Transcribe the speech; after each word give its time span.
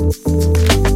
Thank 0.00 0.28
you. 0.28 0.87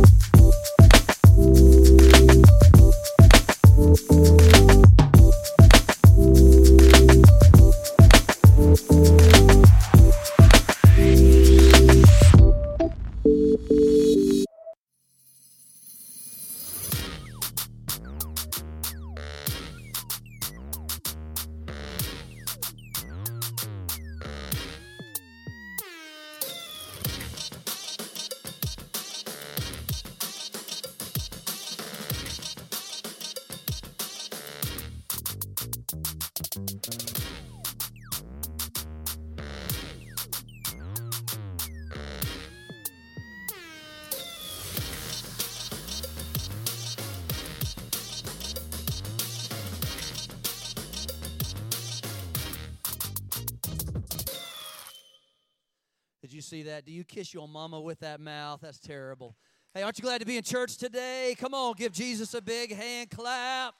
Did 56.22 56.32
you 56.32 56.40
see 56.40 56.62
that? 56.62 56.86
Do 56.86 56.92
you 56.92 57.02
kiss 57.02 57.34
your 57.34 57.48
mama 57.48 57.80
with 57.80 57.98
that 57.98 58.20
mouth? 58.20 58.60
That's 58.62 58.78
terrible. 58.78 59.34
Hey, 59.74 59.82
aren't 59.82 59.98
you 59.98 60.02
glad 60.02 60.20
to 60.20 60.26
be 60.26 60.36
in 60.36 60.44
church 60.44 60.76
today? 60.76 61.34
Come 61.36 61.52
on, 61.52 61.74
give 61.76 61.92
Jesus 61.92 62.32
a 62.34 62.40
big 62.40 62.72
hand 62.72 63.10
clap. 63.10 63.74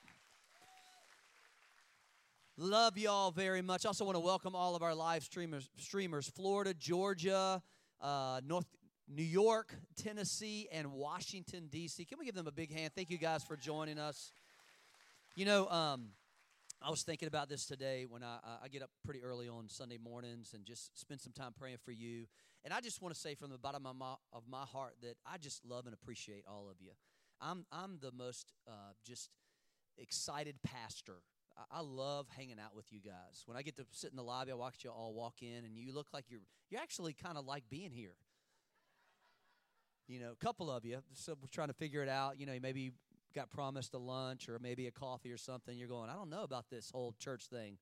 Love 2.57 2.98
y'all 2.98 3.31
very 3.31 3.63
much. 3.63 3.87
I 3.87 3.91
also 3.91 4.05
want 4.05 4.17
to 4.17 4.20
welcome 4.20 4.57
all 4.57 4.75
of 4.75 4.83
our 4.83 4.93
live 4.93 5.23
streamers, 5.23 5.70
streamers 5.79 6.29
Florida, 6.29 6.75
Georgia, 6.75 7.63
uh, 8.01 8.41
North 8.45 8.67
New 9.09 9.23
York, 9.23 9.77
Tennessee, 9.95 10.69
and 10.73 10.93
Washington 10.93 11.69
D.C. 11.70 12.05
Can 12.07 12.19
we 12.19 12.25
give 12.25 12.35
them 12.35 12.48
a 12.48 12.53
big 12.53 12.73
hand? 12.73 12.91
Thank 12.97 13.09
you 13.11 13.19
guys 13.19 13.45
for 13.45 13.57
joining 13.57 14.01
us. 14.01 14.33
You 15.37 15.45
know, 15.45 15.69
um, 15.69 16.09
I 16.85 16.91
was 16.91 17.03
thinking 17.03 17.29
about 17.29 17.49
this 17.49 17.65
today 17.65 18.07
when 18.09 18.25
I, 18.25 18.39
I 18.65 18.69
get 18.69 18.83
up 18.83 18.91
pretty 19.05 19.23
early 19.23 19.49
on 19.49 19.69
Sunday 19.69 19.99
mornings 20.03 20.53
and 20.55 20.65
just 20.65 20.99
spend 20.99 21.21
some 21.21 21.33
time 21.33 21.53
praying 21.57 21.77
for 21.85 21.93
you. 21.93 22.27
And 22.65 22.75
I 22.75 22.81
just 22.81 23.01
want 23.01 23.15
to 23.15 23.21
say 23.21 23.35
from 23.35 23.51
the 23.51 23.59
bottom 23.59 23.87
of 23.87 23.95
my, 23.95 24.15
of 24.33 24.43
my 24.49 24.65
heart 24.65 24.95
that 25.03 25.17
I 25.25 25.39
just 25.39 25.65
love 25.65 25.87
and 25.87 25.95
appreciate 25.95 26.45
all 26.49 26.69
of 26.69 26.77
you. 26.81 26.91
I'm, 27.41 27.67
I'm 27.71 27.99
the 28.01 28.11
most 28.13 28.53
uh, 28.67 28.95
just 29.07 29.31
excited 29.97 30.57
pastor. 30.65 31.19
I, 31.57 31.79
I 31.79 31.81
love 31.83 32.27
hanging 32.37 32.59
out 32.59 32.75
with 32.75 32.92
you 32.92 33.01
guys. 33.01 33.42
When 33.47 33.57
I 33.57 33.63
get 33.63 33.77
to 33.77 33.85
sit 33.92 34.11
in 34.11 34.17
the 34.17 34.25
lobby, 34.25 34.51
I 34.51 34.55
watch 34.55 34.83
you 34.83 34.91
all 34.91 35.13
walk 35.15 35.42
in, 35.42 35.65
and 35.65 35.77
you 35.77 35.92
look 35.92 36.09
like 36.13 36.25
you're 36.29 36.41
you 36.71 36.79
actually 36.79 37.13
kind 37.13 37.37
of 37.37 37.45
like 37.45 37.65
being 37.71 37.91
here. 37.91 38.15
You 40.09 40.21
know, 40.21 40.33
a 40.33 40.45
couple 40.45 40.71
of 40.71 40.85
you. 40.85 40.98
So 41.15 41.35
we're 41.41 41.48
trying 41.51 41.69
to 41.69 41.75
figure 41.75 42.03
it 42.03 42.09
out. 42.09 42.39
You 42.39 42.47
know, 42.47 42.59
maybe 42.61 42.92
got 43.33 43.51
promised 43.51 43.95
a 43.95 43.98
lunch 43.98 44.48
or 44.48 44.59
maybe 44.59 44.87
a 44.87 44.91
coffee 44.91 45.33
or 45.33 45.37
something, 45.37 45.77
you're 45.77 45.89
going, 45.89 46.11
I 46.11 46.15
don't 46.15 46.31
know 46.31 46.43
about 46.43 46.67
this 46.70 46.91
whole 46.91 47.15
church 47.19 47.47
thing. 47.47 47.79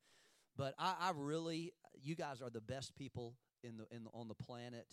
But 0.56 0.75
I, 0.78 0.94
I 1.00 1.12
really, 1.15 1.72
you 2.03 2.15
guys 2.15 2.43
are 2.43 2.50
the 2.50 2.61
best 2.61 2.94
people 2.94 3.34
in 3.62 3.77
the, 3.77 3.87
in 3.94 4.05
the, 4.05 4.10
on 4.12 4.28
the 4.28 4.34
planet. 4.34 4.87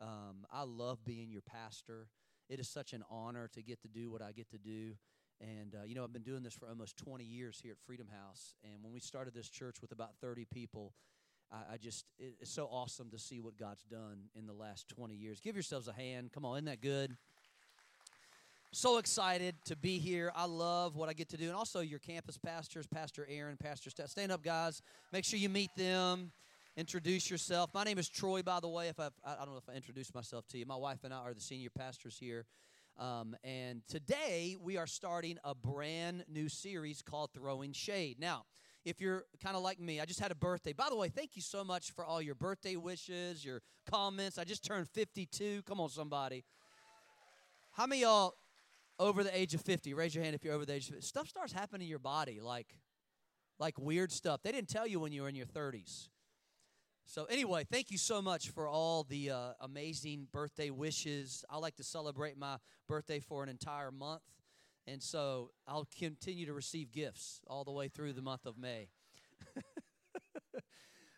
Um, 0.00 0.46
I 0.52 0.62
love 0.62 1.04
being 1.04 1.30
your 1.30 1.42
pastor. 1.42 2.08
It 2.48 2.60
is 2.60 2.68
such 2.68 2.92
an 2.92 3.04
honor 3.10 3.48
to 3.54 3.62
get 3.62 3.80
to 3.82 3.88
do 3.88 4.10
what 4.10 4.22
I 4.22 4.32
get 4.32 4.50
to 4.50 4.58
do. 4.58 4.94
And, 5.40 5.74
uh, 5.74 5.84
you 5.84 5.94
know, 5.94 6.04
I've 6.04 6.12
been 6.12 6.22
doing 6.22 6.42
this 6.42 6.54
for 6.54 6.68
almost 6.68 6.96
20 6.96 7.24
years 7.24 7.60
here 7.62 7.72
at 7.72 7.78
Freedom 7.86 8.08
House. 8.08 8.54
And 8.64 8.82
when 8.82 8.92
we 8.92 9.00
started 9.00 9.34
this 9.34 9.48
church 9.48 9.76
with 9.80 9.92
about 9.92 10.10
30 10.20 10.46
people, 10.52 10.94
I, 11.50 11.78
just, 11.78 12.04
it, 12.18 12.34
it's 12.40 12.52
so 12.52 12.68
awesome 12.70 13.10
to 13.10 13.18
see 13.18 13.40
what 13.40 13.56
God's 13.56 13.84
done 13.84 14.24
in 14.34 14.46
the 14.46 14.52
last 14.52 14.88
20 14.88 15.14
years. 15.14 15.40
Give 15.40 15.56
yourselves 15.56 15.88
a 15.88 15.92
hand. 15.92 16.30
Come 16.32 16.44
on, 16.44 16.56
isn't 16.56 16.66
that 16.66 16.82
good? 16.82 17.16
So 18.72 18.98
excited 18.98 19.54
to 19.64 19.76
be 19.76 19.98
here. 19.98 20.30
I 20.34 20.44
love 20.44 20.94
what 20.94 21.08
I 21.08 21.12
get 21.14 21.28
to 21.30 21.36
do. 21.36 21.46
And 21.46 21.54
also, 21.54 21.80
your 21.80 21.98
campus 21.98 22.36
pastors, 22.36 22.86
Pastor 22.86 23.26
Aaron, 23.30 23.56
Pastor 23.56 23.90
Steph. 23.90 24.10
Stand 24.10 24.30
up, 24.30 24.42
guys. 24.42 24.82
Make 25.12 25.24
sure 25.24 25.38
you 25.38 25.48
meet 25.48 25.70
them. 25.76 26.32
Introduce 26.76 27.30
yourself. 27.30 27.70
My 27.74 27.82
name 27.82 27.98
is 27.98 28.08
Troy, 28.08 28.42
by 28.42 28.60
the 28.60 28.68
way. 28.68 28.88
If 28.88 29.00
I've, 29.00 29.12
I, 29.24 29.34
I 29.34 29.44
don't 29.44 29.52
know 29.52 29.58
if 29.58 29.68
I 29.68 29.72
introduced 29.74 30.14
myself 30.14 30.46
to 30.48 30.58
you. 30.58 30.66
My 30.66 30.76
wife 30.76 30.98
and 31.04 31.12
I 31.12 31.18
are 31.18 31.34
the 31.34 31.40
senior 31.40 31.70
pastors 31.70 32.16
here. 32.20 32.44
Um, 32.98 33.36
and 33.42 33.82
today 33.88 34.56
we 34.60 34.76
are 34.76 34.86
starting 34.86 35.38
a 35.44 35.54
brand 35.54 36.24
new 36.28 36.48
series 36.48 37.00
called 37.00 37.30
Throwing 37.32 37.72
Shade. 37.72 38.20
Now, 38.20 38.44
if 38.84 39.00
you're 39.00 39.24
kind 39.42 39.56
of 39.56 39.62
like 39.62 39.80
me, 39.80 40.00
I 40.00 40.04
just 40.04 40.20
had 40.20 40.30
a 40.30 40.34
birthday. 40.34 40.72
By 40.72 40.88
the 40.88 40.96
way, 40.96 41.08
thank 41.08 41.36
you 41.36 41.42
so 41.42 41.64
much 41.64 41.92
for 41.92 42.04
all 42.04 42.20
your 42.20 42.34
birthday 42.34 42.76
wishes, 42.76 43.44
your 43.44 43.60
comments. 43.90 44.38
I 44.38 44.44
just 44.44 44.64
turned 44.64 44.88
52. 44.88 45.62
Come 45.62 45.80
on, 45.80 45.88
somebody. 45.88 46.44
How 47.72 47.86
many 47.86 48.02
y'all 48.02 48.34
over 48.98 49.22
the 49.22 49.36
age 49.36 49.54
of 49.54 49.60
50 49.60 49.94
raise 49.94 50.14
your 50.14 50.24
hand 50.24 50.34
if 50.34 50.44
you're 50.44 50.54
over 50.54 50.64
the 50.64 50.74
age 50.74 50.88
of 50.88 50.94
50 50.94 51.06
stuff 51.06 51.28
starts 51.28 51.52
happening 51.52 51.82
in 51.82 51.88
your 51.88 51.98
body 51.98 52.40
like 52.40 52.74
like 53.60 53.76
weird 53.76 54.12
stuff. 54.12 54.40
They 54.44 54.52
didn't 54.52 54.68
tell 54.68 54.86
you 54.86 55.00
when 55.00 55.10
you 55.10 55.22
were 55.22 55.28
in 55.28 55.34
your 55.34 55.46
30s 55.46 56.08
so 57.06 57.24
anyway 57.24 57.64
thank 57.70 57.90
you 57.90 57.98
so 57.98 58.20
much 58.20 58.50
for 58.50 58.68
all 58.68 59.04
the 59.04 59.30
uh, 59.30 59.52
amazing 59.60 60.28
birthday 60.30 60.70
wishes. 60.70 61.44
I 61.48 61.56
like 61.58 61.76
to 61.76 61.82
celebrate 61.82 62.36
my 62.36 62.58
birthday 62.86 63.18
for 63.18 63.42
an 63.42 63.48
entire 63.48 63.90
month. 63.90 64.22
And 64.86 65.02
so 65.02 65.50
i'll 65.66 65.88
continue 65.98 66.46
to 66.46 66.52
receive 66.52 66.92
gifts 66.92 67.40
all 67.46 67.64
the 67.64 67.72
way 67.72 67.88
through 67.88 68.12
the 68.12 68.22
month 68.22 68.46
of 68.46 68.58
may. 68.58 68.88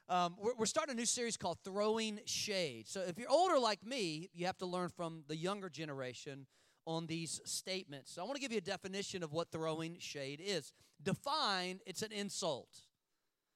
Um, 0.08 0.34
we're, 0.42 0.54
we're 0.58 0.66
starting 0.66 0.96
a 0.96 0.96
new 0.96 1.06
series 1.06 1.36
called 1.36 1.58
throwing 1.62 2.18
shade. 2.24 2.88
So 2.88 3.00
if 3.02 3.16
you're 3.16 3.30
older 3.30 3.60
like 3.60 3.86
me 3.86 4.28
you 4.34 4.46
have 4.46 4.58
to 4.58 4.66
learn 4.66 4.88
from 4.88 5.22
the 5.28 5.36
younger 5.36 5.68
generation 5.68 6.48
on 6.90 7.06
these 7.06 7.40
statements. 7.44 8.12
So 8.12 8.20
I 8.20 8.24
want 8.24 8.34
to 8.34 8.40
give 8.40 8.50
you 8.50 8.58
a 8.58 8.62
definition 8.62 9.22
of 9.22 9.32
what 9.32 9.52
throwing 9.52 9.96
shade 10.00 10.42
is. 10.44 10.72
Defined, 11.00 11.82
it's 11.86 12.02
an 12.02 12.10
insult, 12.10 12.68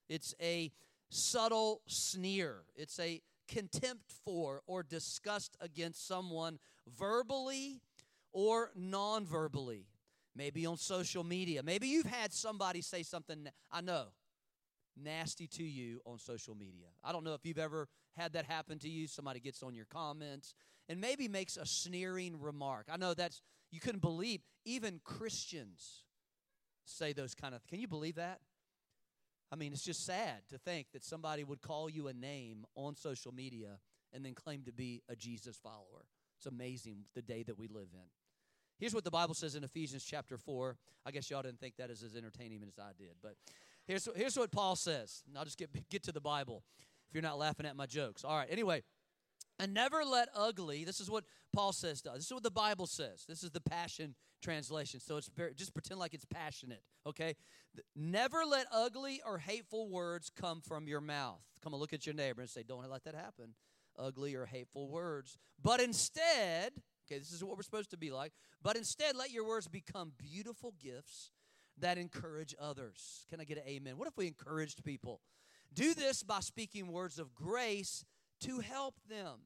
it's 0.09 0.35
a 0.41 0.71
subtle 1.11 1.83
sneer, 1.89 2.63
it's 2.77 3.01
a 3.01 3.21
contempt 3.49 4.13
for 4.25 4.63
or 4.69 4.85
disgust 4.85 5.57
against 5.61 6.07
someone 6.07 6.61
verbally 6.97 7.81
or 8.33 8.71
non 8.77 9.27
verbally. 9.27 9.89
Maybe 10.37 10.65
on 10.65 10.77
social 10.77 11.25
media. 11.25 11.63
Maybe 11.63 11.89
you've 11.89 12.07
had 12.07 12.33
somebody 12.33 12.83
say 12.83 13.03
something, 13.03 13.49
I 13.71 13.81
know, 13.81 14.07
nasty 14.97 15.49
to 15.49 15.65
you 15.65 16.01
on 16.07 16.19
social 16.19 16.55
media. 16.55 16.87
I 17.03 17.11
don't 17.13 17.25
know 17.25 17.35
if 17.35 17.45
you've 17.45 17.59
ever 17.59 17.89
had 18.17 18.33
that 18.35 18.45
happen 18.45 18.79
to 18.81 18.89
you. 18.89 19.09
Somebody 19.09 19.41
gets 19.41 19.63
on 19.63 19.75
your 19.75 19.87
comments 19.87 20.55
and 20.89 21.01
maybe 21.01 21.29
makes 21.29 21.57
a 21.57 21.67
sneering 21.67 22.41
remark. 22.41 22.87
I 22.91 22.97
know 22.97 23.15
that's, 23.15 23.43
you 23.71 23.81
couldn't 23.81 24.03
believe, 24.03 24.41
even 24.65 25.01
Christians 25.05 26.05
say 26.85 27.13
those 27.13 27.35
kind 27.35 27.55
of, 27.55 27.67
can 27.67 27.81
you 27.81 27.89
believe 27.89 28.17
that? 28.17 28.41
I 29.53 29.57
mean, 29.57 29.73
it's 29.73 29.85
just 29.85 30.05
sad 30.05 30.43
to 30.51 30.59
think 30.59 30.89
that 30.93 31.05
somebody 31.05 31.45
would 31.45 31.61
call 31.61 31.89
you 31.89 32.09
a 32.09 32.13
name 32.13 32.65
on 32.75 32.97
social 32.97 33.33
media 33.33 33.79
and 34.13 34.25
then 34.25 34.35
claim 34.35 34.63
to 34.65 34.73
be 34.73 35.03
a 35.09 35.17
Jesus 35.17 35.57
follower. 35.57 36.07
It's 36.39 36.47
amazing 36.47 37.05
the 37.15 37.23
day 37.23 37.43
that 37.45 37.59
we 37.59 37.69
live 37.69 37.89
in. 37.93 38.09
Here's 38.79 38.95
what 38.95 39.05
the 39.05 39.11
Bible 39.11 39.35
says 39.35 39.55
in 39.55 39.63
Ephesians 39.63 40.05
chapter 40.05 40.37
4. 40.37 40.77
I 41.07 41.11
guess 41.11 41.31
y'all 41.31 41.43
didn't 41.43 41.61
think 41.61 41.77
that 41.77 41.91
is 41.91 42.03
as 42.03 42.17
entertaining 42.17 42.63
as 42.67 42.79
I 42.79 42.91
did, 42.99 43.15
but 43.23 43.35
here's, 43.87 44.09
here's 44.17 44.37
what 44.37 44.51
Paul 44.51 44.75
says. 44.77 45.23
And 45.29 45.39
I'll 45.39 45.45
just 45.45 45.59
get, 45.59 45.71
get 45.89 46.03
to 46.05 46.13
the 46.13 46.21
Bible 46.21 46.65
if 47.09 47.15
you're 47.15 47.23
not 47.23 47.39
laughing 47.39 47.67
at 47.67 47.77
my 47.77 47.87
jokes. 47.87 48.25
All 48.25 48.37
right, 48.37 48.49
anyway. 48.51 48.83
And 49.59 49.73
never 49.73 50.05
let 50.05 50.29
ugly, 50.35 50.85
this 50.85 51.01
is 51.01 51.09
what 51.09 51.25
Paul 51.55 51.73
says 51.73 52.03
to 52.03 52.11
us. 52.11 52.17
This 52.17 52.27
is 52.27 52.33
what 52.33 52.43
the 52.43 52.51
Bible 52.51 52.87
says. 52.87 53.25
This 53.29 53.45
is 53.45 53.51
the 53.51 53.61
Passion 53.61 54.17
translation. 54.43 55.01
So 55.01 55.17
it's 55.17 55.29
very, 55.29 55.55
just 55.55 55.73
pretend 55.73 56.01
like 56.01 56.13
it's 56.13 56.25
passionate, 56.25 56.83
okay? 57.07 57.35
Never 57.95 58.45
let 58.45 58.67
ugly 58.73 59.21
or 59.27 59.39
hateful 59.39 59.89
words 59.89 60.31
come 60.31 60.61
from 60.61 60.89
your 60.89 61.01
mouth. 61.01 61.41
Come 61.63 61.73
and 61.73 61.81
look 61.81 61.93
at 61.93 62.05
your 62.05 62.15
neighbor 62.15 62.41
and 62.41 62.51
say, 62.51 62.63
Don't 62.63 62.89
let 62.91 63.05
that 63.05 63.15
happen. 63.15 63.55
ugly 63.99 64.35
or 64.35 64.45
hateful 64.47 64.89
words. 64.89 65.39
But 65.63 65.81
instead, 65.81 66.73
okay, 67.07 67.19
this 67.19 67.33
is 67.33 67.43
what 67.45 67.57
we're 67.57 67.63
supposed 67.63 67.91
to 67.91 67.97
be 67.97 68.11
like, 68.11 68.33
but 68.63 68.77
instead 68.77 69.17
let 69.17 69.31
your 69.31 69.47
words 69.47 69.69
become 69.69 70.13
beautiful 70.19 70.75
gifts 70.83 71.31
that 71.79 71.99
encourage 71.99 72.55
others. 72.61 73.25
Can 73.31 73.41
I 73.41 73.45
get 73.45 73.59
an 73.59 73.65
amen? 73.67 73.97
What 73.97 74.09
if 74.09 74.17
we 74.17 74.27
encouraged 74.27 74.85
people? 74.85 75.21
Do 75.73 75.95
this 75.95 76.23
by 76.23 76.41
speaking 76.41 76.89
words 76.89 77.19
of 77.19 77.35
grace 77.35 78.05
to 78.43 78.61
help 78.61 78.95
them. 79.09 79.41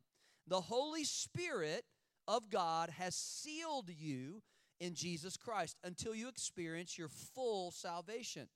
The 0.46 0.60
Holy 0.60 1.04
Spirit 1.04 1.84
of 2.26 2.50
God 2.50 2.90
has 2.90 3.14
sealed 3.14 3.90
you 3.90 4.42
in 4.80 4.94
Jesus 4.94 5.36
Christ 5.36 5.76
until 5.84 6.14
you 6.14 6.28
experience 6.28 6.96
your 6.98 7.08
full 7.08 7.70
salvation. 7.70 8.48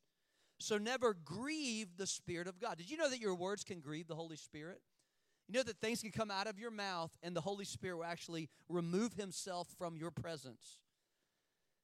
So 0.59 0.79
never 0.79 1.15
grieve 1.25 1.97
the 1.97 2.07
Spirit 2.07 2.47
of 2.47 2.61
God. 2.61 2.79
Did 2.79 2.91
you 2.91 2.97
know 2.97 3.11
that 3.11 3.21
your 3.21 3.35
words 3.35 3.65
can 3.65 3.81
grieve 3.81 4.07
the 4.07 4.15
Holy 4.15 4.37
Spirit? 4.37 4.81
You 5.49 5.55
know 5.55 5.65
that 5.65 5.81
things 5.81 6.01
can 6.01 6.13
come 6.13 6.31
out 6.31 6.47
of 6.47 6.59
your 6.59 6.71
mouth 6.71 7.11
and 7.23 7.35
the 7.35 7.41
Holy 7.41 7.65
Spirit 7.65 7.97
will 7.97 8.05
actually 8.05 8.49
remove 8.69 9.15
himself 9.15 9.69
from 9.77 9.97
your 9.97 10.11
presence. 10.11 10.79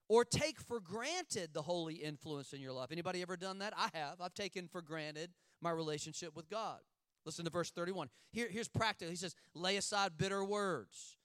Or 0.09 0.25
take 0.25 0.61
for 0.61 0.81
granted 0.81 1.51
the 1.53 1.63
holy 1.63 1.97
influence 1.97 2.53
in 2.53 2.61
your 2.61 2.73
life. 2.73 2.91
Anybody 2.91 3.21
ever 3.21 3.37
done 3.37 3.59
that? 3.59 3.75
I 3.77 3.91
have. 3.93 4.21
I've 4.21 4.33
taken 4.33 4.69
for 4.69 4.81
granted 4.81 5.31
my 5.61 5.71
relationship 5.71 6.35
with 6.35 6.49
God. 6.49 6.79
Listen 7.25 7.45
to 7.45 7.51
verse 7.51 7.71
31. 7.71 8.09
Here, 8.33 8.49
here's 8.51 8.69
practical. 8.69 9.11
He 9.11 9.17
says, 9.17 9.35
lay 9.55 9.77
aside 9.77 10.17
bitter 10.17 10.45
words 10.45 11.19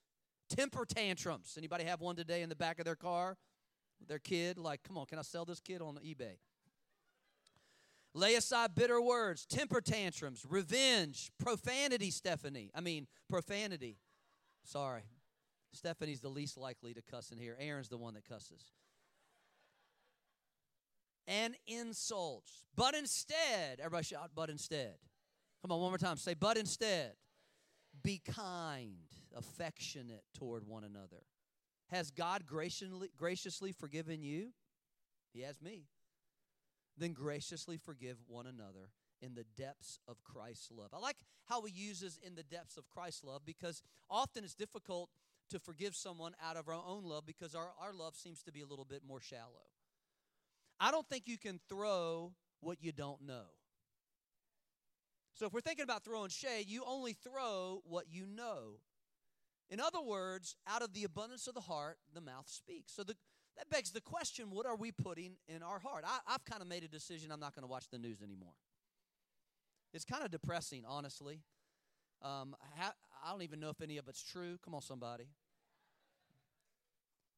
temper 0.49 0.85
tantrums. 0.85 1.55
Anybody 1.57 1.83
have 1.85 2.01
one 2.01 2.15
today 2.15 2.41
in 2.41 2.49
the 2.49 2.55
back 2.55 2.79
of 2.79 2.85
their 2.85 2.95
car? 2.95 3.37
Their 4.07 4.19
kid, 4.19 4.57
like, 4.57 4.83
come 4.83 4.97
on, 4.97 5.05
can 5.05 5.17
I 5.17 5.21
sell 5.21 5.45
this 5.45 5.59
kid 5.59 5.81
on 5.81 5.95
eBay? 5.95 6.37
Lay 8.13 8.35
aside 8.35 8.75
bitter 8.75 9.01
words, 9.01 9.45
temper 9.45 9.81
tantrums, 9.81 10.45
revenge, 10.47 11.31
profanity, 11.39 12.11
Stephanie. 12.11 12.69
I 12.75 12.81
mean, 12.81 13.07
profanity. 13.29 13.97
Sorry. 14.63 15.03
Stephanie's 15.71 16.19
the 16.19 16.29
least 16.29 16.57
likely 16.57 16.93
to 16.93 17.01
cuss 17.01 17.31
in 17.31 17.39
here. 17.39 17.57
Aaron's 17.59 17.89
the 17.89 17.97
one 17.97 18.13
that 18.13 18.27
cusses. 18.27 18.71
And 21.25 21.55
insults. 21.65 22.63
But 22.75 22.93
instead, 22.93 23.79
everybody 23.79 24.03
shout, 24.03 24.31
but 24.35 24.49
instead. 24.49 24.95
Come 25.63 25.71
on, 25.71 25.79
one 25.79 25.91
more 25.91 25.97
time. 25.97 26.17
Say, 26.17 26.33
but 26.33 26.57
instead. 26.57 27.13
Be 28.03 28.21
kind 28.25 29.07
affectionate 29.35 30.23
toward 30.33 30.67
one 30.67 30.83
another. 30.83 31.23
Has 31.89 32.11
God 32.11 32.45
graciously, 32.45 33.09
graciously 33.17 33.71
forgiven 33.71 34.23
you? 34.23 34.49
He 35.33 35.41
has 35.41 35.61
me. 35.61 35.85
Then 36.97 37.13
graciously 37.13 37.77
forgive 37.77 38.17
one 38.27 38.45
another 38.45 38.89
in 39.21 39.35
the 39.35 39.45
depths 39.55 39.99
of 40.07 40.23
Christ's 40.23 40.69
love. 40.71 40.89
I 40.93 40.99
like 40.99 41.15
how 41.45 41.61
he 41.63 41.71
uses 41.71 42.19
in 42.21 42.35
the 42.35 42.43
depths 42.43 42.77
of 42.77 42.89
Christ's 42.89 43.23
love 43.23 43.41
because 43.45 43.81
often 44.09 44.43
it's 44.43 44.53
difficult 44.53 45.09
to 45.49 45.59
forgive 45.59 45.95
someone 45.95 46.33
out 46.43 46.57
of 46.57 46.67
our 46.67 46.73
own 46.73 47.03
love 47.05 47.25
because 47.25 47.55
our, 47.55 47.69
our 47.79 47.93
love 47.93 48.15
seems 48.15 48.43
to 48.43 48.51
be 48.51 48.61
a 48.61 48.65
little 48.65 48.85
bit 48.85 49.01
more 49.07 49.21
shallow. 49.21 49.69
I 50.79 50.91
don't 50.91 51.07
think 51.07 51.27
you 51.27 51.37
can 51.37 51.59
throw 51.69 52.33
what 52.59 52.79
you 52.81 52.91
don't 52.91 53.21
know. 53.21 53.45
So 55.33 55.47
if 55.47 55.53
we're 55.53 55.61
thinking 55.61 55.83
about 55.83 56.03
throwing 56.03 56.29
shade, 56.29 56.65
you 56.67 56.83
only 56.85 57.13
throw 57.13 57.81
what 57.85 58.05
you 58.09 58.25
know. 58.25 58.79
In 59.69 59.79
other 59.79 60.01
words, 60.01 60.55
out 60.67 60.83
of 60.83 60.93
the 60.93 61.03
abundance 61.03 61.47
of 61.47 61.55
the 61.55 61.61
heart, 61.61 61.97
the 62.13 62.21
mouth 62.21 62.47
speaks. 62.47 62.93
So 62.93 63.03
the, 63.03 63.15
that 63.57 63.69
begs 63.69 63.91
the 63.91 64.01
question 64.01 64.51
what 64.51 64.65
are 64.65 64.75
we 64.75 64.91
putting 64.91 65.37
in 65.47 65.63
our 65.63 65.79
heart? 65.79 66.03
I, 66.05 66.31
have 66.31 66.45
kind 66.45 66.61
of 66.61 66.67
made 66.67 66.83
a 66.83 66.87
decision 66.87 67.31
I'm 67.31 67.39
not 67.39 67.55
going 67.55 67.63
to 67.63 67.67
watch 67.67 67.85
the 67.91 67.97
news 67.97 68.21
anymore. 68.21 68.53
It's 69.93 70.05
kind 70.05 70.23
of 70.23 70.31
depressing, 70.31 70.83
honestly. 70.87 71.41
Um, 72.21 72.55
I 73.25 73.31
don't 73.31 73.41
even 73.41 73.59
know 73.59 73.69
if 73.69 73.81
any 73.81 73.97
of 73.97 74.07
it's 74.07 74.23
true. 74.23 74.57
Come 74.63 74.75
on, 74.75 74.81
somebody. 74.81 75.25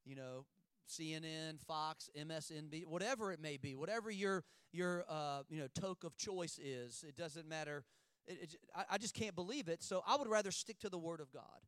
You 0.06 0.15
know, 0.15 0.45
CNN, 0.89 1.59
Fox, 1.65 2.09
MSNB, 2.17 2.85
whatever 2.85 3.31
it 3.31 3.41
may 3.41 3.57
be, 3.57 3.75
whatever 3.75 4.11
your 4.11 4.43
your 4.71 5.05
uh, 5.09 5.43
you 5.49 5.59
know 5.59 5.67
toke 5.79 6.03
of 6.03 6.17
choice 6.17 6.59
is, 6.61 7.03
it 7.07 7.15
doesn't 7.15 7.47
matter. 7.47 7.83
It, 8.27 8.39
it, 8.41 8.55
I, 8.75 8.83
I 8.91 8.97
just 8.97 9.13
can't 9.13 9.35
believe 9.35 9.67
it. 9.67 9.83
So 9.83 10.03
I 10.07 10.17
would 10.17 10.27
rather 10.27 10.51
stick 10.51 10.79
to 10.79 10.89
the 10.89 10.97
Word 10.97 11.21
of 11.21 11.31
God 11.31 11.61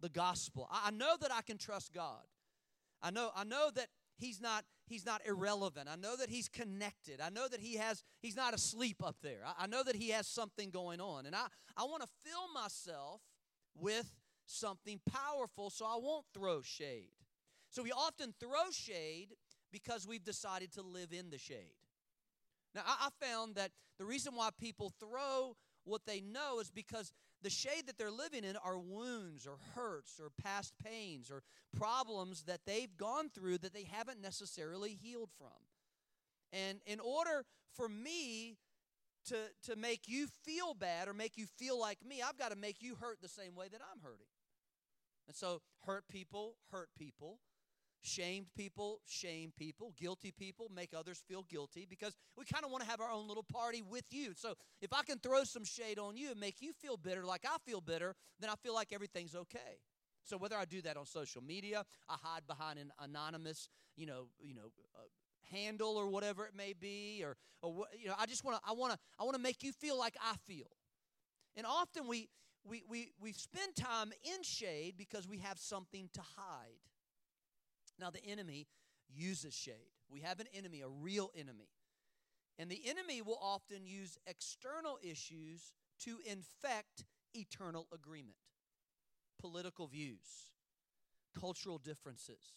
the 0.00 0.08
gospel. 0.08 0.68
I 0.70 0.90
know 0.90 1.16
that 1.20 1.32
I 1.32 1.42
can 1.42 1.58
trust 1.58 1.92
God. 1.92 2.22
I 3.02 3.10
know 3.10 3.30
I 3.34 3.44
know 3.44 3.70
that 3.74 3.88
he's 4.16 4.40
not 4.40 4.64
he's 4.86 5.04
not 5.04 5.22
irrelevant. 5.26 5.88
I 5.90 5.96
know 5.96 6.16
that 6.16 6.30
he's 6.30 6.48
connected. 6.48 7.20
I 7.20 7.28
know 7.28 7.48
that 7.48 7.60
he 7.60 7.76
has 7.76 8.02
he's 8.20 8.36
not 8.36 8.54
asleep 8.54 9.02
up 9.04 9.16
there. 9.22 9.40
I, 9.44 9.64
I 9.64 9.66
know 9.66 9.82
that 9.84 9.96
he 9.96 10.10
has 10.10 10.26
something 10.26 10.70
going 10.70 11.00
on. 11.00 11.26
And 11.26 11.34
I, 11.34 11.46
I 11.76 11.84
want 11.84 12.02
to 12.02 12.08
fill 12.24 12.52
myself 12.54 13.20
with 13.74 14.10
something 14.46 15.00
powerful 15.10 15.70
so 15.70 15.84
I 15.84 15.98
won't 16.00 16.24
throw 16.32 16.62
shade. 16.62 17.10
So 17.70 17.82
we 17.82 17.92
often 17.92 18.34
throw 18.38 18.70
shade 18.70 19.34
because 19.72 20.06
we've 20.06 20.24
decided 20.24 20.72
to 20.72 20.82
live 20.82 21.12
in 21.12 21.30
the 21.30 21.38
shade. 21.38 21.76
Now 22.74 22.82
I, 22.86 23.08
I 23.08 23.24
found 23.26 23.56
that 23.56 23.70
the 23.98 24.04
reason 24.04 24.34
why 24.34 24.50
people 24.58 24.92
throw 25.00 25.56
what 25.84 26.02
they 26.06 26.20
know 26.20 26.60
is 26.60 26.70
because 26.70 27.12
the 27.42 27.50
shade 27.50 27.86
that 27.86 27.98
they're 27.98 28.10
living 28.10 28.44
in 28.44 28.56
are 28.56 28.78
wounds 28.78 29.46
or 29.46 29.58
hurts 29.74 30.18
or 30.20 30.30
past 30.42 30.72
pains 30.82 31.30
or 31.30 31.42
problems 31.76 32.42
that 32.44 32.60
they've 32.66 32.96
gone 32.96 33.28
through 33.30 33.58
that 33.58 33.74
they 33.74 33.84
haven't 33.84 34.20
necessarily 34.20 34.98
healed 35.00 35.30
from. 35.38 35.48
And 36.52 36.80
in 36.86 37.00
order 37.00 37.44
for 37.74 37.88
me 37.88 38.56
to, 39.26 39.36
to 39.64 39.76
make 39.76 40.02
you 40.06 40.28
feel 40.44 40.74
bad 40.74 41.08
or 41.08 41.14
make 41.14 41.36
you 41.36 41.46
feel 41.46 41.78
like 41.78 41.98
me, 42.06 42.22
I've 42.22 42.38
got 42.38 42.50
to 42.50 42.56
make 42.56 42.80
you 42.80 42.96
hurt 42.96 43.18
the 43.20 43.28
same 43.28 43.54
way 43.54 43.68
that 43.70 43.80
I'm 43.92 44.00
hurting. 44.00 44.26
And 45.26 45.36
so, 45.36 45.60
hurt 45.84 46.06
people 46.08 46.54
hurt 46.70 46.88
people. 46.96 47.40
Shamed 48.02 48.46
people 48.56 49.00
shame 49.04 49.52
people. 49.56 49.92
Guilty 49.98 50.30
people 50.30 50.70
make 50.74 50.90
others 50.96 51.22
feel 51.28 51.42
guilty 51.42 51.86
because 51.88 52.14
we 52.36 52.44
kind 52.44 52.64
of 52.64 52.70
want 52.70 52.84
to 52.84 52.90
have 52.90 53.00
our 53.00 53.10
own 53.10 53.26
little 53.26 53.42
party 53.42 53.82
with 53.82 54.04
you. 54.10 54.32
So 54.36 54.54
if 54.80 54.92
I 54.92 55.02
can 55.02 55.18
throw 55.18 55.44
some 55.44 55.64
shade 55.64 55.98
on 55.98 56.16
you 56.16 56.30
and 56.30 56.40
make 56.40 56.60
you 56.60 56.72
feel 56.72 56.96
bitter 56.96 57.24
like 57.24 57.44
I 57.44 57.56
feel 57.64 57.80
bitter, 57.80 58.14
then 58.38 58.48
I 58.48 58.54
feel 58.62 58.74
like 58.74 58.92
everything's 58.92 59.34
okay. 59.34 59.80
So 60.22 60.36
whether 60.36 60.56
I 60.56 60.64
do 60.64 60.82
that 60.82 60.96
on 60.96 61.06
social 61.06 61.42
media, 61.42 61.84
I 62.08 62.16
hide 62.22 62.46
behind 62.46 62.78
an 62.78 62.92
anonymous, 63.00 63.68
you 63.96 64.06
know, 64.06 64.28
you 64.40 64.54
know, 64.54 64.72
uh, 64.96 65.02
handle 65.52 65.96
or 65.96 66.08
whatever 66.08 66.46
it 66.46 66.54
may 66.54 66.72
be, 66.72 67.22
or 67.24 67.36
or 67.62 67.86
you 67.98 68.08
know, 68.08 68.14
I 68.18 68.26
just 68.26 68.44
want 68.44 68.56
to 68.62 68.68
I 68.68 68.72
want 68.72 68.92
to 68.92 68.98
I 69.18 69.24
want 69.24 69.36
to 69.36 69.42
make 69.42 69.62
you 69.62 69.72
feel 69.72 69.98
like 69.98 70.16
I 70.20 70.36
feel. 70.46 70.66
And 71.56 71.64
often 71.66 72.06
we 72.08 72.28
we 72.64 72.82
we 72.88 73.12
we 73.20 73.32
spend 73.32 73.76
time 73.76 74.12
in 74.24 74.42
shade 74.42 74.94
because 74.96 75.28
we 75.28 75.38
have 75.38 75.58
something 75.58 76.08
to 76.14 76.20
hide. 76.36 76.80
Now, 77.98 78.10
the 78.10 78.24
enemy 78.24 78.66
uses 79.08 79.54
shade. 79.54 79.92
We 80.10 80.20
have 80.20 80.40
an 80.40 80.46
enemy, 80.54 80.82
a 80.82 80.88
real 80.88 81.30
enemy. 81.36 81.68
And 82.58 82.70
the 82.70 82.80
enemy 82.86 83.22
will 83.22 83.38
often 83.40 83.86
use 83.86 84.18
external 84.26 84.98
issues 85.02 85.72
to 86.04 86.18
infect 86.24 87.04
eternal 87.34 87.86
agreement, 87.92 88.36
political 89.38 89.86
views, 89.86 90.50
cultural 91.38 91.78
differences, 91.78 92.54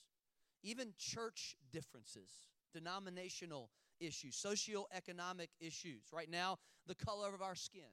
even 0.63 0.93
church 0.97 1.55
differences, 1.71 2.31
denominational 2.73 3.69
issues, 3.99 4.35
socioeconomic 4.35 5.49
issues. 5.59 6.03
Right 6.13 6.29
now, 6.29 6.57
the 6.87 6.95
color 6.95 7.33
of 7.33 7.41
our 7.41 7.55
skin. 7.55 7.83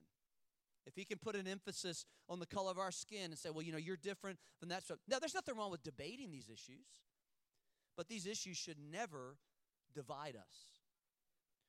If 0.87 0.95
he 0.95 1.05
can 1.05 1.19
put 1.19 1.35
an 1.35 1.49
emphasis 1.49 2.07
on 2.29 2.39
the 2.39 2.47
color 2.47 2.71
of 2.71 2.79
our 2.79 2.93
skin 2.93 3.25
and 3.27 3.39
say, 3.39 3.51
well, 3.51 3.63
you 3.63 3.73
know, 3.73 3.79
you're 3.79 3.97
different 3.97 4.39
than 4.61 4.69
that. 4.69 4.87
So, 4.87 4.95
now, 5.09 5.19
there's 5.19 5.35
nothing 5.35 5.57
wrong 5.57 5.73
with 5.73 5.83
debating 5.83 6.31
these 6.31 6.49
issues. 6.49 6.87
But 7.97 8.09
these 8.09 8.27
issues 8.27 8.57
should 8.57 8.79
never 8.79 9.37
divide 9.95 10.37
us. 10.37 10.67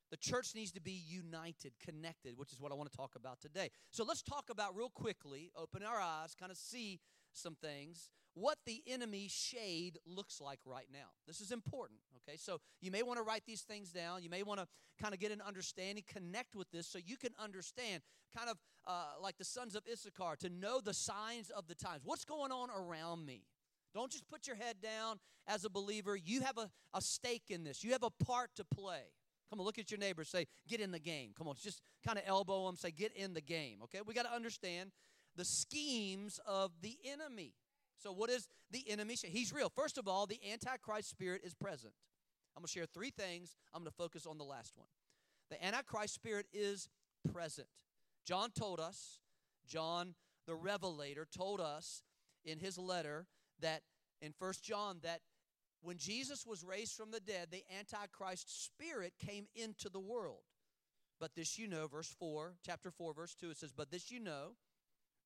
The 0.09 0.17
church 0.17 0.55
needs 0.55 0.71
to 0.71 0.81
be 0.81 0.91
united, 0.91 1.73
connected, 1.83 2.37
which 2.37 2.53
is 2.53 2.61
what 2.61 2.71
I 2.71 2.75
want 2.75 2.89
to 2.89 2.97
talk 2.97 3.15
about 3.15 3.41
today. 3.41 3.69
So 3.91 4.05
let's 4.05 4.21
talk 4.21 4.49
about 4.49 4.75
real 4.75 4.89
quickly, 4.89 5.51
open 5.55 5.83
our 5.83 5.99
eyes, 5.99 6.33
kind 6.33 6.51
of 6.51 6.57
see 6.57 6.99
some 7.33 7.55
things, 7.55 8.09
what 8.33 8.57
the 8.65 8.81
enemy 8.87 9.27
shade 9.29 9.97
looks 10.05 10.39
like 10.39 10.59
right 10.65 10.87
now. 10.93 11.09
This 11.25 11.41
is 11.41 11.51
important, 11.51 11.99
okay? 12.17 12.37
So 12.37 12.59
you 12.81 12.91
may 12.91 13.03
want 13.03 13.17
to 13.17 13.23
write 13.23 13.43
these 13.45 13.61
things 13.61 13.91
down. 13.91 14.23
You 14.23 14.29
may 14.29 14.43
want 14.43 14.59
to 14.59 14.67
kind 15.01 15.13
of 15.13 15.19
get 15.19 15.31
an 15.31 15.41
understanding, 15.45 16.03
connect 16.07 16.55
with 16.55 16.69
this 16.71 16.87
so 16.87 16.99
you 17.03 17.17
can 17.17 17.31
understand, 17.41 18.01
kind 18.35 18.49
of 18.49 18.57
uh, 18.85 19.21
like 19.21 19.37
the 19.37 19.43
sons 19.43 19.75
of 19.75 19.83
Issachar, 19.91 20.35
to 20.39 20.49
know 20.49 20.79
the 20.79 20.93
signs 20.93 21.49
of 21.49 21.67
the 21.67 21.75
times. 21.75 22.01
What's 22.05 22.25
going 22.25 22.51
on 22.51 22.69
around 22.69 23.25
me? 23.25 23.41
Don't 23.93 24.11
just 24.11 24.27
put 24.27 24.47
your 24.47 24.55
head 24.55 24.77
down 24.81 25.19
as 25.47 25.65
a 25.65 25.69
believer. 25.69 26.15
You 26.15 26.41
have 26.41 26.57
a, 26.57 26.69
a 26.93 27.01
stake 27.01 27.45
in 27.49 27.63
this, 27.63 27.83
you 27.83 27.91
have 27.91 28.03
a 28.03 28.11
part 28.23 28.51
to 28.55 28.63
play. 28.63 29.01
Come 29.49 29.59
on, 29.59 29.65
look 29.65 29.79
at 29.79 29.91
your 29.91 29.99
neighbor. 29.99 30.25
Say, 30.25 30.45
get 30.67 30.81
in 30.81 30.91
the 30.91 30.99
game. 30.99 31.31
Come 31.37 31.47
on, 31.47 31.55
just 31.57 31.81
kind 32.05 32.17
of 32.17 32.25
elbow 32.27 32.65
them. 32.65 32.75
Say, 32.75 32.91
get 32.91 33.15
in 33.15 33.33
the 33.33 33.41
game. 33.41 33.77
Okay, 33.83 33.99
we 34.05 34.13
got 34.13 34.25
to 34.25 34.33
understand 34.33 34.91
the 35.37 35.45
schemes 35.45 36.39
of 36.45 36.71
the 36.81 36.97
enemy. 37.05 37.53
So, 37.97 38.11
what 38.11 38.29
is 38.29 38.47
the 38.71 38.83
enemy? 38.89 39.15
He's 39.23 39.53
real. 39.53 39.69
First 39.69 39.97
of 39.97 40.07
all, 40.07 40.25
the 40.25 40.39
Antichrist 40.51 41.09
spirit 41.09 41.41
is 41.43 41.53
present. 41.53 41.93
I'm 42.55 42.61
going 42.61 42.67
to 42.67 42.71
share 42.73 42.85
three 42.85 43.11
things. 43.11 43.55
I'm 43.73 43.81
going 43.81 43.91
to 43.91 43.95
focus 43.95 44.25
on 44.25 44.37
the 44.37 44.43
last 44.43 44.73
one. 44.75 44.87
The 45.49 45.63
Antichrist 45.63 46.13
spirit 46.13 46.47
is 46.53 46.89
present. 47.31 47.67
John 48.25 48.49
told 48.51 48.79
us, 48.79 49.19
John 49.65 50.15
the 50.45 50.55
revelator, 50.55 51.25
told 51.25 51.61
us 51.61 52.03
in 52.43 52.59
his 52.59 52.77
letter 52.77 53.27
that 53.61 53.81
in 54.21 54.33
First 54.33 54.63
John 54.63 54.99
that 55.03 55.21
when 55.81 55.97
Jesus 55.97 56.45
was 56.45 56.63
raised 56.63 56.95
from 56.95 57.11
the 57.11 57.19
dead, 57.19 57.47
the 57.51 57.63
Antichrist 57.77 58.65
spirit 58.65 59.13
came 59.25 59.47
into 59.55 59.89
the 59.89 59.99
world. 59.99 60.41
But 61.19 61.35
this 61.35 61.57
you 61.57 61.67
know, 61.67 61.87
verse 61.87 62.13
4, 62.19 62.53
chapter 62.65 62.91
4, 62.91 63.13
verse 63.13 63.35
2, 63.35 63.49
it 63.49 63.57
says, 63.57 63.71
But 63.71 63.91
this 63.91 64.11
you 64.11 64.19
know, 64.19 64.55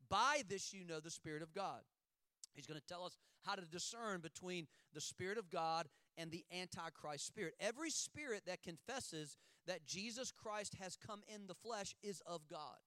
by 0.10 0.42
this 0.48 0.74
you 0.74 0.86
know 0.86 1.00
the 1.00 1.10
Spirit 1.10 1.42
of 1.42 1.54
God. 1.54 1.82
He's 2.54 2.68
going 2.68 2.80
to 2.80 2.86
tell 2.86 3.06
us 3.06 3.18
how 3.44 3.56
to 3.56 3.62
discern 3.62 4.20
between 4.20 4.68
the 4.94 5.02
Spirit 5.02 5.38
of 5.38 5.50
God 5.50 5.88
and 6.18 6.32
the 6.32 6.46
Antichrist 6.52 7.26
spirit. 7.26 7.56
Every 7.60 7.90
spirit 7.90 8.44
that 8.46 8.62
confesses 8.62 9.38
that 9.68 9.86
Jesus 9.86 10.32
Christ 10.32 10.76
has 10.82 10.98
come 10.98 11.22
in 11.34 11.48
the 11.48 11.56
flesh 11.56 11.96
is 12.04 12.22
of 12.26 12.42
God. 12.50 12.78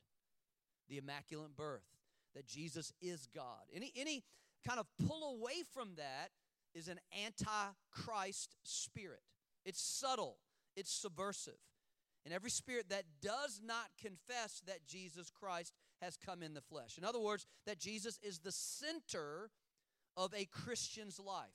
The 0.89 0.99
immaculate 0.99 1.57
birth, 1.57 1.87
that 2.35 2.47
Jesus 2.47 2.93
is 3.01 3.27
God. 3.35 3.63
Any, 3.75 3.91
any 3.97 4.23
kind 4.67 4.81
of 4.81 4.87
pull 5.07 5.37
away 5.37 5.63
from 5.73 5.95
that 5.97 6.31
is 6.75 6.89
an 6.89 6.99
antichrist 7.25 8.57
spirit. 8.65 9.23
It's 9.65 9.81
subtle, 9.81 10.39
it's 10.77 10.93
subversive. 10.93 11.59
And 12.25 12.33
every 12.33 12.51
spirit 12.51 12.89
that 12.89 13.05
does 13.21 13.61
not 13.65 13.89
confess 14.01 14.63
that 14.67 14.87
Jesus 14.87 15.31
Christ 15.31 15.75
has 16.01 16.17
come 16.17 16.43
in 16.43 16.55
the 16.55 16.63
flesh. 16.63 16.97
In 16.97 17.05
other 17.05 17.21
words, 17.21 17.47
that 17.67 17.79
Jesus 17.79 18.19
is 18.23 18.39
the 18.39 18.53
center 18.53 19.51
of 20.17 20.33
a 20.35 20.47
Christian's 20.47 21.21
life, 21.21 21.53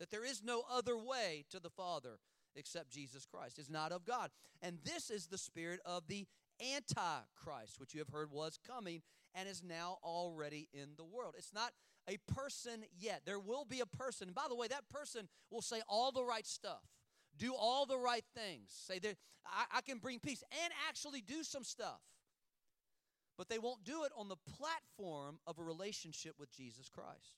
that 0.00 0.10
there 0.10 0.24
is 0.24 0.42
no 0.42 0.64
other 0.70 0.98
way 0.98 1.44
to 1.50 1.60
the 1.60 1.70
Father 1.70 2.18
except 2.56 2.90
Jesus 2.90 3.26
Christ, 3.26 3.58
is 3.58 3.70
not 3.70 3.92
of 3.92 4.04
God. 4.04 4.30
And 4.60 4.78
this 4.84 5.10
is 5.10 5.26
the 5.26 5.38
spirit 5.38 5.80
of 5.84 6.08
the 6.08 6.26
Antichrist, 6.60 7.78
which 7.78 7.94
you 7.94 8.00
have 8.00 8.08
heard 8.08 8.32
was 8.32 8.58
coming 8.66 9.02
and 9.34 9.48
is 9.48 9.62
now 9.62 9.98
already 10.02 10.68
in 10.72 10.88
the 10.96 11.04
world. 11.04 11.34
It's 11.38 11.54
not 11.54 11.70
a 12.08 12.16
person 12.32 12.84
yet. 12.98 13.22
There 13.24 13.38
will 13.38 13.64
be 13.64 13.80
a 13.80 13.86
person. 13.86 14.28
And 14.28 14.34
by 14.34 14.46
the 14.48 14.56
way, 14.56 14.68
that 14.68 14.88
person 14.88 15.28
will 15.50 15.62
say 15.62 15.82
all 15.88 16.10
the 16.10 16.24
right 16.24 16.46
stuff, 16.46 16.82
do 17.36 17.54
all 17.54 17.86
the 17.86 17.98
right 17.98 18.24
things, 18.34 18.70
say 18.70 18.98
that 18.98 19.16
I, 19.46 19.78
I 19.78 19.80
can 19.82 19.98
bring 19.98 20.18
peace, 20.18 20.42
and 20.64 20.72
actually 20.88 21.20
do 21.20 21.42
some 21.42 21.64
stuff. 21.64 22.00
But 23.36 23.48
they 23.48 23.58
won't 23.58 23.84
do 23.84 24.02
it 24.04 24.12
on 24.16 24.28
the 24.28 24.36
platform 24.56 25.38
of 25.46 25.58
a 25.58 25.62
relationship 25.62 26.34
with 26.38 26.50
Jesus 26.50 26.88
Christ. 26.88 27.36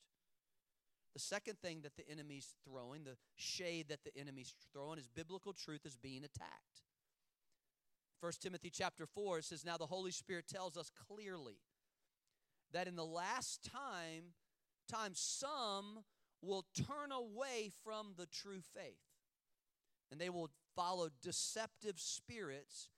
The 1.12 1.21
second 1.21 1.59
thing 1.61 1.83
that 1.83 1.97
the 1.97 2.09
enemy's 2.09 2.55
throwing, 2.65 3.05
the 3.05 3.17
shade 3.37 3.89
that 3.89 4.05
the 4.05 4.17
enemy's 4.17 4.55
throwing, 4.73 4.99
is 4.99 5.09
biblical 5.09 5.53
truth 5.53 5.85
is 5.85 5.97
being 5.97 6.25
attacked. 6.25 6.85
1 8.21 8.33
Timothy 8.41 8.71
chapter 8.71 9.07
4 9.07 9.39
it 9.39 9.45
says, 9.45 9.65
Now 9.65 9.77
the 9.77 9.87
Holy 9.87 10.12
Spirit 10.12 10.47
tells 10.47 10.77
us 10.77 10.91
clearly 11.09 11.59
that 12.73 12.87
in 12.87 12.97
the 12.97 13.05
last 13.05 13.65
time, 13.65 14.35
some 15.14 16.04
will 16.42 16.64
turn 16.75 17.12
away 17.12 17.70
from 17.85 18.14
the 18.16 18.26
true 18.26 18.61
faith. 18.75 19.00
And 20.11 20.20
they 20.20 20.30
will 20.30 20.50
follow 20.75 21.09
deceptive 21.23 21.99
spirits 21.99 22.88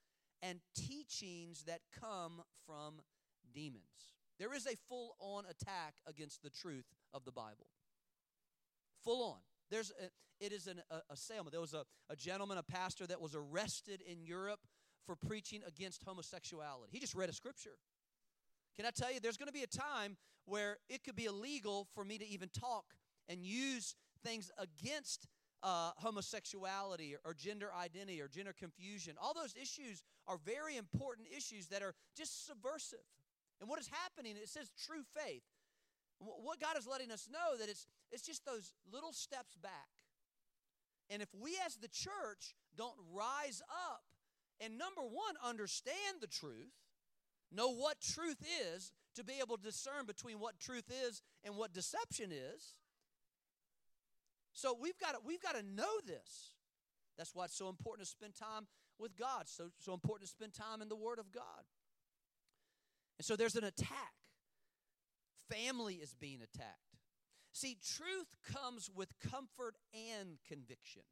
and 0.43 0.61
teachings 0.75 1.65
that 1.65 1.81
come 2.01 2.43
from 2.67 3.01
demons. 3.55 3.83
There 4.39 4.55
is 4.55 4.67
a 4.67 4.77
full 4.89 5.15
on 5.21 5.45
attack 5.45 5.95
against 6.07 6.43
the 6.43 6.51
truth 6.51 6.87
of 7.13 7.25
the 7.25 7.33
Bible. 7.33 7.67
Full 9.05 9.23
on. 9.23 9.39
There's 9.71 9.93
a, 10.01 10.45
it 10.45 10.53
is 10.53 10.67
an, 10.67 10.81
a, 10.91 11.01
assailment. 11.11 11.53
There 11.53 11.61
was 11.61 11.75
a, 11.75 11.85
a 12.11 12.17
gentleman, 12.17 12.59
a 12.59 12.63
pastor, 12.63 13.07
that 13.07 13.21
was 13.21 13.35
arrested 13.35 14.03
in 14.11 14.25
Europe 14.25 14.61
for 15.07 15.17
preaching 15.17 15.61
against 15.67 16.03
homosexuality. 16.05 16.91
He 16.93 16.99
just 16.99 17.15
read 17.15 17.29
a 17.29 17.33
scripture. 17.33 17.77
Can 18.77 18.87
I 18.87 18.91
tell 18.91 19.13
you, 19.13 19.21
there's 19.21 19.37
going 19.37 19.49
to 19.49 19.53
be 19.53 19.63
a 19.63 19.67
time 19.67 20.17
where 20.47 20.79
it 20.89 21.05
could 21.05 21.17
be 21.17 21.27
illegal 21.27 21.87
for 21.95 22.05
me 22.05 22.19
to 22.19 22.27
even 22.27 22.49
talk 22.49 22.85
and 23.29 23.45
use 23.45 23.95
things 24.25 24.51
against 24.59 25.29
uh, 25.63 25.91
homosexuality 25.97 27.15
or, 27.15 27.31
or 27.31 27.35
gender 27.35 27.71
identity 27.79 28.21
or 28.21 28.29
gender 28.29 28.55
confusion. 28.59 29.15
All 29.21 29.35
those 29.35 29.55
issues 29.61 30.03
are 30.27 30.39
very 30.45 30.77
important 30.77 31.29
issues 31.35 31.69
that 31.69 31.83
are 31.83 31.95
just 32.17 32.47
subversive. 32.47 32.99
And 33.61 33.69
what 33.69 33.79
is 33.79 33.89
happening, 33.89 34.37
it 34.37 34.49
says 34.49 34.71
true 34.87 35.03
faith. 35.15 35.43
What 36.19 36.61
God 36.61 36.77
is 36.79 36.87
letting 36.87 37.11
us 37.11 37.29
know 37.31 37.59
that 37.59 37.69
it's 37.69 37.87
it's 38.13 38.23
just 38.23 38.45
those 38.45 38.73
little 38.93 39.13
steps 39.13 39.57
back. 39.57 39.91
And 41.11 41.21
if 41.21 41.29
we 41.35 41.59
as 41.67 41.77
the 41.77 41.89
church 41.89 42.55
don't 42.77 42.95
rise 43.13 43.61
up 43.91 44.03
and 44.61 44.79
number 44.79 45.03
1 45.03 45.13
understand 45.45 46.21
the 46.21 46.29
truth, 46.29 46.73
know 47.55 47.73
what 47.73 48.01
truth 48.01 48.43
is 48.75 48.93
to 49.15 49.25
be 49.25 49.35
able 49.43 49.57
to 49.57 49.63
discern 49.63 50.07
between 50.07 50.39
what 50.39 50.59
truth 50.59 50.91
is 51.07 51.23
and 51.45 51.57
what 51.57 51.73
deception 51.73 52.31
is. 52.33 52.75
So 54.53 54.77
we've 54.81 54.99
got 54.99 55.13
to, 55.13 55.19
we've 55.25 55.43
got 55.43 55.55
to 55.55 55.63
know 55.63 56.01
this. 56.07 56.55
That's 57.17 57.35
why 57.35 57.45
it's 57.45 57.57
so 57.57 57.69
important 57.69 58.07
to 58.07 58.11
spend 58.11 58.35
time 58.35 58.67
with 58.99 59.17
God. 59.17 59.45
So 59.47 59.71
so 59.79 59.93
important 59.93 60.29
to 60.29 60.35
spend 60.35 60.55
time 60.55 60.83
in 60.83 60.89
the 60.89 60.97
Word 60.97 61.19
of 61.19 61.33
God. 61.33 61.65
And 63.19 63.25
so 63.25 63.37
there's 63.37 63.57
an 63.57 63.65
attack. 63.65 64.15
Family 65.51 65.97
is 65.97 66.15
being 66.15 66.41
attacked. 66.43 66.79
See, 67.53 67.77
truth 67.85 68.35
comes 68.51 68.91
with 68.95 69.13
comfort 69.21 69.77
and 69.95 70.39
conviction. 70.49 71.03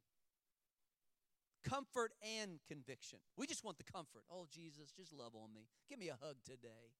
Comfort 1.63 2.13
and 2.39 2.59
conviction. 2.67 3.19
We 3.37 3.47
just 3.47 3.63
want 3.63 3.77
the 3.77 3.83
comfort. 3.83 4.23
Oh, 4.31 4.45
Jesus, 4.49 4.91
just 4.95 5.13
love 5.13 5.33
on 5.35 5.53
me. 5.53 5.67
Give 5.89 5.99
me 5.99 6.09
a 6.09 6.17
hug 6.21 6.37
today. 6.45 6.95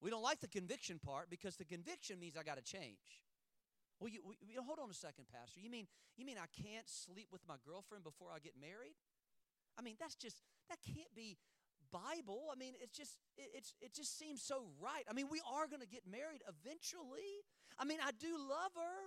We 0.00 0.10
don't 0.10 0.22
like 0.22 0.40
the 0.40 0.48
conviction 0.48 0.98
part 0.98 1.30
because 1.30 1.56
the 1.56 1.64
conviction 1.64 2.18
means 2.18 2.36
I 2.36 2.42
got 2.42 2.56
to 2.56 2.62
change. 2.62 3.22
Well, 4.00 4.10
you, 4.12 4.20
you, 4.40 4.60
hold 4.62 4.78
on 4.78 4.90
a 4.90 4.94
second, 4.94 5.26
Pastor. 5.32 5.60
You 5.60 5.70
mean 5.70 5.86
you 6.16 6.26
mean 6.26 6.36
I 6.36 6.50
can't 6.62 6.88
sleep 6.88 7.28
with 7.32 7.42
my 7.48 7.54
girlfriend 7.64 8.04
before 8.04 8.28
I 8.34 8.38
get 8.38 8.54
married? 8.60 8.96
I 9.78 9.82
mean, 9.82 9.96
that's 9.98 10.14
just 10.14 10.42
that 10.68 10.78
can't 10.84 11.14
be 11.14 11.38
Bible. 11.90 12.50
I 12.52 12.56
mean, 12.58 12.74
it's 12.80 12.96
just 12.96 13.18
it, 13.36 13.50
it's 13.54 13.72
it 13.80 13.94
just 13.94 14.18
seems 14.18 14.42
so 14.42 14.66
right. 14.82 15.04
I 15.08 15.12
mean, 15.12 15.28
we 15.30 15.40
are 15.50 15.66
going 15.66 15.80
to 15.80 15.88
get 15.88 16.02
married 16.10 16.42
eventually. 16.44 17.42
I 17.78 17.84
mean, 17.84 17.98
I 18.04 18.10
do 18.12 18.36
love 18.36 18.74
her. 18.76 18.98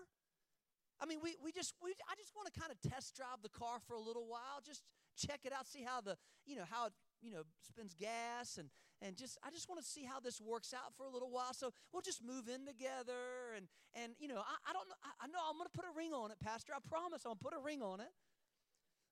I 1.00 1.06
mean, 1.06 1.20
we, 1.22 1.38
we 1.44 1.52
just 1.52 1.74
we 1.82 1.92
I 2.10 2.16
just 2.18 2.34
want 2.36 2.52
to 2.52 2.60
kind 2.60 2.72
of 2.72 2.78
test 2.82 3.16
drive 3.16 3.42
the 3.44 3.50
car 3.54 3.78
for 3.86 3.94
a 3.94 4.02
little 4.02 4.26
while, 4.26 4.62
just 4.66 4.84
check 5.16 5.42
it 5.46 5.54
out, 5.54 5.68
see 5.68 5.84
how 5.84 6.02
the 6.02 6.18
you 6.46 6.56
know 6.56 6.66
how 6.70 6.88
it 6.88 6.94
you 7.22 7.32
know 7.32 7.44
spends 7.62 7.94
gas 7.94 8.58
and 8.58 8.70
and 9.02 9.16
just 9.16 9.38
I 9.46 9.52
just 9.52 9.70
want 9.70 9.82
to 9.82 9.86
see 9.86 10.04
how 10.04 10.20
this 10.20 10.42
works 10.42 10.74
out 10.74 10.94
for 10.98 11.06
a 11.06 11.10
little 11.10 11.30
while. 11.30 11.54
So 11.54 11.72
we'll 11.94 12.02
just 12.02 12.24
move 12.24 12.50
in 12.50 12.66
together 12.66 13.54
and 13.56 13.68
and 13.94 14.14
you 14.18 14.28
know 14.28 14.42
I, 14.42 14.56
I 14.70 14.74
don't 14.74 14.90
know 14.90 14.98
I, 15.06 15.26
I 15.26 15.28
know 15.28 15.40
I'm 15.46 15.58
to 15.62 15.70
put 15.74 15.86
a 15.86 15.94
ring 15.96 16.14
on 16.14 16.32
it, 16.32 16.40
Pastor. 16.40 16.74
I 16.74 16.82
promise 16.82 17.26
I'm 17.26 17.38
to 17.38 17.44
put 17.44 17.54
a 17.54 17.62
ring 17.62 17.82
on 17.82 18.00
it. 18.00 18.10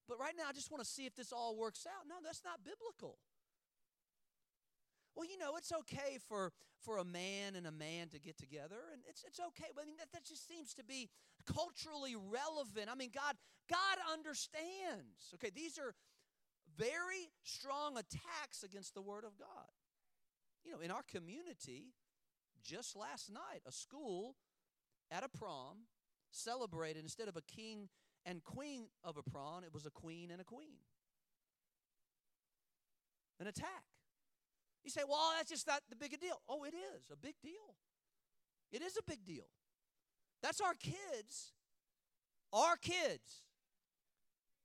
But 0.07 0.19
right 0.19 0.33
now 0.37 0.45
I 0.49 0.53
just 0.53 0.69
want 0.69 0.83
to 0.83 0.89
see 0.89 1.05
if 1.05 1.15
this 1.15 1.33
all 1.33 1.55
works 1.57 1.85
out. 1.85 2.05
No, 2.07 2.15
that's 2.23 2.41
not 2.43 2.61
biblical 2.63 3.17
well, 5.15 5.25
you 5.25 5.37
know, 5.37 5.55
it's 5.57 5.71
okay 5.71 6.17
for, 6.27 6.51
for 6.81 6.97
a 6.97 7.05
man 7.05 7.55
and 7.55 7.65
a 7.65 7.71
man 7.71 8.09
to 8.09 8.19
get 8.19 8.37
together, 8.37 8.77
and 8.91 9.01
it's, 9.07 9.23
it's 9.25 9.39
okay. 9.39 9.69
But 9.73 9.83
I 9.83 9.87
mean, 9.87 9.97
that, 9.97 10.11
that 10.13 10.25
just 10.25 10.47
seems 10.47 10.73
to 10.75 10.83
be 10.83 11.09
culturally 11.45 12.15
relevant. 12.15 12.89
I 12.91 12.95
mean, 12.95 13.11
God, 13.13 13.35
God 13.69 13.97
understands. 14.11 15.33
Okay, 15.35 15.51
these 15.53 15.77
are 15.79 15.93
very 16.77 17.31
strong 17.43 17.97
attacks 17.97 18.63
against 18.63 18.93
the 18.93 19.01
Word 19.01 19.23
of 19.23 19.37
God. 19.37 19.71
You 20.65 20.73
know, 20.73 20.79
in 20.79 20.91
our 20.91 21.03
community, 21.03 21.93
just 22.63 22.95
last 22.95 23.31
night, 23.31 23.61
a 23.65 23.71
school 23.71 24.35
at 25.11 25.23
a 25.23 25.29
prom 25.29 25.87
celebrated 26.31 27.03
instead 27.03 27.27
of 27.27 27.37
a 27.37 27.41
king 27.41 27.87
and 28.25 28.43
queen 28.43 28.87
of 29.03 29.17
a 29.17 29.23
prom, 29.23 29.63
it 29.63 29.73
was 29.73 29.85
a 29.85 29.91
queen 29.91 30.31
and 30.31 30.41
a 30.41 30.43
queen. 30.43 30.79
An 33.39 33.47
attack. 33.47 33.83
You 34.85 34.91
say, 34.91 35.01
well, 35.07 35.33
that's 35.35 35.49
just 35.49 35.65
not 35.65 35.81
the 35.89 35.95
big 35.95 36.13
a 36.13 36.17
deal. 36.17 36.39
Oh, 36.47 36.63
it 36.63 36.75
is 36.75 37.09
a 37.11 37.17
big 37.17 37.33
deal. 37.41 37.75
It 38.71 38.83
is 38.83 38.95
a 38.97 39.03
big 39.03 39.25
deal. 39.25 39.47
That's 40.43 40.61
our 40.61 40.75
kids, 40.75 41.53
our 42.53 42.77
kids 42.77 43.41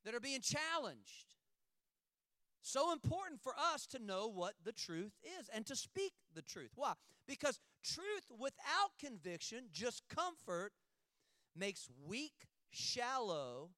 that 0.04 0.14
are 0.14 0.20
being 0.20 0.42
challenged. 0.42 1.34
So 2.60 2.92
important 2.92 3.40
for 3.40 3.54
us 3.72 3.86
to 3.88 3.98
know 3.98 4.28
what 4.28 4.54
the 4.62 4.72
truth 4.72 5.12
is 5.40 5.48
and 5.54 5.64
to 5.66 5.74
speak 5.74 6.12
the 6.34 6.42
truth. 6.42 6.72
Why? 6.74 6.92
Because 7.26 7.58
truth 7.82 8.30
without 8.38 8.90
conviction, 8.98 9.70
just 9.72 10.02
comfort, 10.14 10.72
makes 11.56 11.88
weak, 12.06 12.46
shallow, 12.70 13.70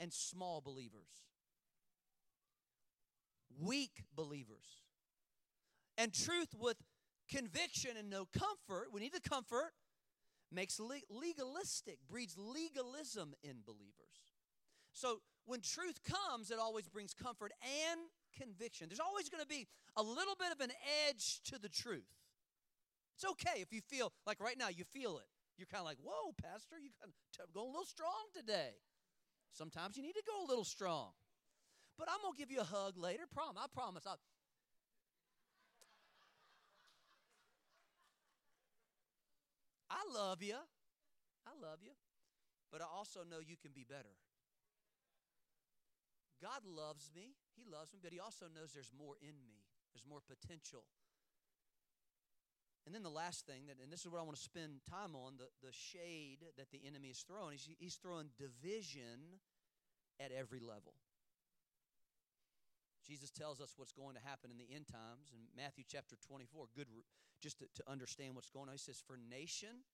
and 0.00 0.14
small 0.14 0.62
believers. 0.62 1.26
Weak 3.60 4.04
believers. 4.16 4.87
And 5.98 6.14
truth 6.14 6.54
with 6.58 6.76
conviction 7.28 7.90
and 7.98 8.08
no 8.08 8.26
comfort, 8.32 8.88
we 8.92 9.00
need 9.00 9.12
the 9.12 9.28
comfort, 9.28 9.72
makes 10.50 10.80
legalistic, 10.80 11.98
breeds 12.08 12.36
legalism 12.38 13.34
in 13.42 13.56
believers. 13.66 14.32
So 14.92 15.20
when 15.44 15.60
truth 15.60 16.00
comes, 16.04 16.50
it 16.50 16.58
always 16.58 16.88
brings 16.88 17.12
comfort 17.12 17.52
and 17.90 18.00
conviction. 18.40 18.88
There's 18.88 19.00
always 19.00 19.28
going 19.28 19.42
to 19.42 19.48
be 19.48 19.66
a 19.96 20.02
little 20.02 20.36
bit 20.38 20.52
of 20.52 20.60
an 20.60 20.70
edge 21.08 21.40
to 21.46 21.58
the 21.58 21.68
truth. 21.68 22.08
It's 23.16 23.24
okay 23.32 23.60
if 23.60 23.72
you 23.72 23.80
feel 23.80 24.12
like 24.26 24.40
right 24.40 24.56
now 24.56 24.68
you 24.68 24.84
feel 24.84 25.18
it. 25.18 25.26
You're 25.56 25.66
kind 25.66 25.80
of 25.80 25.86
like, 25.86 25.98
whoa, 26.00 26.32
Pastor, 26.40 26.76
you 26.78 26.90
kind 27.02 27.10
of 27.10 27.52
go 27.52 27.64
a 27.64 27.66
little 27.66 27.84
strong 27.84 28.30
today. 28.32 28.78
Sometimes 29.52 29.96
you 29.96 30.04
need 30.04 30.14
to 30.14 30.22
go 30.24 30.44
a 30.44 30.46
little 30.46 30.64
strong. 30.64 31.10
But 31.98 32.08
I'm 32.08 32.22
going 32.22 32.34
to 32.34 32.38
give 32.38 32.52
you 32.52 32.60
a 32.60 32.64
hug 32.64 32.96
later. 32.96 33.24
Prom, 33.28 33.58
I 33.58 33.66
promise. 33.74 34.06
I'll, 34.06 34.18
I 39.98 40.06
love 40.14 40.42
you. 40.42 40.54
I 41.46 41.54
love 41.58 41.82
you. 41.82 41.90
But 42.70 42.82
I 42.82 42.86
also 42.86 43.20
know 43.26 43.42
you 43.42 43.56
can 43.58 43.72
be 43.74 43.82
better. 43.82 44.14
God 46.38 46.62
loves 46.62 47.10
me. 47.14 47.34
He 47.58 47.66
loves 47.66 47.92
me, 47.92 47.98
but 48.02 48.12
He 48.12 48.20
also 48.20 48.46
knows 48.46 48.70
there's 48.70 48.94
more 48.94 49.18
in 49.20 49.34
me, 49.42 49.66
there's 49.92 50.06
more 50.06 50.22
potential. 50.22 50.86
And 52.86 52.94
then 52.94 53.02
the 53.02 53.12
last 53.12 53.44
thing, 53.44 53.66
that, 53.66 53.76
and 53.82 53.92
this 53.92 54.00
is 54.00 54.08
what 54.08 54.20
I 54.20 54.24
want 54.24 54.36
to 54.36 54.42
spend 54.42 54.80
time 54.88 55.12
on 55.12 55.36
the, 55.36 55.50
the 55.60 55.72
shade 55.72 56.38
that 56.56 56.70
the 56.70 56.80
enemy 56.86 57.08
is 57.08 57.20
throwing. 57.20 57.52
He's, 57.52 57.68
he's 57.78 57.96
throwing 57.96 58.30
division 58.38 59.42
at 60.18 60.32
every 60.32 60.60
level. 60.60 60.94
Jesus 63.08 63.30
tells 63.30 63.60
us 63.60 63.72
what's 63.76 63.92
going 63.92 64.14
to 64.14 64.20
happen 64.20 64.50
in 64.50 64.58
the 64.58 64.68
end 64.74 64.86
times 64.86 65.32
in 65.32 65.40
Matthew 65.56 65.84
chapter 65.88 66.14
24. 66.28 66.66
Good, 66.76 66.88
just 67.40 67.58
to, 67.60 67.64
to 67.76 67.82
understand 67.90 68.34
what's 68.34 68.50
going 68.50 68.68
on. 68.68 68.74
He 68.74 68.78
says, 68.78 69.02
For 69.06 69.16
nation 69.16 69.84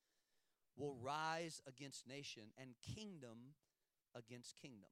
will 0.76 0.97
rise 1.00 1.62
against 1.68 2.09
nation, 2.09 2.44
and 2.59 2.71
kingdom 2.97 3.54
against 4.16 4.56
kingdom. 4.61 4.90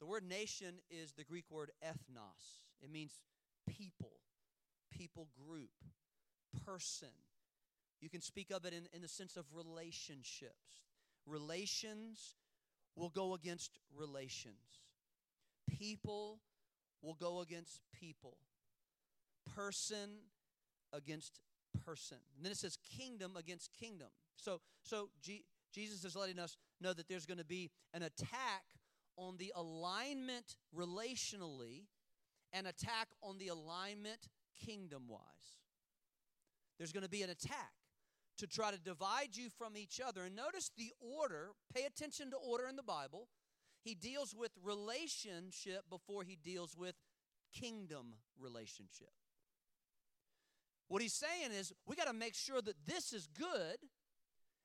The 0.00 0.06
word 0.06 0.24
nation 0.28 0.74
is 0.90 1.12
the 1.12 1.24
Greek 1.24 1.44
word 1.50 1.70
ethnos, 1.82 2.60
it 2.82 2.90
means 2.90 3.20
people, 3.66 4.12
people 4.90 5.28
group, 5.46 5.70
person. 6.66 7.08
You 8.00 8.10
can 8.10 8.20
speak 8.20 8.50
of 8.50 8.64
it 8.64 8.74
in, 8.74 8.88
in 8.92 9.00
the 9.00 9.08
sense 9.08 9.36
of 9.36 9.44
relationships. 9.54 10.82
Relations 11.24 12.34
will 12.96 13.10
go 13.10 13.32
against 13.32 13.78
relations, 13.96 14.82
people 15.78 16.40
will 17.02 17.14
go 17.14 17.40
against 17.40 17.80
people, 17.92 18.36
person 19.54 20.10
against 20.92 21.40
person. 21.84 22.18
And 22.36 22.44
then 22.44 22.52
it 22.52 22.58
says 22.58 22.78
kingdom 22.96 23.36
against 23.36 23.70
kingdom. 23.78 24.08
So, 24.36 24.60
so 24.82 25.10
G- 25.20 25.44
Jesus 25.72 26.04
is 26.04 26.16
letting 26.16 26.38
us 26.38 26.56
know 26.80 26.92
that 26.92 27.08
there's 27.08 27.26
going 27.26 27.38
to 27.38 27.44
be 27.44 27.70
an 27.92 28.02
attack 28.02 28.64
on 29.16 29.36
the 29.36 29.52
alignment 29.56 30.56
relationally 30.76 31.86
and 32.52 32.66
attack 32.66 33.08
on 33.22 33.38
the 33.38 33.48
alignment 33.48 34.28
kingdom 34.64 35.04
wise. 35.08 35.20
There's 36.78 36.92
going 36.92 37.04
to 37.04 37.10
be 37.10 37.22
an 37.22 37.30
attack 37.30 37.72
to 38.38 38.46
try 38.46 38.70
to 38.70 38.78
divide 38.78 39.36
you 39.36 39.48
from 39.50 39.76
each 39.76 40.00
other. 40.04 40.24
And 40.24 40.34
notice 40.34 40.70
the 40.76 40.92
order, 41.00 41.50
pay 41.74 41.84
attention 41.84 42.30
to 42.30 42.36
order 42.36 42.66
in 42.66 42.76
the 42.76 42.82
Bible. 42.82 43.28
He 43.82 43.94
deals 43.94 44.34
with 44.34 44.52
relationship 44.62 45.82
before 45.90 46.22
he 46.22 46.36
deals 46.36 46.76
with 46.76 46.94
kingdom 47.52 48.14
relationship. 48.38 49.10
What 50.88 51.02
he's 51.02 51.14
saying 51.14 51.52
is 51.52 51.72
we 51.86 51.96
got 51.96 52.06
to 52.06 52.12
make 52.12 52.34
sure 52.34 52.60
that 52.60 52.86
this 52.86 53.12
is 53.12 53.26
good 53.26 53.78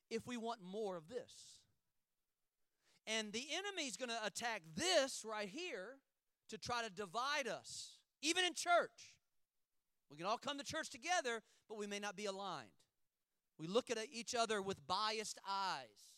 if 0.09 0.27
we 0.27 0.37
want 0.37 0.59
more 0.63 0.97
of 0.97 1.07
this. 1.07 1.57
And 3.07 3.31
the 3.31 3.45
enemy's 3.53 3.95
going 3.95 4.09
to 4.09 4.25
attack 4.25 4.61
this 4.75 5.23
right 5.25 5.47
here 5.47 5.99
to 6.49 6.57
try 6.57 6.83
to 6.83 6.89
divide 6.89 7.47
us, 7.47 7.93
even 8.21 8.43
in 8.43 8.53
church. 8.53 9.15
We 10.11 10.17
can 10.17 10.25
all 10.25 10.37
come 10.37 10.57
to 10.57 10.63
church 10.63 10.89
together, 10.89 11.41
but 11.69 11.77
we 11.77 11.87
may 11.87 11.99
not 11.99 12.15
be 12.15 12.25
aligned. 12.25 12.67
We 13.57 13.67
look 13.67 13.89
at 13.89 13.97
each 14.11 14.35
other 14.35 14.61
with 14.61 14.85
biased 14.85 15.39
eyes, 15.49 16.11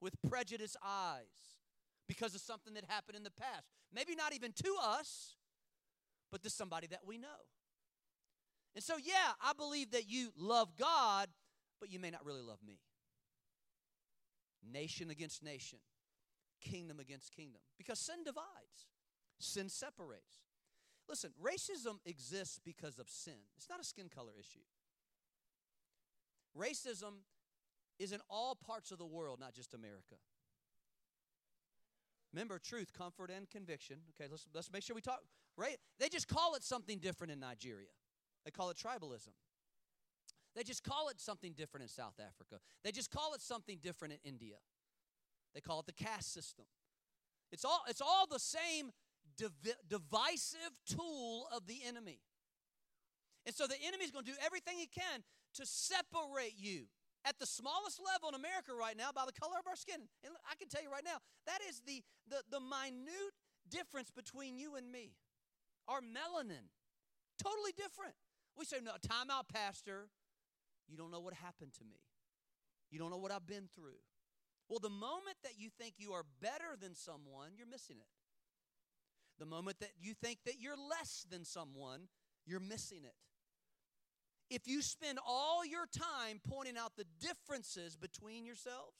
with 0.00 0.14
prejudiced 0.28 0.76
eyes, 0.84 1.53
because 2.08 2.34
of 2.34 2.40
something 2.40 2.74
that 2.74 2.84
happened 2.88 3.16
in 3.16 3.22
the 3.22 3.30
past. 3.30 3.66
Maybe 3.92 4.14
not 4.14 4.34
even 4.34 4.52
to 4.52 4.76
us, 4.82 5.36
but 6.30 6.42
to 6.42 6.50
somebody 6.50 6.86
that 6.88 7.00
we 7.06 7.18
know. 7.18 7.28
And 8.74 8.82
so, 8.82 8.96
yeah, 8.96 9.32
I 9.40 9.52
believe 9.52 9.92
that 9.92 10.08
you 10.08 10.30
love 10.36 10.76
God, 10.76 11.28
but 11.80 11.90
you 11.90 11.98
may 11.98 12.10
not 12.10 12.24
really 12.24 12.42
love 12.42 12.58
me. 12.66 12.80
Nation 14.72 15.10
against 15.10 15.42
nation 15.42 15.78
kingdom 16.64 16.98
against 16.98 17.30
kingdom 17.32 17.60
because 17.76 17.98
sin 17.98 18.24
divides, 18.24 18.88
sin 19.38 19.68
separates. 19.68 20.40
Listen, 21.08 21.30
racism 21.42 21.98
exists 22.06 22.58
because 22.64 22.98
of 22.98 23.08
sin, 23.08 23.34
it's 23.56 23.68
not 23.68 23.80
a 23.80 23.84
skin 23.84 24.08
color 24.08 24.32
issue. 24.38 24.64
Racism 26.58 27.22
is 27.98 28.12
in 28.12 28.20
all 28.30 28.54
parts 28.54 28.90
of 28.90 28.98
the 28.98 29.06
world, 29.06 29.38
not 29.40 29.54
just 29.54 29.74
America. 29.74 30.16
Remember, 32.34 32.58
truth, 32.58 32.92
comfort, 32.92 33.30
and 33.30 33.48
conviction. 33.48 33.96
Okay, 34.20 34.28
let's, 34.28 34.46
let's 34.52 34.72
make 34.72 34.82
sure 34.82 34.96
we 34.96 35.00
talk. 35.00 35.20
Right? 35.56 35.76
They 36.00 36.08
just 36.08 36.26
call 36.26 36.56
it 36.56 36.64
something 36.64 36.98
different 36.98 37.32
in 37.32 37.38
Nigeria. 37.38 37.94
They 38.44 38.50
call 38.50 38.70
it 38.70 38.76
tribalism. 38.76 39.30
They 40.56 40.64
just 40.64 40.82
call 40.82 41.08
it 41.08 41.20
something 41.20 41.52
different 41.52 41.82
in 41.82 41.88
South 41.88 42.18
Africa. 42.18 42.60
They 42.82 42.90
just 42.90 43.10
call 43.12 43.34
it 43.34 43.40
something 43.40 43.78
different 43.82 44.14
in 44.14 44.20
India. 44.28 44.56
They 45.54 45.60
call 45.60 45.80
it 45.80 45.86
the 45.86 45.92
caste 45.92 46.32
system. 46.32 46.64
It's 47.52 47.64
all, 47.64 47.82
it's 47.88 48.00
all 48.00 48.26
the 48.28 48.40
same 48.40 48.90
div- 49.36 49.76
divisive 49.88 50.72
tool 50.88 51.46
of 51.54 51.66
the 51.66 51.78
enemy. 51.86 52.18
And 53.46 53.54
so 53.54 53.66
the 53.66 53.76
enemy 53.86 54.04
is 54.04 54.10
going 54.10 54.24
to 54.24 54.30
do 54.32 54.38
everything 54.44 54.74
he 54.78 54.86
can 54.86 55.22
to 55.54 55.66
separate 55.66 56.54
you 56.56 56.86
at 57.24 57.38
the 57.38 57.46
smallest 57.46 58.00
level 58.04 58.28
in 58.28 58.34
America 58.34 58.72
right 58.78 58.96
now 58.96 59.10
by 59.14 59.24
the 59.26 59.32
color 59.32 59.56
of 59.58 59.66
our 59.66 59.76
skin. 59.76 59.96
And 60.24 60.32
I 60.44 60.54
can 60.56 60.68
tell 60.68 60.82
you 60.82 60.90
right 60.90 61.04
now, 61.04 61.18
that 61.46 61.60
is 61.68 61.80
the, 61.86 62.02
the, 62.28 62.44
the 62.50 62.60
minute 62.60 63.34
difference 63.68 64.10
between 64.10 64.58
you 64.58 64.76
and 64.76 64.90
me. 64.90 65.16
Our 65.88 66.00
melanin, 66.00 66.68
totally 67.42 67.72
different. 67.76 68.14
We 68.56 68.64
say, 68.64 68.76
no, 68.82 68.92
time 69.00 69.30
out, 69.30 69.48
Pastor. 69.48 70.08
You 70.88 70.96
don't 70.96 71.10
know 71.10 71.20
what 71.20 71.34
happened 71.34 71.72
to 71.78 71.84
me. 71.84 72.00
You 72.90 72.98
don't 72.98 73.10
know 73.10 73.18
what 73.18 73.32
I've 73.32 73.46
been 73.46 73.68
through. 73.74 73.98
Well, 74.68 74.78
the 74.78 74.90
moment 74.90 75.36
that 75.42 75.58
you 75.58 75.68
think 75.80 75.94
you 75.98 76.12
are 76.12 76.24
better 76.40 76.76
than 76.80 76.94
someone, 76.94 77.50
you're 77.56 77.66
missing 77.66 77.96
it. 77.98 78.06
The 79.38 79.46
moment 79.46 79.80
that 79.80 79.90
you 80.00 80.14
think 80.14 80.38
that 80.46 80.60
you're 80.60 80.76
less 80.76 81.26
than 81.30 81.44
someone, 81.44 82.08
you're 82.46 82.60
missing 82.60 83.04
it. 83.04 83.14
If 84.50 84.68
you 84.68 84.82
spend 84.82 85.18
all 85.26 85.64
your 85.64 85.86
time 85.86 86.40
pointing 86.48 86.76
out 86.76 86.92
the 86.96 87.06
differences 87.20 87.96
between 87.96 88.44
yourselves, 88.44 88.96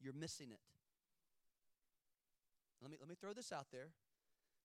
you're 0.00 0.12
missing 0.12 0.50
it. 0.50 0.60
Let 2.82 2.90
me, 2.90 2.96
let 3.00 3.08
me 3.08 3.16
throw 3.18 3.32
this 3.32 3.52
out 3.52 3.66
there. 3.72 3.88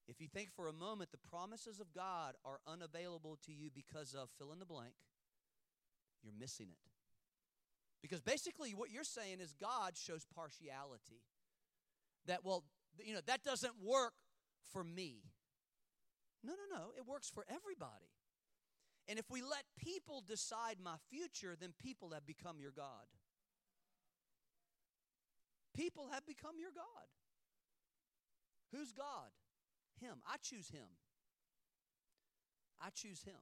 If 0.07 0.19
you 0.19 0.27
think 0.27 0.51
for 0.51 0.67
a 0.67 0.73
moment 0.73 1.11
the 1.11 1.29
promises 1.29 1.79
of 1.79 1.93
God 1.93 2.35
are 2.43 2.59
unavailable 2.67 3.37
to 3.45 3.53
you 3.53 3.69
because 3.73 4.13
of 4.13 4.29
fill 4.37 4.51
in 4.51 4.59
the 4.59 4.65
blank, 4.65 4.93
you're 6.21 6.33
missing 6.37 6.67
it. 6.69 6.77
Because 8.01 8.19
basically, 8.19 8.73
what 8.73 8.89
you're 8.89 9.03
saying 9.03 9.39
is 9.41 9.53
God 9.53 9.95
shows 9.95 10.25
partiality. 10.35 11.21
That, 12.25 12.43
well, 12.43 12.63
you 13.03 13.13
know, 13.13 13.21
that 13.27 13.43
doesn't 13.43 13.73
work 13.83 14.13
for 14.73 14.83
me. 14.83 15.21
No, 16.43 16.53
no, 16.53 16.77
no. 16.77 16.85
It 16.97 17.07
works 17.07 17.29
for 17.29 17.45
everybody. 17.47 18.09
And 19.07 19.19
if 19.19 19.25
we 19.29 19.41
let 19.41 19.63
people 19.77 20.23
decide 20.25 20.77
my 20.83 20.95
future, 21.09 21.55
then 21.59 21.73
people 21.81 22.11
have 22.11 22.25
become 22.25 22.59
your 22.59 22.71
God. 22.71 23.07
People 25.75 26.09
have 26.11 26.25
become 26.25 26.55
your 26.59 26.71
God. 26.73 27.07
Who's 28.71 28.91
God? 28.91 29.31
Him. 29.99 30.21
I 30.25 30.35
choose 30.41 30.69
Him. 30.69 30.87
I 32.81 32.89
choose 32.89 33.23
Him. 33.23 33.41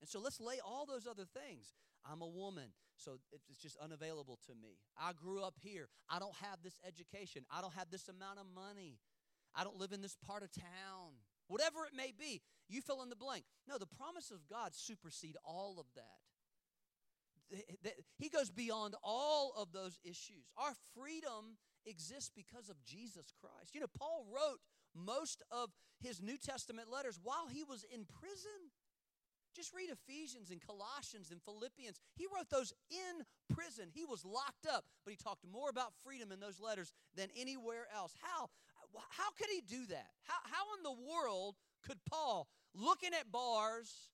And 0.00 0.08
so 0.08 0.20
let's 0.20 0.40
lay 0.40 0.56
all 0.64 0.86
those 0.86 1.06
other 1.06 1.24
things. 1.24 1.74
I'm 2.10 2.22
a 2.22 2.26
woman, 2.26 2.72
so 2.96 3.18
it's 3.32 3.58
just 3.60 3.76
unavailable 3.76 4.38
to 4.46 4.54
me. 4.54 4.78
I 4.98 5.12
grew 5.12 5.42
up 5.42 5.56
here. 5.60 5.88
I 6.08 6.18
don't 6.18 6.34
have 6.36 6.62
this 6.62 6.80
education. 6.86 7.44
I 7.50 7.60
don't 7.60 7.74
have 7.74 7.90
this 7.90 8.08
amount 8.08 8.38
of 8.38 8.46
money. 8.54 8.98
I 9.54 9.64
don't 9.64 9.76
live 9.78 9.92
in 9.92 10.00
this 10.00 10.16
part 10.26 10.42
of 10.42 10.50
town. 10.52 11.20
Whatever 11.50 11.84
it 11.84 11.96
may 11.96 12.12
be, 12.16 12.40
you 12.68 12.80
fill 12.80 13.02
in 13.02 13.10
the 13.10 13.16
blank. 13.16 13.42
No, 13.68 13.76
the 13.76 13.86
promises 13.86 14.30
of 14.30 14.48
God 14.48 14.72
supersede 14.72 15.36
all 15.44 15.80
of 15.80 15.86
that. 15.96 17.64
He 18.16 18.28
goes 18.28 18.52
beyond 18.52 18.94
all 19.02 19.52
of 19.58 19.72
those 19.72 19.98
issues. 20.04 20.46
Our 20.56 20.74
freedom 20.94 21.58
exists 21.84 22.30
because 22.32 22.68
of 22.68 22.80
Jesus 22.84 23.34
Christ. 23.40 23.74
You 23.74 23.80
know, 23.80 23.90
Paul 23.98 24.24
wrote 24.32 24.60
most 24.94 25.42
of 25.50 25.70
his 26.00 26.22
New 26.22 26.38
Testament 26.38 26.88
letters 26.88 27.18
while 27.20 27.48
he 27.48 27.64
was 27.64 27.84
in 27.92 28.06
prison. 28.06 28.70
Just 29.56 29.74
read 29.74 29.90
Ephesians 29.90 30.52
and 30.52 30.64
Colossians 30.64 31.32
and 31.32 31.42
Philippians. 31.42 31.98
He 32.14 32.26
wrote 32.32 32.48
those 32.50 32.72
in 32.88 33.24
prison. 33.52 33.88
He 33.92 34.04
was 34.04 34.24
locked 34.24 34.66
up, 34.72 34.84
but 35.04 35.10
he 35.10 35.16
talked 35.16 35.44
more 35.50 35.68
about 35.68 35.92
freedom 36.04 36.30
in 36.30 36.38
those 36.38 36.60
letters 36.60 36.92
than 37.16 37.30
anywhere 37.36 37.88
else. 37.92 38.14
How? 38.22 38.50
How 39.10 39.30
could 39.38 39.48
he 39.52 39.60
do 39.60 39.86
that? 39.86 40.08
How, 40.24 40.40
how 40.44 40.64
in 40.76 40.82
the 40.82 41.10
world 41.10 41.56
could 41.86 41.98
Paul, 42.08 42.48
looking 42.74 43.10
at 43.18 43.30
bars, 43.30 44.10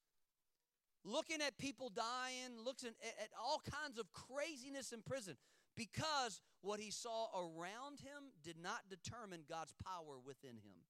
looking 1.04 1.40
at 1.40 1.58
people 1.58 1.90
dying, 1.90 2.58
looking 2.64 2.88
at, 2.88 3.24
at 3.24 3.30
all 3.40 3.62
kinds 3.70 3.98
of 3.98 4.06
craziness 4.12 4.92
in 4.92 5.02
prison 5.02 5.36
because 5.76 6.40
what 6.62 6.80
he 6.80 6.90
saw 6.90 7.28
around 7.34 8.00
him 8.00 8.32
did 8.42 8.56
not 8.60 8.80
determine 8.88 9.40
God's 9.48 9.74
power 9.84 10.18
within 10.24 10.56
him. 10.56 10.82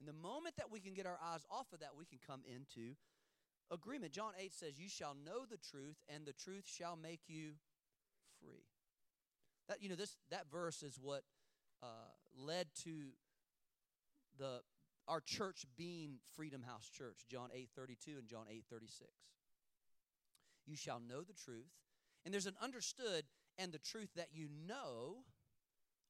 And 0.00 0.08
the 0.08 0.14
moment 0.14 0.56
that 0.56 0.70
we 0.70 0.80
can 0.80 0.94
get 0.94 1.06
our 1.06 1.18
eyes 1.22 1.44
off 1.50 1.66
of 1.72 1.80
that, 1.80 1.90
we 1.96 2.06
can 2.06 2.18
come 2.26 2.40
into 2.46 2.96
agreement. 3.70 4.12
John 4.12 4.32
8 4.38 4.52
says, 4.54 4.78
You 4.78 4.88
shall 4.88 5.14
know 5.14 5.44
the 5.48 5.58
truth, 5.58 5.96
and 6.08 6.24
the 6.24 6.32
truth 6.32 6.64
shall 6.66 6.96
make 6.96 7.20
you 7.28 7.52
free. 8.40 8.64
That, 9.68 9.82
you 9.82 9.90
know, 9.90 9.94
this, 9.94 10.16
that 10.30 10.50
verse 10.50 10.82
is 10.82 10.98
what 11.00 11.22
uh, 11.82 11.86
led 12.38 12.66
to 12.84 13.10
the, 14.38 14.60
our 15.08 15.20
church 15.20 15.64
being 15.76 16.18
Freedom 16.36 16.62
House 16.62 16.88
Church, 16.88 17.24
John 17.28 17.48
8 17.54 17.68
32 17.74 18.12
and 18.18 18.28
John 18.28 18.46
8 18.50 18.64
36. 18.70 19.10
You 20.66 20.76
shall 20.76 21.00
know 21.00 21.22
the 21.22 21.32
truth, 21.32 21.70
and 22.24 22.32
there's 22.32 22.46
an 22.46 22.56
understood 22.62 23.24
and 23.58 23.72
the 23.72 23.78
truth 23.78 24.10
that 24.16 24.28
you 24.32 24.48
know 24.66 25.24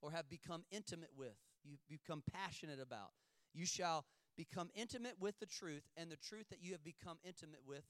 or 0.02 0.10
have 0.10 0.28
become 0.28 0.64
intimate 0.70 1.10
with, 1.16 1.36
you 1.64 1.76
become 1.88 2.22
passionate 2.32 2.80
about. 2.80 3.10
You 3.52 3.66
shall 3.66 4.06
become 4.36 4.70
intimate 4.74 5.16
with 5.20 5.38
the 5.40 5.46
truth, 5.46 5.82
and 5.96 6.10
the 6.10 6.16
truth 6.16 6.46
that 6.50 6.62
you 6.62 6.72
have 6.72 6.84
become 6.84 7.18
intimate 7.24 7.60
with 7.66 7.84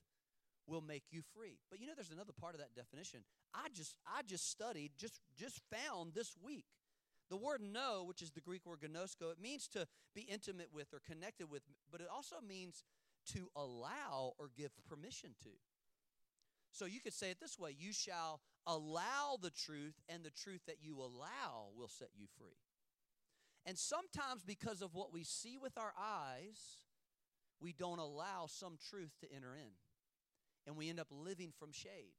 will 0.67 0.81
make 0.81 1.05
you 1.11 1.23
free. 1.35 1.59
But 1.71 1.81
you 1.81 1.87
know 1.87 1.93
there's 1.95 2.11
another 2.11 2.33
part 2.39 2.55
of 2.55 2.61
that 2.61 2.75
definition. 2.75 3.21
I 3.55 3.69
just 3.73 3.97
I 4.07 4.23
just 4.23 4.51
studied, 4.51 4.93
just 4.99 5.21
just 5.37 5.61
found 5.71 6.15
this 6.15 6.37
week. 6.43 6.65
The 7.31 7.37
word 7.37 7.61
know, 7.63 8.05
which 8.07 8.23
is 8.23 8.33
the 8.33 8.41
Greek 8.41 8.67
word 8.67 8.81
ginosko, 8.81 9.31
it 9.31 9.41
means 9.41 9.69
to 9.69 9.87
be 10.15 10.23
intimate 10.23 10.69
with 10.73 10.93
or 10.93 11.01
connected 11.01 11.49
with, 11.49 11.63
but 11.91 12.01
it 12.01 12.09
also 12.13 12.37
means 12.47 12.83
to 13.33 13.49
allow 13.55 14.35
or 14.39 14.51
give 14.57 14.73
permission 14.89 15.31
to. 15.45 15.51
So 16.73 16.87
you 16.87 17.01
could 17.01 17.15
say 17.15 17.31
it 17.31 17.39
this 17.41 17.59
way 17.59 17.75
you 17.79 17.93
shall 17.93 18.41
allow 18.67 19.39
the 19.41 19.51
truth, 19.51 19.95
and 20.09 20.25
the 20.25 20.31
truth 20.31 20.61
that 20.67 20.83
you 20.83 20.99
allow 20.99 21.69
will 21.77 21.89
set 21.89 22.09
you 22.17 22.27
free. 22.39 22.59
And 23.67 23.79
sometimes, 23.79 24.43
because 24.45 24.83
of 24.83 24.95
what 24.95 25.13
we 25.13 25.23
see 25.25 25.59
with 25.61 25.77
our 25.77 25.93
eyes, 25.99 26.79
we 27.61 27.73
don't 27.73 27.99
allow 27.99 28.47
some 28.47 28.79
truth 28.91 29.13
to 29.21 29.33
enter 29.35 29.55
in. 29.55 29.73
And 30.67 30.77
we 30.77 30.89
end 30.89 31.01
up 31.01 31.09
living 31.11 31.53
from 31.59 31.73
shade. 31.73 32.15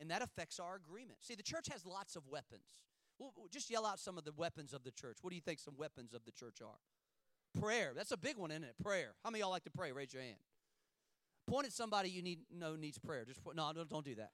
And 0.00 0.10
that 0.10 0.22
affects 0.22 0.60
our 0.60 0.76
agreement. 0.76 1.18
See, 1.22 1.34
the 1.34 1.42
church 1.42 1.68
has 1.72 1.86
lots 1.86 2.16
of 2.16 2.26
weapons. 2.28 2.68
Well, 3.18 3.32
just 3.50 3.70
yell 3.70 3.86
out 3.86 3.98
some 3.98 4.18
of 4.18 4.24
the 4.24 4.32
weapons 4.32 4.74
of 4.74 4.84
the 4.84 4.90
church. 4.90 5.18
What 5.22 5.30
do 5.30 5.36
you 5.36 5.42
think 5.42 5.58
some 5.58 5.74
weapons 5.76 6.12
of 6.12 6.24
the 6.24 6.32
church 6.32 6.58
are? 6.62 7.60
Prayer. 7.60 7.92
That's 7.96 8.12
a 8.12 8.16
big 8.16 8.36
one, 8.36 8.50
isn't 8.50 8.64
it? 8.64 8.74
Prayer. 8.82 9.14
How 9.24 9.30
many 9.30 9.40
y'all 9.40 9.50
like 9.50 9.64
to 9.64 9.70
pray? 9.70 9.92
Raise 9.92 10.12
your 10.12 10.22
hand. 10.22 10.36
Point 11.46 11.66
at 11.66 11.72
somebody 11.72 12.10
you 12.10 12.22
need 12.22 12.40
know 12.52 12.76
needs 12.76 12.98
prayer. 12.98 13.24
Just 13.24 13.40
no, 13.54 13.72
don't, 13.88 14.04
do 14.04 14.14
that. 14.16 14.30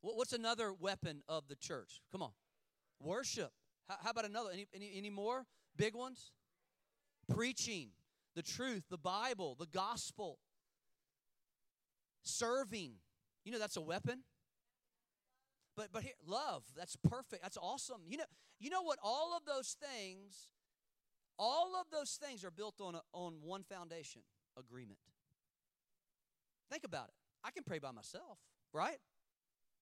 What's 0.00 0.32
another 0.32 0.72
weapon 0.72 1.22
of 1.28 1.48
the 1.48 1.56
church? 1.56 2.00
Come 2.12 2.22
on. 2.22 2.30
Worship. 3.00 3.50
How, 3.88 3.96
how 4.04 4.10
about 4.10 4.24
another? 4.24 4.50
Any, 4.52 4.66
any, 4.74 4.92
any 4.96 5.10
more 5.10 5.44
big 5.76 5.94
ones? 5.94 6.30
Preaching 7.28 7.88
the 8.36 8.42
truth, 8.42 8.84
the 8.90 8.98
Bible, 8.98 9.56
the 9.58 9.66
gospel. 9.66 10.38
Serving. 12.22 12.92
You 13.44 13.52
know 13.52 13.58
that's 13.58 13.76
a 13.76 13.82
weapon. 13.82 14.20
But 15.76 15.88
but 15.92 16.02
here, 16.02 16.12
love, 16.26 16.64
that's 16.76 16.96
perfect. 16.96 17.42
That's 17.42 17.58
awesome. 17.60 18.02
You 18.08 18.18
know, 18.18 18.24
you 18.60 18.70
know 18.70 18.82
what? 18.82 18.98
All 19.02 19.36
of 19.36 19.44
those 19.44 19.76
things, 19.80 20.48
all 21.38 21.72
of 21.80 21.86
those 21.90 22.18
things 22.22 22.44
are 22.44 22.50
built 22.50 22.80
on 22.80 22.94
a, 22.94 23.00
on 23.12 23.34
one 23.42 23.62
foundation: 23.64 24.22
agreement. 24.56 24.98
Think 26.70 26.84
about 26.84 27.08
it. 27.08 27.14
I 27.44 27.50
can 27.50 27.64
pray 27.64 27.78
by 27.78 27.90
myself, 27.90 28.38
right? 28.72 28.98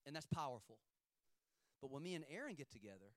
And 0.06 0.16
that's 0.16 0.26
powerful. 0.26 0.78
But 1.80 1.90
when 1.90 2.02
me 2.02 2.14
and 2.14 2.24
Aaron 2.30 2.54
get 2.54 2.70
together, 2.70 3.14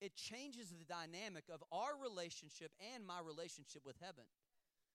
it 0.00 0.14
changes 0.14 0.70
the 0.70 0.84
dynamic 0.84 1.44
of 1.52 1.62
our 1.72 2.00
relationship 2.00 2.70
and 2.94 3.06
my 3.06 3.20
relationship 3.24 3.82
with 3.84 3.96
heaven. 4.00 4.24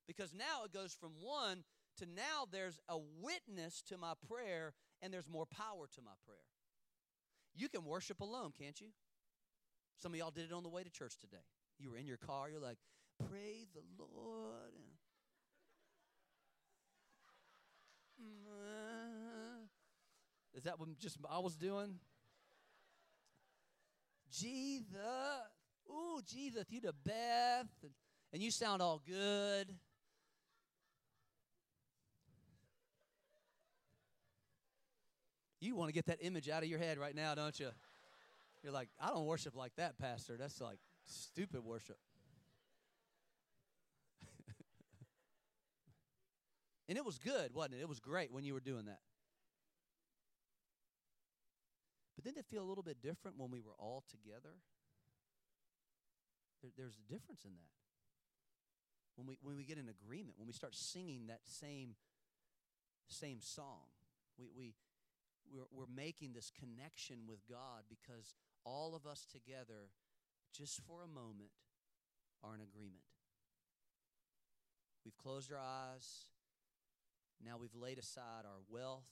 Because 0.08 0.34
now 0.34 0.66
it 0.66 0.74
goes 0.74 0.94
from 0.94 1.12
one 1.22 1.64
to 1.98 2.06
now 2.06 2.46
there's 2.52 2.80
a 2.90 2.98
witness 3.22 3.82
to 3.88 3.98
my 3.98 4.14
prayer 4.28 4.74
and 5.02 5.14
there's 5.14 5.30
more 5.30 5.46
power 5.46 5.88
to 5.96 6.02
my 6.02 6.12
prayer. 6.26 6.53
You 7.56 7.70
can 7.70 7.86
worship 7.86 8.22
alone, 8.22 8.52
can't 8.58 8.80
you? 8.80 8.88
Some 10.02 10.14
of 10.14 10.18
y'all 10.18 10.32
did 10.32 10.46
it 10.46 10.54
on 10.54 10.64
the 10.64 10.70
way 10.70 10.84
to 10.84 10.90
church 10.90 11.20
today. 11.20 11.44
You 11.80 11.92
were 11.92 11.98
in 11.98 12.08
your 12.08 12.18
car, 12.18 12.50
you're 12.50 12.60
like, 12.60 12.78
praise 13.30 13.68
the 13.74 13.82
Lord. 14.00 14.74
Is 20.56 20.64
that 20.64 20.80
what 20.80 20.90
just 21.00 21.18
I 21.30 21.40
was 21.40 21.56
doing? 21.56 22.00
Jesus. 24.32 24.96
Ooh, 25.90 26.22
Jesus, 26.26 26.66
you 26.70 26.82
the 26.82 26.94
best. 27.04 27.86
And 28.32 28.42
you 28.42 28.52
sound 28.52 28.82
all 28.82 29.02
good. 29.06 29.68
You 35.64 35.76
want 35.78 35.88
to 35.88 35.94
get 35.94 36.08
that 36.08 36.18
image 36.20 36.50
out 36.50 36.62
of 36.62 36.68
your 36.68 36.80
head 36.80 36.98
right 36.98 37.16
now, 37.16 37.36
don't 37.36 37.58
you? 37.58 37.70
You're 38.64 38.74
like, 38.74 38.90
I 39.00 39.08
don't 39.12 39.24
worship 39.26 39.56
like 39.56 39.74
that, 39.78 39.98
Pastor. 39.98 40.36
That's 40.38 40.60
like 40.60 40.80
stupid 41.06 41.64
worship. 41.64 41.96
and 46.90 46.98
it 46.98 47.06
was 47.06 47.18
good, 47.18 47.54
wasn't 47.54 47.76
it? 47.76 47.82
It 47.82 47.88
was 47.88 48.02
great 48.02 48.34
when 48.34 48.44
you 48.44 48.54
were 48.54 48.60
doing 48.60 48.88
that. 48.88 49.00
But 52.16 52.26
didn't 52.26 52.40
it 52.40 52.46
feel 52.52 52.64
a 52.64 52.68
little 52.68 52.84
bit 52.84 53.02
different 53.02 53.38
when 53.40 53.50
we 53.50 53.62
were 53.62 53.76
all 53.80 54.04
together? 54.12 54.56
There, 56.62 56.72
there's 56.78 56.98
a 56.98 57.12
difference 57.12 57.46
in 57.46 57.52
that. 57.52 57.72
When 59.16 59.28
we, 59.28 59.38
when 59.42 59.56
we 59.56 59.64
get 59.64 59.78
in 59.78 59.88
agreement, 59.88 60.38
when 60.38 60.48
we 60.48 60.54
start 60.54 60.76
singing 60.76 61.28
that 61.28 61.40
same, 61.46 61.96
same 63.08 63.40
song, 63.40 63.88
we, 64.38 64.50
we, 64.58 64.74
we're, 65.52 65.68
we're 65.72 65.96
making 65.96 66.34
this 66.34 66.52
connection 66.52 67.20
with 67.28 67.40
God 67.50 67.84
because 67.90 68.36
all 68.66 68.96
of 68.96 69.06
us 69.06 69.26
together, 69.26 69.92
just 70.56 70.82
for 70.88 71.04
a 71.04 71.08
moment, 71.08 71.52
are 72.44 72.56
in 72.56 72.62
agreement. 72.62 73.08
We've 75.06 75.18
closed 75.18 75.52
our 75.52 75.60
eyes. 75.60 76.26
Now 77.44 77.58
we've 77.60 77.76
laid 77.76 77.98
aside 78.00 78.46
our 78.46 78.64
wealth, 78.70 79.10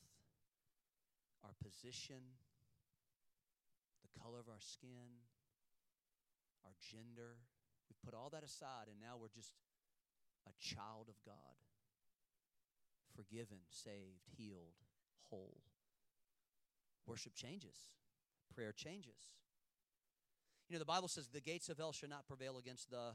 our 1.43 1.51
position, 1.61 2.39
the 4.03 4.19
color 4.21 4.39
of 4.39 4.47
our 4.47 4.61
skin, 4.61 5.19
our 6.63 6.71
gender. 6.79 7.35
We've 7.89 8.01
put 8.05 8.17
all 8.17 8.29
that 8.31 8.43
aside, 8.43 8.87
and 8.87 8.99
now 9.01 9.19
we're 9.19 9.35
just 9.35 9.51
a 10.47 10.53
child 10.59 11.07
of 11.09 11.19
God. 11.25 11.59
Forgiven, 13.15 13.59
saved, 13.67 14.23
healed, 14.37 14.79
whole. 15.29 15.59
Worship 17.07 17.35
changes, 17.35 17.75
prayer 18.53 18.71
changes. 18.71 19.35
You 20.69 20.75
know, 20.75 20.79
the 20.79 20.85
Bible 20.85 21.07
says 21.07 21.27
the 21.27 21.41
gates 21.41 21.67
of 21.69 21.77
hell 21.77 21.91
shall 21.91 22.09
not 22.09 22.27
prevail 22.27 22.57
against 22.57 22.89
the 22.89 23.13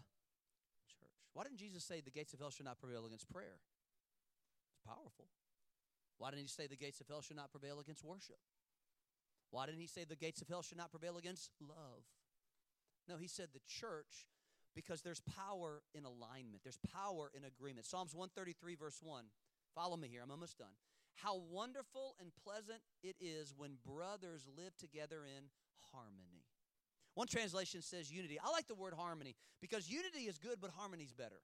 church. 0.86 1.16
Why 1.32 1.44
didn't 1.44 1.58
Jesus 1.58 1.84
say 1.84 2.00
the 2.00 2.10
gates 2.10 2.34
of 2.34 2.40
hell 2.40 2.50
shall 2.50 2.64
not 2.66 2.78
prevail 2.78 3.06
against 3.06 3.30
prayer? 3.30 3.60
It's 4.68 4.80
powerful. 4.86 5.28
Why 6.18 6.30
didn't 6.30 6.42
he 6.42 6.48
say 6.48 6.66
the 6.66 6.76
gates 6.76 7.00
of 7.00 7.08
hell 7.08 7.22
shall 7.22 7.36
not 7.36 7.50
prevail 7.50 7.80
against 7.80 8.04
worship? 8.04 8.40
Why 9.50 9.66
didn't 9.66 9.80
he 9.80 9.86
say 9.86 10.04
the 10.04 10.16
gates 10.16 10.42
of 10.42 10.48
hell 10.48 10.62
should 10.62 10.78
not 10.78 10.90
prevail 10.90 11.16
against 11.16 11.50
love? 11.60 12.04
No, 13.08 13.16
he 13.16 13.28
said 13.28 13.48
the 13.52 13.60
church 13.66 14.26
because 14.74 15.02
there's 15.02 15.20
power 15.20 15.82
in 15.94 16.04
alignment, 16.04 16.62
there's 16.62 16.78
power 16.92 17.30
in 17.34 17.44
agreement. 17.44 17.86
Psalms 17.86 18.14
133, 18.14 18.74
verse 18.74 18.98
1. 19.02 19.24
Follow 19.74 19.96
me 19.96 20.08
here, 20.08 20.20
I'm 20.22 20.30
almost 20.30 20.58
done. 20.58 20.74
How 21.16 21.40
wonderful 21.50 22.14
and 22.20 22.30
pleasant 22.44 22.80
it 23.02 23.16
is 23.20 23.54
when 23.56 23.72
brothers 23.84 24.46
live 24.56 24.76
together 24.76 25.24
in 25.24 25.44
harmony. 25.92 26.44
One 27.14 27.26
translation 27.26 27.82
says 27.82 28.12
unity. 28.12 28.38
I 28.42 28.50
like 28.50 28.66
the 28.66 28.74
word 28.74 28.94
harmony 28.94 29.34
because 29.60 29.90
unity 29.90 30.28
is 30.28 30.38
good, 30.38 30.60
but 30.60 30.70
harmony 30.70 31.04
is 31.04 31.12
better. 31.12 31.40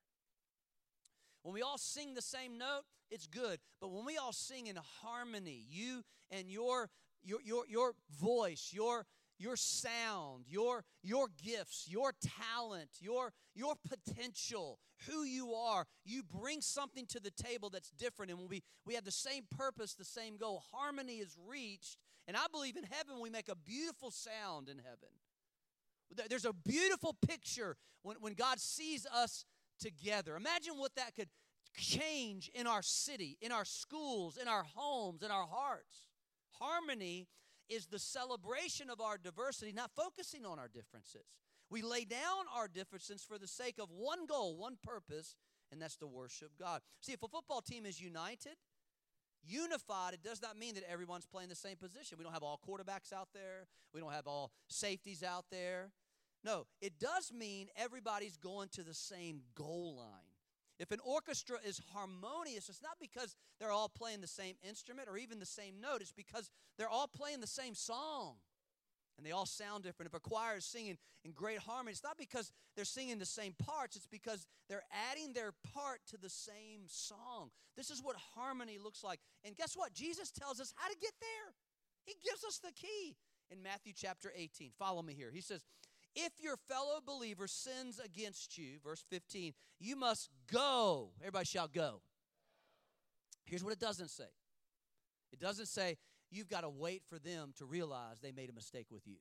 When 1.42 1.54
we 1.54 1.62
all 1.62 1.78
sing 1.78 2.14
the 2.14 2.22
same 2.22 2.58
note, 2.58 2.82
it's 3.10 3.26
good. 3.26 3.58
But 3.80 3.90
when 3.90 4.04
we 4.04 4.16
all 4.16 4.32
sing 4.32 4.66
in 4.66 4.76
harmony, 5.02 5.64
you 5.68 6.02
and 6.30 6.50
your 6.50 6.90
your, 7.24 7.40
your, 7.42 7.64
your 7.68 7.94
voice, 8.20 8.70
your, 8.72 9.06
your 9.42 9.56
sound, 9.56 10.44
your, 10.48 10.84
your 11.02 11.28
gifts, 11.42 11.86
your 11.88 12.12
talent, 12.40 12.90
your, 13.00 13.32
your 13.54 13.74
potential, 13.88 14.78
who 15.08 15.24
you 15.24 15.52
are. 15.52 15.84
You 16.04 16.22
bring 16.22 16.60
something 16.60 17.06
to 17.06 17.20
the 17.20 17.30
table 17.30 17.68
that's 17.68 17.90
different. 17.90 18.30
And 18.30 18.40
when 18.40 18.48
we, 18.48 18.62
we 18.86 18.94
have 18.94 19.04
the 19.04 19.10
same 19.10 19.44
purpose, 19.50 19.94
the 19.94 20.04
same 20.04 20.36
goal, 20.36 20.62
harmony 20.72 21.16
is 21.16 21.36
reached. 21.46 21.96
And 22.28 22.36
I 22.36 22.46
believe 22.50 22.76
in 22.76 22.84
heaven 22.84 23.20
we 23.20 23.30
make 23.30 23.48
a 23.48 23.56
beautiful 23.56 24.10
sound 24.10 24.68
in 24.68 24.78
heaven. 24.78 25.10
There's 26.28 26.44
a 26.44 26.52
beautiful 26.52 27.16
picture 27.26 27.76
when, 28.02 28.16
when 28.20 28.34
God 28.34 28.60
sees 28.60 29.06
us 29.06 29.44
together. 29.80 30.36
Imagine 30.36 30.74
what 30.76 30.94
that 30.96 31.14
could, 31.16 31.28
change 31.74 32.50
in 32.54 32.66
our 32.66 32.82
city, 32.82 33.38
in 33.40 33.52
our 33.52 33.64
schools, 33.64 34.36
in 34.36 34.48
our 34.48 34.64
homes, 34.74 35.22
in 35.22 35.30
our 35.30 35.46
hearts. 35.46 36.08
Harmony 36.58 37.28
is 37.68 37.86
the 37.86 37.98
celebration 37.98 38.90
of 38.90 39.00
our 39.00 39.18
diversity, 39.18 39.72
not 39.72 39.90
focusing 39.96 40.44
on 40.44 40.58
our 40.58 40.68
differences. 40.68 41.26
We 41.70 41.82
lay 41.82 42.04
down 42.04 42.44
our 42.54 42.68
differences 42.68 43.22
for 43.22 43.38
the 43.38 43.46
sake 43.46 43.76
of 43.80 43.88
one 43.90 44.26
goal, 44.26 44.56
one 44.56 44.76
purpose, 44.82 45.36
and 45.70 45.80
that's 45.80 45.96
to 45.96 46.06
worship 46.06 46.50
God. 46.58 46.82
See, 47.00 47.12
if 47.12 47.22
a 47.22 47.28
football 47.28 47.62
team 47.62 47.86
is 47.86 48.00
united, 48.00 48.56
unified, 49.42 50.14
it 50.14 50.22
does 50.22 50.42
not 50.42 50.58
mean 50.58 50.74
that 50.74 50.84
everyone's 50.90 51.26
playing 51.26 51.48
the 51.48 51.54
same 51.54 51.76
position. 51.76 52.18
We 52.18 52.24
don't 52.24 52.34
have 52.34 52.42
all 52.42 52.60
quarterbacks 52.68 53.12
out 53.12 53.28
there, 53.32 53.66
we 53.94 54.00
don't 54.00 54.12
have 54.12 54.26
all 54.26 54.52
safeties 54.68 55.22
out 55.22 55.46
there. 55.50 55.90
No, 56.44 56.66
it 56.80 56.98
does 56.98 57.32
mean 57.32 57.68
everybody's 57.76 58.36
going 58.36 58.68
to 58.70 58.82
the 58.82 58.94
same 58.94 59.42
goal 59.54 59.96
line. 59.96 60.31
If 60.82 60.90
an 60.90 60.98
orchestra 61.04 61.58
is 61.64 61.80
harmonious, 61.94 62.68
it's 62.68 62.82
not 62.82 62.96
because 63.00 63.36
they're 63.60 63.70
all 63.70 63.88
playing 63.88 64.20
the 64.20 64.26
same 64.26 64.56
instrument 64.68 65.08
or 65.08 65.16
even 65.16 65.38
the 65.38 65.46
same 65.46 65.74
note, 65.80 66.00
it's 66.00 66.10
because 66.10 66.50
they're 66.76 66.88
all 66.88 67.06
playing 67.06 67.40
the 67.40 67.46
same 67.46 67.76
song 67.76 68.34
and 69.16 69.24
they 69.24 69.30
all 69.30 69.46
sound 69.46 69.84
different. 69.84 70.10
If 70.10 70.16
a 70.16 70.20
choir 70.20 70.56
is 70.56 70.64
singing 70.64 70.98
in 71.24 71.30
great 71.30 71.58
harmony, 71.58 71.92
it's 71.92 72.02
not 72.02 72.18
because 72.18 72.50
they're 72.74 72.84
singing 72.84 73.20
the 73.20 73.24
same 73.24 73.54
parts, 73.64 73.94
it's 73.94 74.08
because 74.08 74.44
they're 74.68 74.82
adding 75.08 75.32
their 75.32 75.52
part 75.72 76.00
to 76.08 76.16
the 76.16 76.28
same 76.28 76.82
song. 76.88 77.52
This 77.76 77.88
is 77.88 78.02
what 78.02 78.16
harmony 78.34 78.78
looks 78.82 79.04
like. 79.04 79.20
And 79.44 79.54
guess 79.54 79.76
what? 79.76 79.92
Jesus 79.94 80.32
tells 80.32 80.58
us 80.58 80.74
how 80.74 80.88
to 80.88 80.96
get 81.00 81.12
there. 81.20 81.54
He 82.06 82.14
gives 82.28 82.42
us 82.42 82.58
the 82.58 82.72
key 82.72 83.14
in 83.52 83.62
Matthew 83.62 83.92
chapter 83.96 84.32
18. 84.34 84.72
Follow 84.76 85.02
me 85.02 85.14
here. 85.14 85.30
He 85.32 85.42
says, 85.42 85.62
if 86.14 86.32
your 86.42 86.56
fellow 86.68 87.00
believer 87.04 87.46
sins 87.46 88.00
against 88.02 88.58
you, 88.58 88.78
verse 88.84 89.04
15, 89.10 89.52
you 89.78 89.96
must 89.96 90.28
go. 90.50 91.10
Everybody 91.20 91.46
shall 91.46 91.68
go. 91.68 92.02
Here's 93.44 93.64
what 93.64 93.72
it 93.72 93.80
doesn't 93.80 94.10
say 94.10 94.30
it 95.32 95.40
doesn't 95.40 95.66
say 95.66 95.96
you've 96.30 96.48
got 96.48 96.62
to 96.62 96.68
wait 96.68 97.02
for 97.08 97.18
them 97.18 97.52
to 97.58 97.64
realize 97.64 98.20
they 98.20 98.32
made 98.32 98.50
a 98.50 98.52
mistake 98.52 98.86
with 98.90 99.06
you. 99.06 99.16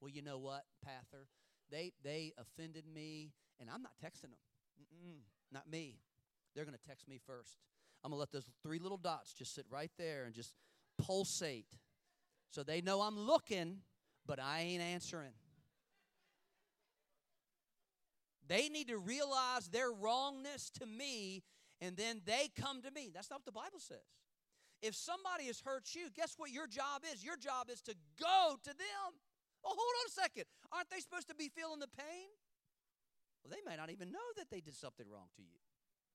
Well, 0.00 0.10
you 0.10 0.22
know 0.22 0.38
what, 0.38 0.64
Pather? 0.86 1.26
They, 1.70 1.92
they 2.02 2.32
offended 2.38 2.84
me, 2.92 3.32
and 3.60 3.68
I'm 3.68 3.82
not 3.82 3.92
texting 4.02 4.22
them. 4.22 4.38
Mm-mm, 4.80 5.18
not 5.52 5.68
me. 5.68 5.98
They're 6.54 6.64
going 6.64 6.76
to 6.76 6.88
text 6.88 7.08
me 7.08 7.18
first. 7.26 7.58
I'm 8.04 8.10
going 8.10 8.16
to 8.16 8.20
let 8.20 8.30
those 8.30 8.46
three 8.62 8.78
little 8.78 8.96
dots 8.96 9.32
just 9.32 9.54
sit 9.54 9.66
right 9.70 9.90
there 9.98 10.24
and 10.24 10.34
just 10.34 10.54
pulsate 10.98 11.76
so 12.50 12.62
they 12.62 12.80
know 12.80 13.02
I'm 13.02 13.18
looking, 13.18 13.78
but 14.26 14.40
I 14.40 14.60
ain't 14.60 14.82
answering. 14.82 15.32
They 18.48 18.68
need 18.68 18.88
to 18.88 18.98
realize 18.98 19.68
their 19.68 19.92
wrongness 19.92 20.70
to 20.80 20.86
me, 20.86 21.42
and 21.80 21.96
then 21.96 22.22
they 22.24 22.50
come 22.58 22.82
to 22.82 22.90
me. 22.90 23.10
That's 23.14 23.30
not 23.30 23.40
what 23.40 23.46
the 23.46 23.52
Bible 23.52 23.78
says. 23.78 23.98
If 24.80 24.94
somebody 24.94 25.46
has 25.46 25.60
hurt 25.60 25.94
you, 25.94 26.08
guess 26.14 26.34
what 26.36 26.50
your 26.50 26.66
job 26.66 27.02
is? 27.12 27.24
Your 27.24 27.36
job 27.36 27.68
is 27.70 27.82
to 27.82 27.94
go 28.18 28.56
to 28.62 28.70
them. 28.70 29.08
Oh, 29.64 29.74
hold 29.76 29.78
on 29.78 30.06
a 30.06 30.10
second. 30.10 30.44
Aren't 30.72 30.88
they 30.90 31.00
supposed 31.00 31.28
to 31.28 31.34
be 31.34 31.48
feeling 31.48 31.80
the 31.80 31.88
pain? 31.88 32.30
Well, 33.42 33.50
they 33.50 33.68
may 33.68 33.76
not 33.76 33.90
even 33.90 34.12
know 34.12 34.28
that 34.36 34.50
they 34.50 34.60
did 34.60 34.74
something 34.74 35.06
wrong 35.10 35.28
to 35.36 35.42
you. 35.42 35.58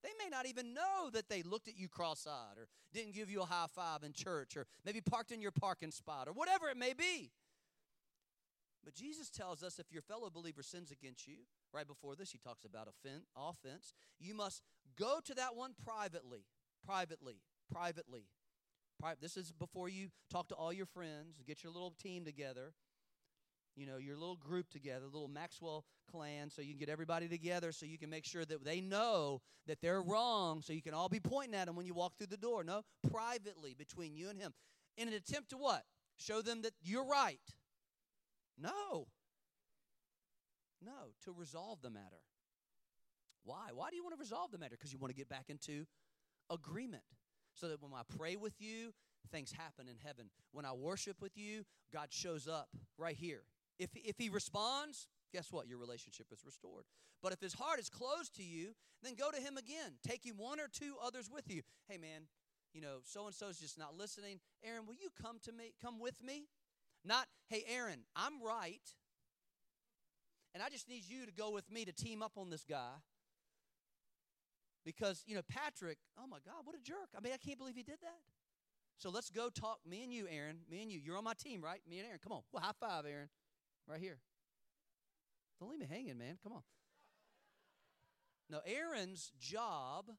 They 0.02 0.12
may 0.22 0.30
not 0.30 0.46
even 0.46 0.74
know 0.74 1.10
that 1.14 1.30
they 1.30 1.44
looked 1.44 1.68
at 1.68 1.78
you 1.78 1.88
cross 1.88 2.28
eyed 2.28 2.58
or 2.58 2.68
didn't 2.94 3.14
give 3.14 3.30
you 3.30 3.42
a 3.42 3.46
high 3.46 3.68
five 3.74 4.04
in 4.04 4.12
church 4.12 4.58
or 4.58 4.66
maybe 4.86 5.02
parked 5.02 5.32
in 5.32 5.42
your 5.42 5.52
parking 5.52 5.92
spot 5.92 6.28
or 6.28 6.34
whatever 6.34 6.70
it 6.70 6.78
may 6.78 6.94
be. 6.94 7.32
But 8.84 8.96
Jesus 8.96 9.30
tells 9.30 9.64
us 9.64 9.80
if 9.80 9.92
your 9.92 10.02
fellow 10.02 10.30
believer 10.30 10.64
sins 10.64 10.92
against 10.92 11.28
you, 11.28 11.38
right 11.74 11.88
before 11.88 12.16
this, 12.16 12.32
he 12.32 12.38
talks 12.38 12.66
about 12.66 12.88
offense, 12.88 13.26
offense. 13.36 13.94
You 14.20 14.36
must 14.36 14.62
go 14.98 15.20
to 15.24 15.34
that 15.36 15.56
one 15.56 15.74
privately, 15.86 16.46
privately, 16.86 17.42
privately. 17.72 18.26
Pri- 19.00 19.16
this 19.22 19.38
is 19.38 19.52
before 19.52 19.90
you 19.90 20.10
talk 20.30 20.50
to 20.50 20.56
all 20.56 20.74
your 20.74 20.86
friends, 20.86 21.42
get 21.48 21.64
your 21.64 21.72
little 21.72 21.94
team 22.02 22.26
together, 22.26 22.74
you 23.76 23.86
know, 23.86 23.98
your 23.98 24.16
little 24.16 24.36
group 24.36 24.70
together, 24.70 25.06
little 25.06 25.28
Maxwell 25.28 25.86
clan, 26.12 26.50
so 26.50 26.62
you 26.62 26.70
can 26.70 26.80
get 26.80 26.90
everybody 26.90 27.28
together 27.28 27.72
so 27.72 27.86
you 27.86 27.98
can 27.98 28.10
make 28.10 28.26
sure 28.26 28.46
that 28.46 28.64
they 28.64 28.82
know 28.82 29.42
that 29.66 29.82
they're 29.82 30.02
wrong, 30.02 30.62
so 30.62 30.74
you 30.74 30.82
can 30.82 30.94
all 30.94 31.10
be 31.10 31.20
pointing 31.20 31.56
at 31.56 31.66
them 31.66 31.76
when 31.76 31.86
you 31.86 31.94
walk 31.94 32.18
through 32.18 32.28
the 32.28 32.38
door. 32.38 32.64
No, 32.64 32.84
privately 33.10 33.74
between 33.78 34.16
you 34.16 34.30
and 34.30 34.38
him. 34.38 34.54
In 34.98 35.08
an 35.08 35.14
attempt 35.14 35.50
to 35.52 35.58
what? 35.58 35.84
Show 36.18 36.42
them 36.42 36.62
that 36.62 36.74
you're 36.82 37.08
right. 37.08 37.40
No. 38.58 39.08
No, 40.82 41.14
to 41.24 41.32
resolve 41.32 41.82
the 41.82 41.90
matter. 41.90 42.22
Why? 43.44 43.70
Why 43.74 43.90
do 43.90 43.96
you 43.96 44.04
want 44.04 44.16
to 44.16 44.20
resolve 44.20 44.52
the 44.52 44.58
matter? 44.58 44.76
Because 44.78 44.92
you 44.92 45.00
want 45.00 45.12
to 45.12 45.18
get 45.18 45.30
back 45.30 45.46
into 45.50 45.86
agreement. 46.50 47.04
So 47.56 47.68
that 47.70 47.82
when 47.82 47.92
I 47.94 48.02
pray 48.18 48.36
with 48.36 48.60
you, 48.60 48.94
things 49.32 49.52
happen 49.52 49.88
in 49.88 49.98
heaven. 50.04 50.30
When 50.52 50.66
I 50.66 50.74
worship 50.74 51.22
with 51.22 51.38
you, 51.38 51.64
God 51.92 52.08
shows 52.10 52.48
up 52.48 52.70
right 52.98 53.16
here. 53.16 53.44
If, 53.78 53.90
if 53.96 54.18
He 54.18 54.30
responds, 54.30 55.08
guess 55.32 55.52
what? 55.52 55.68
Your 55.68 55.78
relationship 55.78 56.28
is 56.32 56.44
restored. 56.46 56.86
But 57.22 57.32
if 57.32 57.42
His 57.42 57.54
heart 57.54 57.80
is 57.80 57.90
closed 57.90 58.36
to 58.36 58.44
you, 58.44 58.74
then 59.04 59.14
go 59.16 59.30
to 59.32 59.38
Him 59.38 59.58
again. 59.58 59.94
Him 60.24 60.38
one 60.38 60.60
or 60.60 60.68
two 60.72 60.96
others 61.04 61.30
with 61.32 61.50
you. 61.50 61.62
Hey, 61.88 61.98
man, 61.98 62.28
you 62.74 62.82
know, 62.82 62.98
so 63.04 63.28
and 63.28 63.36
so 63.36 63.50
is 63.50 63.60
just 63.60 63.78
not 63.78 63.96
listening. 63.98 64.40
Aaron, 64.64 64.86
will 64.88 64.96
you 64.96 65.10
come 65.22 65.38
to 65.44 65.52
me? 65.52 65.74
Come 65.82 66.00
with 66.00 66.24
me? 66.24 66.48
Not, 67.06 67.28
hey, 67.48 67.64
Aaron, 67.68 68.00
I'm 68.16 68.42
right, 68.42 68.82
and 70.54 70.64
I 70.64 70.70
just 70.70 70.88
need 70.88 71.04
you 71.06 71.26
to 71.26 71.32
go 71.32 71.52
with 71.52 71.70
me 71.72 71.86
to 71.86 71.92
team 71.92 72.22
up 72.22 72.34
on 72.38 72.50
this 72.50 72.64
guy. 72.64 72.94
Because, 74.86 75.24
you 75.26 75.36
know, 75.36 75.42
Patrick, 75.50 75.98
oh 76.18 76.28
my 76.28 76.38
God, 76.46 76.66
what 76.66 76.76
a 76.76 76.82
jerk. 76.82 77.10
I 77.18 77.22
mean, 77.22 77.34
I 77.34 77.38
can't 77.38 77.58
believe 77.58 77.76
he 77.76 77.84
did 77.84 78.00
that. 78.02 78.20
So 78.98 79.10
let's 79.10 79.30
go 79.30 79.50
talk. 79.50 79.80
Me 79.90 80.04
and 80.04 80.14
you, 80.14 80.28
Aaron. 80.30 80.58
Me 80.70 80.82
and 80.82 80.92
you. 80.92 81.00
You're 81.04 81.18
on 81.18 81.24
my 81.24 81.34
team, 81.34 81.64
right? 81.64 81.82
Me 81.90 82.00
and 82.00 82.08
Aaron. 82.08 82.20
Come 82.22 82.34
on. 82.34 82.42
Well, 82.52 82.62
high 82.62 82.74
five, 82.80 83.06
Aaron. 83.06 83.30
Right 83.88 84.00
here. 84.00 84.20
Don't 85.60 85.72
leave 85.72 85.80
me 85.80 85.88
hanging, 85.90 86.18
man. 86.18 86.38
Come 86.44 86.54
on. 86.54 86.64
Now, 88.50 88.60
Aaron's 88.66 89.32
job 89.40 90.12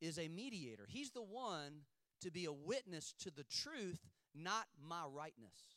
is 0.00 0.18
a 0.18 0.28
mediator. 0.28 0.86
He's 0.88 1.10
the 1.10 1.22
one 1.22 1.82
to 2.20 2.30
be 2.30 2.44
a 2.44 2.52
witness 2.52 3.14
to 3.20 3.30
the 3.30 3.44
truth 3.44 4.00
not 4.36 4.66
my 4.88 5.02
rightness. 5.12 5.76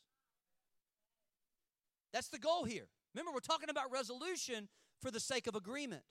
That's 2.12 2.28
the 2.28 2.38
goal 2.38 2.64
here. 2.64 2.88
Remember, 3.14 3.32
we're 3.32 3.40
talking 3.40 3.70
about 3.70 3.92
resolution 3.92 4.68
for 5.00 5.10
the 5.10 5.20
sake 5.20 5.46
of 5.46 5.54
agreement. 5.54 6.02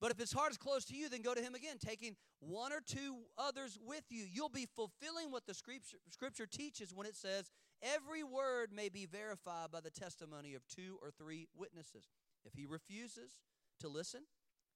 But 0.00 0.10
if 0.10 0.18
his 0.18 0.32
heart 0.32 0.52
is 0.52 0.58
closed 0.58 0.88
to 0.88 0.96
you, 0.96 1.08
then 1.08 1.22
go 1.22 1.34
to 1.34 1.40
him 1.40 1.54
again, 1.54 1.76
taking 1.78 2.16
one 2.40 2.72
or 2.72 2.80
two 2.84 3.16
others 3.38 3.78
with 3.82 4.04
you. 4.10 4.24
You'll 4.30 4.50
be 4.50 4.66
fulfilling 4.66 5.30
what 5.30 5.46
the 5.46 5.54
scripture, 5.54 5.96
scripture 6.10 6.46
teaches 6.46 6.92
when 6.94 7.06
it 7.06 7.16
says, 7.16 7.50
Every 7.82 8.22
word 8.22 8.70
may 8.74 8.88
be 8.88 9.06
verified 9.06 9.70
by 9.72 9.80
the 9.80 9.90
testimony 9.90 10.54
of 10.54 10.66
two 10.66 10.98
or 11.00 11.10
three 11.10 11.48
witnesses. 11.56 12.04
If 12.44 12.52
he 12.54 12.66
refuses 12.66 13.38
to 13.80 13.88
listen, 13.88 14.20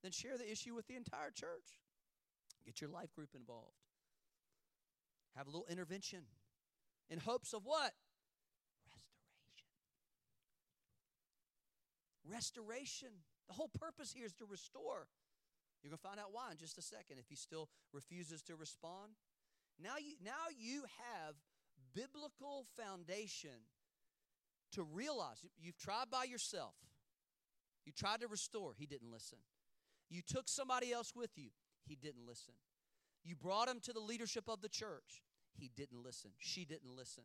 then 0.02 0.12
share 0.12 0.38
the 0.38 0.50
issue 0.50 0.74
with 0.74 0.86
the 0.86 0.96
entire 0.96 1.30
church. 1.30 1.80
Get 2.64 2.80
your 2.80 2.90
life 2.90 3.12
group 3.14 3.30
involved 3.34 3.76
have 5.36 5.46
a 5.46 5.50
little 5.50 5.66
intervention 5.70 6.20
in 7.08 7.18
hopes 7.18 7.52
of 7.52 7.62
what? 7.64 7.92
Restoration. 12.24 12.68
Restoration. 12.68 13.08
The 13.48 13.54
whole 13.54 13.70
purpose 13.78 14.12
here 14.12 14.26
is 14.26 14.34
to 14.34 14.44
restore. 14.44 15.08
You're 15.82 15.90
going 15.90 15.98
to 15.98 16.08
find 16.08 16.20
out 16.20 16.32
why 16.32 16.50
in 16.52 16.58
just 16.58 16.78
a 16.78 16.82
second 16.82 17.18
if 17.18 17.28
he 17.28 17.36
still 17.36 17.68
refuses 17.92 18.42
to 18.42 18.56
respond. 18.56 19.12
Now 19.82 19.96
you, 19.98 20.14
now 20.22 20.52
you 20.56 20.84
have 21.16 21.34
biblical 21.94 22.66
foundation 22.76 23.66
to 24.72 24.82
realize 24.82 25.38
you've 25.60 25.78
tried 25.78 26.10
by 26.10 26.24
yourself. 26.24 26.74
You 27.84 27.92
tried 27.92 28.20
to 28.20 28.28
restore, 28.28 28.72
he 28.78 28.86
didn't 28.86 29.10
listen. 29.10 29.38
You 30.10 30.22
took 30.26 30.48
somebody 30.48 30.92
else 30.92 31.12
with 31.16 31.30
you, 31.36 31.48
he 31.86 31.96
didn't 31.96 32.26
listen. 32.26 32.54
You 33.24 33.36
brought 33.36 33.68
him 33.68 33.80
to 33.82 33.92
the 33.92 34.00
leadership 34.00 34.44
of 34.48 34.60
the 34.60 34.68
church. 34.68 35.22
He 35.52 35.70
didn't 35.76 36.02
listen. 36.02 36.30
She 36.38 36.64
didn't 36.64 36.96
listen. 36.96 37.24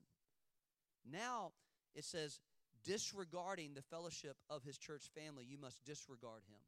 Now 1.10 1.52
it 1.96 2.04
says, 2.04 2.40
disregarding 2.84 3.74
the 3.74 3.82
fellowship 3.82 4.38
of 4.50 4.64
his 4.64 4.78
church 4.78 5.04
family, 5.16 5.46
you 5.48 5.58
must 5.58 5.84
disregard 5.86 6.44
him. 6.48 6.60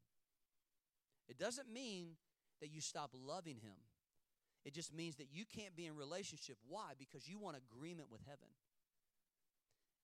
It 1.27 1.37
doesn't 1.37 1.71
mean 1.71 2.15
that 2.61 2.71
you 2.71 2.81
stop 2.81 3.11
loving 3.13 3.57
him. 3.57 3.75
It 4.65 4.73
just 4.73 4.93
means 4.93 5.15
that 5.17 5.27
you 5.31 5.45
can't 5.45 5.75
be 5.75 5.85
in 5.85 5.95
relationship. 5.95 6.57
Why? 6.67 6.93
Because 6.97 7.27
you 7.27 7.39
want 7.39 7.57
agreement 7.57 8.09
with 8.11 8.21
heaven. 8.25 8.47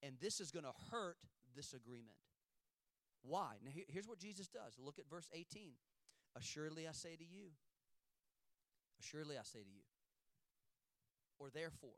And 0.01 0.15
this 0.21 0.39
is 0.39 0.51
going 0.51 0.65
to 0.65 0.73
hurt 0.91 1.17
this 1.55 1.73
agreement. 1.73 2.17
Why? 3.23 3.55
Now, 3.63 3.71
here's 3.87 4.07
what 4.07 4.19
Jesus 4.19 4.47
does. 4.47 4.77
Look 4.77 4.99
at 4.99 5.09
verse 5.09 5.27
18. 5.33 5.71
Assuredly, 6.35 6.87
I 6.87 6.91
say 6.91 7.15
to 7.15 7.23
you, 7.23 7.51
Assuredly, 8.99 9.37
I 9.37 9.43
say 9.43 9.59
to 9.59 9.69
you. 9.69 9.83
Or 11.39 11.49
therefore. 11.49 11.97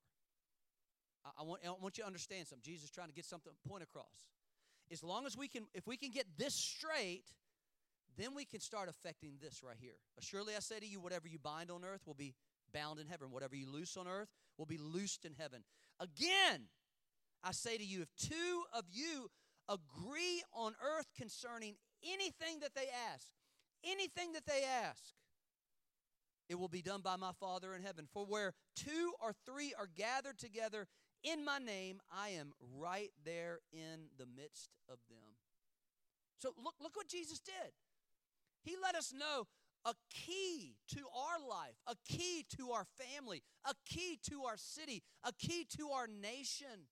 I, 1.25 1.41
I, 1.41 1.43
want, 1.43 1.61
I 1.65 1.69
want 1.81 1.97
you 1.97 2.03
to 2.03 2.07
understand 2.07 2.47
something. 2.47 2.63
Jesus 2.63 2.85
is 2.85 2.91
trying 2.91 3.07
to 3.07 3.13
get 3.13 3.25
something 3.25 3.53
point 3.67 3.83
across. 3.83 4.29
As 4.91 5.03
long 5.03 5.25
as 5.25 5.35
we 5.37 5.47
can, 5.47 5.63
if 5.73 5.87
we 5.87 5.97
can 5.97 6.11
get 6.11 6.25
this 6.37 6.53
straight, 6.53 7.25
then 8.17 8.35
we 8.35 8.45
can 8.45 8.59
start 8.59 8.87
affecting 8.87 9.33
this 9.41 9.61
right 9.63 9.77
here. 9.79 9.95
Surely 10.19 10.55
I 10.55 10.59
say 10.59 10.79
to 10.79 10.85
you, 10.85 10.99
whatever 10.99 11.27
you 11.27 11.39
bind 11.39 11.71
on 11.71 11.83
earth 11.83 12.01
will 12.05 12.13
be 12.13 12.33
bound 12.73 12.99
in 12.99 13.07
heaven. 13.07 13.31
Whatever 13.31 13.55
you 13.55 13.69
loose 13.69 13.97
on 13.97 14.07
earth 14.07 14.29
will 14.57 14.65
be 14.65 14.77
loosed 14.77 15.25
in 15.25 15.33
heaven. 15.33 15.63
Again, 15.99 16.67
I 17.43 17.51
say 17.51 17.77
to 17.77 17.83
you, 17.83 18.01
if 18.01 18.15
two 18.15 18.63
of 18.73 18.85
you 18.91 19.29
agree 19.67 20.43
on 20.53 20.75
earth 20.83 21.07
concerning 21.17 21.75
anything 22.03 22.59
that 22.61 22.75
they 22.75 22.87
ask, 23.13 23.27
anything 23.83 24.33
that 24.33 24.45
they 24.45 24.63
ask, 24.63 25.13
it 26.49 26.59
will 26.59 26.67
be 26.67 26.81
done 26.81 27.01
by 27.01 27.15
my 27.15 27.31
Father 27.39 27.73
in 27.73 27.81
heaven. 27.81 28.07
For 28.13 28.25
where 28.25 28.53
two 28.75 29.13
or 29.21 29.33
three 29.45 29.73
are 29.77 29.89
gathered 29.95 30.37
together 30.37 30.87
in 31.23 31.43
my 31.43 31.57
name, 31.57 31.99
I 32.11 32.29
am 32.29 32.53
right 32.77 33.11
there 33.23 33.59
in 33.73 34.09
the 34.17 34.25
midst 34.25 34.69
of 34.89 34.97
them. 35.09 35.35
So 36.37 36.49
look, 36.63 36.75
look 36.81 36.95
what 36.95 37.07
Jesus 37.07 37.39
did. 37.39 37.71
He 38.63 38.75
let 38.81 38.95
us 38.95 39.13
know 39.13 39.47
a 39.85 39.93
key 40.09 40.75
to 40.89 40.99
our 41.15 41.47
life, 41.47 41.75
a 41.87 41.95
key 42.07 42.45
to 42.57 42.71
our 42.71 42.85
family, 42.85 43.43
a 43.65 43.73
key 43.85 44.19
to 44.29 44.43
our 44.43 44.57
city, 44.57 45.03
a 45.23 45.31
key 45.31 45.65
to 45.77 45.89
our 45.89 46.07
nation. 46.07 46.87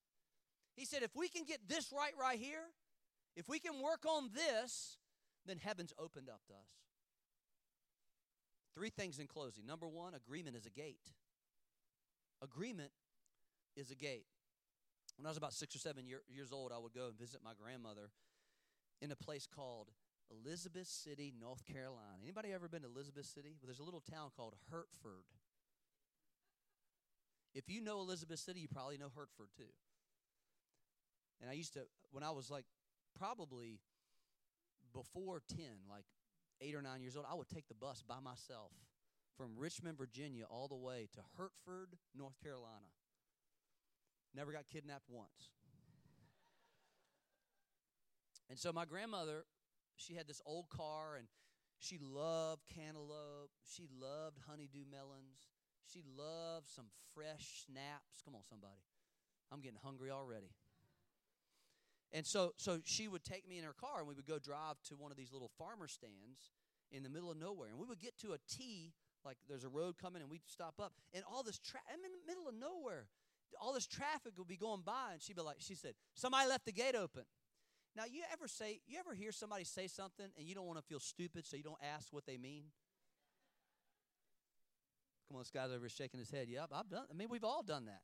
He 0.75 0.85
said, 0.85 1.03
if 1.03 1.15
we 1.15 1.27
can 1.27 1.43
get 1.43 1.67
this 1.67 1.91
right 1.91 2.13
right 2.19 2.39
here, 2.39 2.71
if 3.35 3.49
we 3.49 3.59
can 3.59 3.81
work 3.81 4.05
on 4.07 4.29
this, 4.33 4.97
then 5.45 5.57
heaven's 5.57 5.93
opened 5.99 6.29
up 6.29 6.41
to 6.47 6.53
us. 6.53 6.82
Three 8.75 8.89
things 8.89 9.19
in 9.19 9.27
closing. 9.27 9.65
Number 9.65 9.87
one, 9.87 10.13
agreement 10.13 10.55
is 10.55 10.65
a 10.65 10.69
gate. 10.69 11.11
Agreement 12.41 12.91
is 13.75 13.91
a 13.91 13.95
gate. 13.95 14.25
When 15.17 15.25
I 15.25 15.29
was 15.29 15.37
about 15.37 15.53
six 15.53 15.75
or 15.75 15.79
seven 15.79 16.07
year, 16.07 16.21
years 16.27 16.51
old, 16.51 16.71
I 16.73 16.79
would 16.79 16.93
go 16.93 17.07
and 17.07 17.17
visit 17.17 17.41
my 17.43 17.51
grandmother 17.53 18.09
in 19.01 19.11
a 19.11 19.15
place 19.15 19.47
called 19.47 19.89
Elizabeth 20.31 20.87
City, 20.87 21.33
North 21.39 21.65
Carolina. 21.65 22.17
Anybody 22.23 22.51
ever 22.51 22.67
been 22.67 22.81
to 22.81 22.87
Elizabeth 22.87 23.25
City? 23.25 23.55
Well, 23.59 23.67
there's 23.67 23.79
a 23.79 23.83
little 23.83 24.01
town 24.01 24.31
called 24.35 24.55
Hertford. 24.71 25.25
If 27.53 27.69
you 27.69 27.81
know 27.81 27.99
Elizabeth 27.99 28.39
City, 28.39 28.61
you 28.61 28.67
probably 28.67 28.97
know 28.97 29.11
Hertford 29.15 29.49
too. 29.55 29.71
And 31.41 31.49
I 31.49 31.53
used 31.53 31.73
to, 31.73 31.81
when 32.11 32.23
I 32.23 32.31
was 32.31 32.49
like 32.49 32.65
probably 33.17 33.79
before 34.93 35.41
10, 35.55 35.65
like 35.89 36.05
eight 36.61 36.75
or 36.75 36.81
nine 36.81 37.01
years 37.01 37.15
old, 37.15 37.25
I 37.29 37.35
would 37.35 37.49
take 37.49 37.67
the 37.67 37.75
bus 37.75 38.03
by 38.07 38.19
myself 38.19 38.71
from 39.37 39.51
Richmond, 39.57 39.97
Virginia, 39.97 40.45
all 40.49 40.67
the 40.67 40.75
way 40.75 41.07
to 41.13 41.21
Hertford, 41.37 41.97
North 42.15 42.39
Carolina. 42.41 42.91
Never 44.35 44.51
got 44.51 44.67
kidnapped 44.71 45.09
once. 45.09 45.49
And 48.49 48.59
so 48.59 48.71
my 48.71 48.85
grandmother, 48.85 49.45
she 49.95 50.15
had 50.15 50.27
this 50.27 50.41
old 50.45 50.69
car 50.69 51.15
and 51.17 51.27
she 51.79 51.97
loved 51.99 52.61
cantaloupe. 52.73 53.51
She 53.65 53.87
loved 53.99 54.39
honeydew 54.47 54.85
melons. 54.89 55.49
She 55.91 56.03
loved 56.17 56.69
some 56.69 56.85
fresh 57.13 57.65
snaps. 57.65 58.21
Come 58.23 58.35
on, 58.35 58.43
somebody. 58.47 58.81
I'm 59.51 59.61
getting 59.61 59.79
hungry 59.83 60.09
already. 60.11 60.51
And 62.13 62.27
so, 62.27 62.53
so 62.57 62.77
she 62.85 63.07
would 63.07 63.23
take 63.23 63.47
me 63.49 63.57
in 63.57 63.63
her 63.63 63.73
car, 63.73 63.99
and 63.99 64.07
we 64.07 64.13
would 64.13 64.27
go 64.27 64.37
drive 64.37 64.75
to 64.89 64.95
one 64.95 65.11
of 65.11 65.17
these 65.17 65.33
little 65.33 65.49
farmer 65.57 65.87
stands 65.87 66.51
in 66.91 67.01
the 67.01 67.09
middle 67.09 67.31
of 67.31 67.37
nowhere. 67.37 67.69
And 67.69 67.79
we 67.79 67.87
would 67.87 67.99
get 67.99 68.15
to 68.19 68.33
a 68.33 68.37
T, 68.47 68.93
like 69.25 69.37
there's 69.49 69.63
a 69.63 69.69
road 69.69 69.95
coming, 69.99 70.21
and 70.21 70.29
we'd 70.29 70.45
stop 70.45 70.75
up, 70.79 70.93
and 71.13 71.23
all 71.29 71.41
this 71.41 71.57
traffic. 71.57 71.89
I'm 71.91 72.05
in 72.05 72.11
the 72.11 72.31
middle 72.31 72.47
of 72.47 72.53
nowhere. 72.53 73.07
All 73.59 73.73
this 73.73 73.87
traffic 73.87 74.33
would 74.37 74.47
be 74.47 74.57
going 74.57 74.81
by, 74.85 75.13
and 75.13 75.21
she'd 75.21 75.35
be 75.35 75.41
like, 75.41 75.57
she 75.59 75.73
said, 75.73 75.93
somebody 76.13 76.47
left 76.47 76.65
the 76.65 76.71
gate 76.71 76.95
open. 76.95 77.23
Now, 77.95 78.03
you 78.09 78.21
ever 78.31 78.47
say, 78.47 78.79
you 78.87 78.99
ever 78.99 79.13
hear 79.13 79.31
somebody 79.31 79.63
say 79.63 79.87
something, 79.87 80.27
and 80.37 80.47
you 80.47 80.53
don't 80.53 80.65
want 80.65 80.79
to 80.79 80.85
feel 80.85 80.99
stupid, 80.99 81.45
so 81.45 81.57
you 81.57 81.63
don't 81.63 81.81
ask 81.95 82.07
what 82.11 82.25
they 82.25 82.37
mean? 82.37 82.65
Come 85.27 85.37
on, 85.37 85.41
this 85.41 85.51
guy's 85.51 85.71
over 85.71 85.89
shaking 85.89 86.19
his 86.19 86.29
head. 86.29 86.47
Yeah, 86.47 86.65
I've 86.71 86.89
done. 86.89 87.05
I 87.09 87.13
mean, 87.13 87.29
we've 87.29 87.43
all 87.43 87.63
done 87.63 87.85
that. 87.85 88.01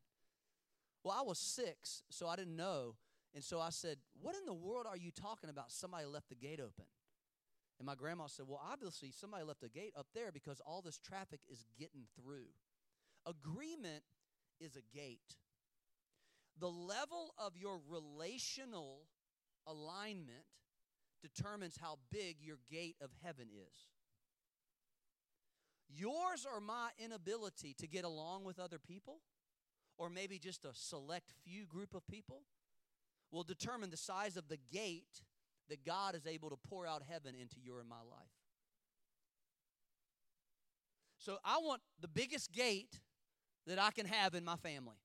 Well, 1.04 1.16
I 1.18 1.24
was 1.24 1.38
six, 1.38 2.04
so 2.10 2.28
I 2.28 2.36
didn't 2.36 2.56
know 2.56 2.96
and 3.34 3.44
so 3.44 3.60
I 3.60 3.70
said, 3.70 3.98
What 4.22 4.36
in 4.36 4.46
the 4.46 4.54
world 4.54 4.86
are 4.88 4.98
you 4.98 5.12
talking 5.12 5.50
about? 5.50 5.72
Somebody 5.72 6.06
left 6.06 6.30
the 6.30 6.36
gate 6.36 6.60
open. 6.60 6.86
And 7.80 7.86
my 7.86 7.96
grandma 7.96 8.28
said, 8.28 8.46
Well, 8.48 8.62
obviously, 8.72 9.12
somebody 9.12 9.44
left 9.44 9.62
the 9.62 9.70
gate 9.70 9.94
up 9.98 10.08
there 10.14 10.32
because 10.32 10.62
all 10.66 10.82
this 10.82 11.00
traffic 11.00 11.42
is 11.50 11.66
getting 11.78 12.06
through. 12.16 12.48
Agreement 13.26 14.04
is 14.60 14.76
a 14.76 14.98
gate. 14.98 15.38
The 16.60 16.70
level 16.70 17.34
of 17.38 17.56
your 17.56 17.80
relational 17.88 19.04
alignment 19.66 20.46
determines 21.22 21.78
how 21.80 22.00
big 22.12 22.38
your 22.42 22.58
gate 22.70 22.96
of 23.02 23.12
heaven 23.24 23.48
is. 23.54 23.88
Yours 25.90 26.46
or 26.52 26.60
my 26.60 26.90
inability 27.04 27.74
to 27.80 27.88
get 27.88 28.04
along 28.04 28.44
with 28.44 28.60
other 28.60 28.80
people, 28.80 29.22
or 29.98 30.10
maybe 30.10 30.38
just 30.38 30.66
a 30.66 30.70
select 30.74 31.34
few 31.44 31.66
group 31.66 31.94
of 31.96 32.06
people, 32.08 32.44
will 33.32 33.44
determine 33.44 33.90
the 33.90 33.98
size 33.98 34.38
of 34.38 34.48
the 34.48 34.58
gate 34.72 35.22
that 35.70 35.86
God 35.86 36.16
is 36.16 36.26
able 36.26 36.50
to 36.50 36.58
pour 36.68 36.86
out 36.88 37.04
heaven 37.08 37.36
into 37.36 37.60
your 37.62 37.80
and 37.80 37.88
my 37.88 37.98
life. 37.98 38.30
So 41.20 41.38
I 41.44 41.58
want 41.62 41.82
the 42.02 42.08
biggest 42.08 42.52
gate 42.52 43.00
that 43.68 43.78
I 43.78 43.92
can 43.92 44.06
have 44.06 44.34
in 44.34 44.44
my 44.44 44.56
family. 44.56 44.96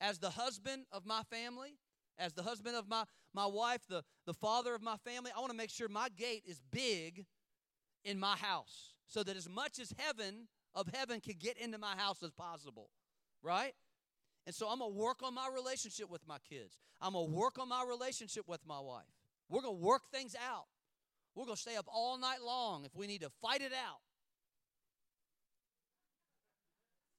As 0.00 0.18
the 0.18 0.30
husband 0.30 0.86
of 0.90 1.06
my 1.06 1.22
family, 1.30 1.78
as 2.18 2.32
the 2.32 2.42
husband 2.42 2.76
of 2.76 2.88
my, 2.88 3.04
my 3.32 3.46
wife, 3.46 3.82
the, 3.88 4.02
the 4.26 4.34
father 4.34 4.74
of 4.74 4.82
my 4.82 4.96
family, 4.96 5.30
I 5.34 5.40
want 5.40 5.50
to 5.50 5.56
make 5.56 5.70
sure 5.70 5.88
my 5.88 6.08
gate 6.08 6.42
is 6.46 6.60
big 6.72 7.24
in 8.04 8.18
my 8.18 8.36
house 8.36 8.94
so 9.06 9.22
that 9.22 9.36
as 9.36 9.48
much 9.48 9.78
as 9.78 9.92
heaven 9.98 10.48
of 10.74 10.88
heaven 10.92 11.20
can 11.20 11.36
get 11.38 11.56
into 11.58 11.78
my 11.78 11.94
house 11.96 12.22
as 12.22 12.32
possible. 12.32 12.90
Right? 13.42 13.74
And 14.46 14.54
so 14.54 14.68
I'm 14.68 14.78
going 14.78 14.92
to 14.92 14.98
work 14.98 15.22
on 15.22 15.34
my 15.34 15.48
relationship 15.54 16.10
with 16.10 16.26
my 16.26 16.38
kids. 16.48 16.76
I'm 17.00 17.14
going 17.14 17.30
to 17.30 17.32
work 17.32 17.58
on 17.58 17.68
my 17.68 17.84
relationship 17.88 18.44
with 18.46 18.60
my 18.66 18.80
wife. 18.80 19.04
We're 19.48 19.62
going 19.62 19.78
to 19.78 19.84
work 19.84 20.02
things 20.12 20.34
out. 20.34 20.66
We're 21.34 21.46
going 21.46 21.56
to 21.56 21.62
stay 21.62 21.76
up 21.76 21.86
all 21.92 22.18
night 22.18 22.42
long 22.44 22.84
if 22.84 22.94
we 22.94 23.06
need 23.06 23.22
to 23.22 23.30
fight 23.42 23.60
it 23.60 23.72
out. 23.72 24.00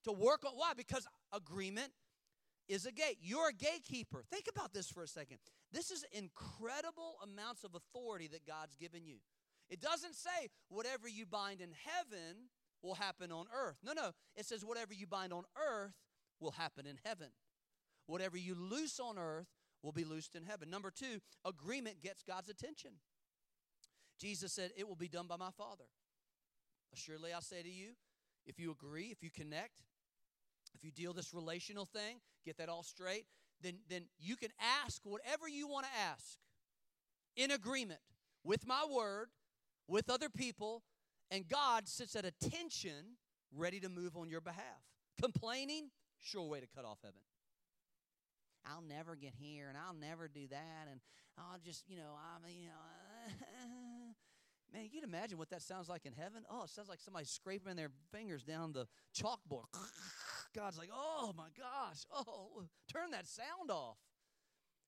To 0.06 0.12
work 0.12 0.46
on 0.46 0.54
why? 0.54 0.74
Because 0.78 1.08
agreement 1.34 1.92
is 2.68 2.86
a 2.86 2.92
gate. 2.92 3.18
You're 3.22 3.50
a 3.50 3.54
gatekeeper. 3.54 4.24
Think 4.32 4.46
about 4.50 4.74
this 4.74 4.90
for 4.90 5.04
a 5.04 5.08
second. 5.08 5.38
This 5.72 5.92
is 5.92 6.06
incredible 6.12 7.18
amounts 7.24 7.64
of 7.64 7.72
authority 7.76 8.28
that 8.28 8.46
God's 8.46 8.76
given 8.76 9.04
you. 9.06 9.18
It 9.70 9.82
doesn't 9.82 10.16
say 10.16 10.50
whatever 10.70 11.08
you 11.08 11.26
bind 11.26 11.60
in 11.60 11.72
heaven 11.84 12.50
will 12.84 12.94
happen 12.94 13.32
on 13.32 13.46
earth. 13.54 13.78
No, 13.84 13.94
no. 13.94 14.12
It 14.36 14.46
says 14.46 14.64
whatever 14.64 14.94
you 14.94 15.08
bind 15.08 15.34
on 15.34 15.44
earth 15.58 15.94
will 16.39 16.52
happen 16.52 16.86
in 16.86 16.98
heaven. 17.04 17.28
Whatever 18.08 18.38
you 18.38 18.56
loose 18.56 19.00
on 19.00 19.17
earth 19.17 19.48
will 19.82 19.91
be 19.91 20.04
loosed 20.04 20.36
in 20.36 20.43
heaven. 20.43 20.69
Number 20.69 20.91
two, 20.91 21.19
agreement 21.45 22.02
gets 22.02 22.24
God's 22.24 22.50
attention. 22.50 22.91
Jesus 24.19 24.54
said, 24.54 24.71
It 24.78 24.88
will 24.88 24.95
be 24.95 25.08
done 25.08 25.28
by 25.28 25.38
my 25.38 25.52
Father. 25.58 25.86
Surely 26.93 27.34
I 27.34 27.41
say 27.41 27.62
to 27.62 27.69
you, 27.69 27.89
if 28.45 28.58
you 28.60 28.71
agree, 28.71 29.08
if 29.12 29.21
you 29.21 29.30
connect, 29.30 29.84
if 30.74 30.84
you 30.84 30.91
deal 30.91 31.13
this 31.13 31.34
relational 31.34 31.86
thing, 31.86 32.21
get 32.45 32.58
that 32.58 32.69
all 32.69 32.84
straight, 32.84 33.26
then, 33.62 33.76
then 33.89 34.04
you 34.17 34.36
can 34.36 34.50
ask 34.86 35.02
whatever 35.04 35.48
you 35.48 35.67
want 35.67 35.86
to 35.86 35.91
ask 36.10 36.38
in 37.36 37.52
agreement 37.52 38.00
with 38.43 38.65
my 38.65 38.86
word, 38.89 39.28
with 39.88 40.10
other 40.10 40.30
people, 40.30 40.84
and 41.32 41.48
God 41.48 41.88
sits 41.88 42.15
at 42.15 42.26
attention 42.26 43.17
ready 43.54 43.80
to 43.80 43.89
move 43.89 44.15
on 44.15 44.30
your 44.30 44.41
behalf. 44.41 44.63
Complaining, 45.21 45.89
sure 46.26 46.44
way 46.44 46.60
to 46.60 46.68
cut 46.68 46.86
off 46.86 46.98
heaven. 47.04 47.22
I'll 48.66 48.82
never 48.82 49.16
get 49.16 49.34
here 49.38 49.70
and 49.70 49.78
I'll 49.78 49.94
never 49.94 50.28
do 50.28 50.48
that 50.50 50.88
and 50.90 51.00
I'll 51.38 51.60
just, 51.64 51.84
you 51.88 51.98
know, 51.98 52.18
I'm, 52.18 52.42
you 52.50 52.68
know, 52.68 54.13
man, 54.73 54.84
you 54.84 54.90
can 54.90 55.08
imagine 55.08 55.38
what 55.38 55.50
that 55.52 55.62
sounds 55.62 55.88
like 55.88 56.06
in 56.06 56.13
heaven. 56.13 56.44
Oh, 56.50 56.63
it 56.63 56.69
sounds 56.69 56.90
like 56.90 57.00
somebody 57.00 57.26
scraping 57.26 57.76
their 57.76 57.92
fingers 58.12 58.44
down 58.44 58.73
the 58.73 58.88
chalkboard. 59.15 59.65
God's 60.56 60.78
like, 60.78 60.90
oh 60.94 61.34
my 61.38 61.50
gosh, 61.58 62.06
oh, 62.12 62.63
turn 62.92 63.12
that 63.12 63.28
sound 63.28 63.69
off. 63.69 63.98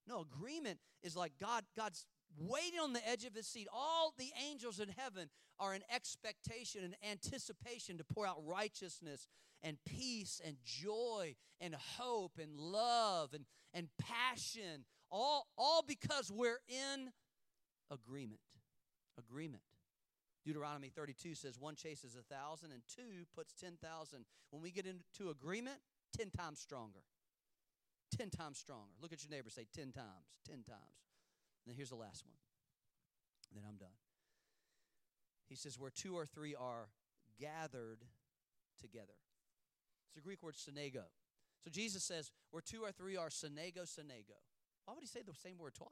No, 0.07 0.21
agreement 0.21 0.79
is 1.03 1.15
like 1.15 1.33
God, 1.39 1.63
God's 1.75 2.05
waiting 2.37 2.79
on 2.79 2.93
the 2.93 3.07
edge 3.07 3.25
of 3.25 3.35
his 3.35 3.45
seat. 3.45 3.67
All 3.71 4.13
the 4.17 4.31
angels 4.49 4.79
in 4.79 4.89
heaven 4.89 5.29
are 5.59 5.75
in 5.75 5.81
expectation 5.93 6.83
and 6.83 6.95
anticipation 7.09 7.97
to 7.97 8.03
pour 8.03 8.25
out 8.25 8.37
righteousness 8.45 9.27
and 9.67 9.77
peace 9.85 10.39
and 10.45 10.55
joy 10.63 11.35
and 11.59 11.75
hope 11.97 12.39
and 12.41 12.57
love 12.57 13.33
and, 13.33 13.43
and 13.73 13.89
passion, 13.99 14.85
all, 15.11 15.45
all 15.57 15.83
because 15.85 16.31
we're 16.31 16.61
in 16.69 17.11
agreement. 17.91 18.39
Agreement. 19.17 19.63
Deuteronomy 20.45 20.89
32 20.95 21.35
says 21.35 21.59
one 21.59 21.75
chases 21.75 22.15
a 22.15 22.33
thousand 22.33 22.71
and 22.71 22.81
two 22.95 23.25
puts 23.35 23.53
10,000. 23.55 24.25
When 24.51 24.61
we 24.61 24.71
get 24.71 24.85
into 24.85 25.29
agreement, 25.29 25.79
10 26.17 26.29
times 26.29 26.59
stronger. 26.59 27.03
10 28.17 28.29
times 28.29 28.57
stronger. 28.57 28.93
Look 29.01 29.11
at 29.11 29.21
your 29.21 29.31
neighbor, 29.31 29.49
say 29.49 29.67
10 29.75 29.91
times, 29.91 30.39
10 30.47 30.63
times. 30.63 31.03
And 31.65 31.67
then 31.67 31.75
here's 31.75 31.89
the 31.89 31.95
last 31.95 32.25
one. 32.25 32.37
Then 33.53 33.63
I'm 33.67 33.75
done. 33.75 33.89
He 35.49 35.55
says, 35.55 35.77
where 35.77 35.89
two 35.89 36.15
or 36.15 36.25
three 36.25 36.55
are 36.55 36.87
gathered 37.37 37.99
together. 38.79 39.13
The 40.17 40.21
Greek 40.21 40.41
word 40.41 40.55
synago. 40.55 41.03
So 41.63 41.69
Jesus 41.69 42.03
says, 42.03 42.31
where 42.49 42.61
two 42.61 42.81
or 42.81 42.91
three 42.91 43.15
are 43.17 43.29
synago, 43.29 43.83
synago. 43.83 44.41
Why 44.85 44.95
would 44.95 45.03
he 45.03 45.07
say 45.07 45.21
the 45.21 45.35
same 45.35 45.59
word 45.59 45.75
twice? 45.75 45.89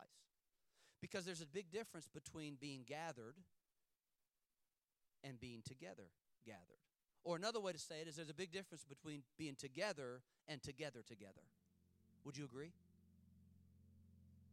Because 1.00 1.26
there's 1.26 1.42
a 1.42 1.46
big 1.46 1.72
difference 1.72 2.08
between 2.12 2.56
being 2.60 2.86
gathered 2.88 3.36
and 5.24 5.40
being 5.40 5.62
together 5.64 6.10
gathered. 6.44 6.82
Or 7.24 7.36
another 7.36 7.60
way 7.60 7.72
to 7.72 7.78
say 7.78 8.02
it 8.02 8.08
is 8.08 8.16
there's 8.16 8.32
a 8.32 8.34
big 8.34 8.52
difference 8.52 8.84
between 8.84 9.22
being 9.38 9.56
together 9.56 10.22
and 10.48 10.62
together 10.64 11.04
together. 11.08 11.42
Would 12.24 12.36
you 12.36 12.46
agree? 12.46 12.72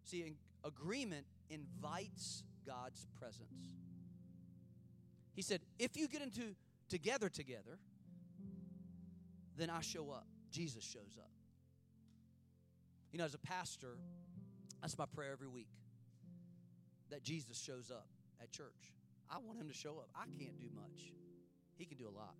See, 0.04 0.34
agreement 0.64 1.24
invites 1.48 2.42
God's 2.66 3.06
presence. 3.18 3.54
He 5.34 5.40
said, 5.40 5.60
if 5.78 5.96
you 5.96 6.08
get 6.08 6.20
into 6.20 6.54
together 6.90 7.30
together, 7.30 7.78
then 9.56 9.70
I 9.70 9.80
show 9.80 10.10
up. 10.10 10.26
Jesus 10.50 10.84
shows 10.84 11.18
up. 11.18 11.30
You 13.12 13.18
know, 13.18 13.24
as 13.24 13.34
a 13.34 13.38
pastor, 13.38 13.96
that's 14.80 14.96
my 14.96 15.06
prayer 15.06 15.32
every 15.32 15.48
week 15.48 15.68
that 17.10 17.22
Jesus 17.22 17.60
shows 17.60 17.90
up 17.90 18.06
at 18.40 18.50
church. 18.50 18.92
I 19.30 19.36
want 19.38 19.58
him 19.58 19.68
to 19.68 19.74
show 19.74 19.98
up. 19.98 20.08
I 20.14 20.24
can't 20.38 20.58
do 20.60 20.68
much, 20.74 21.12
he 21.76 21.84
can 21.84 21.98
do 21.98 22.08
a 22.08 22.14
lot. 22.14 22.34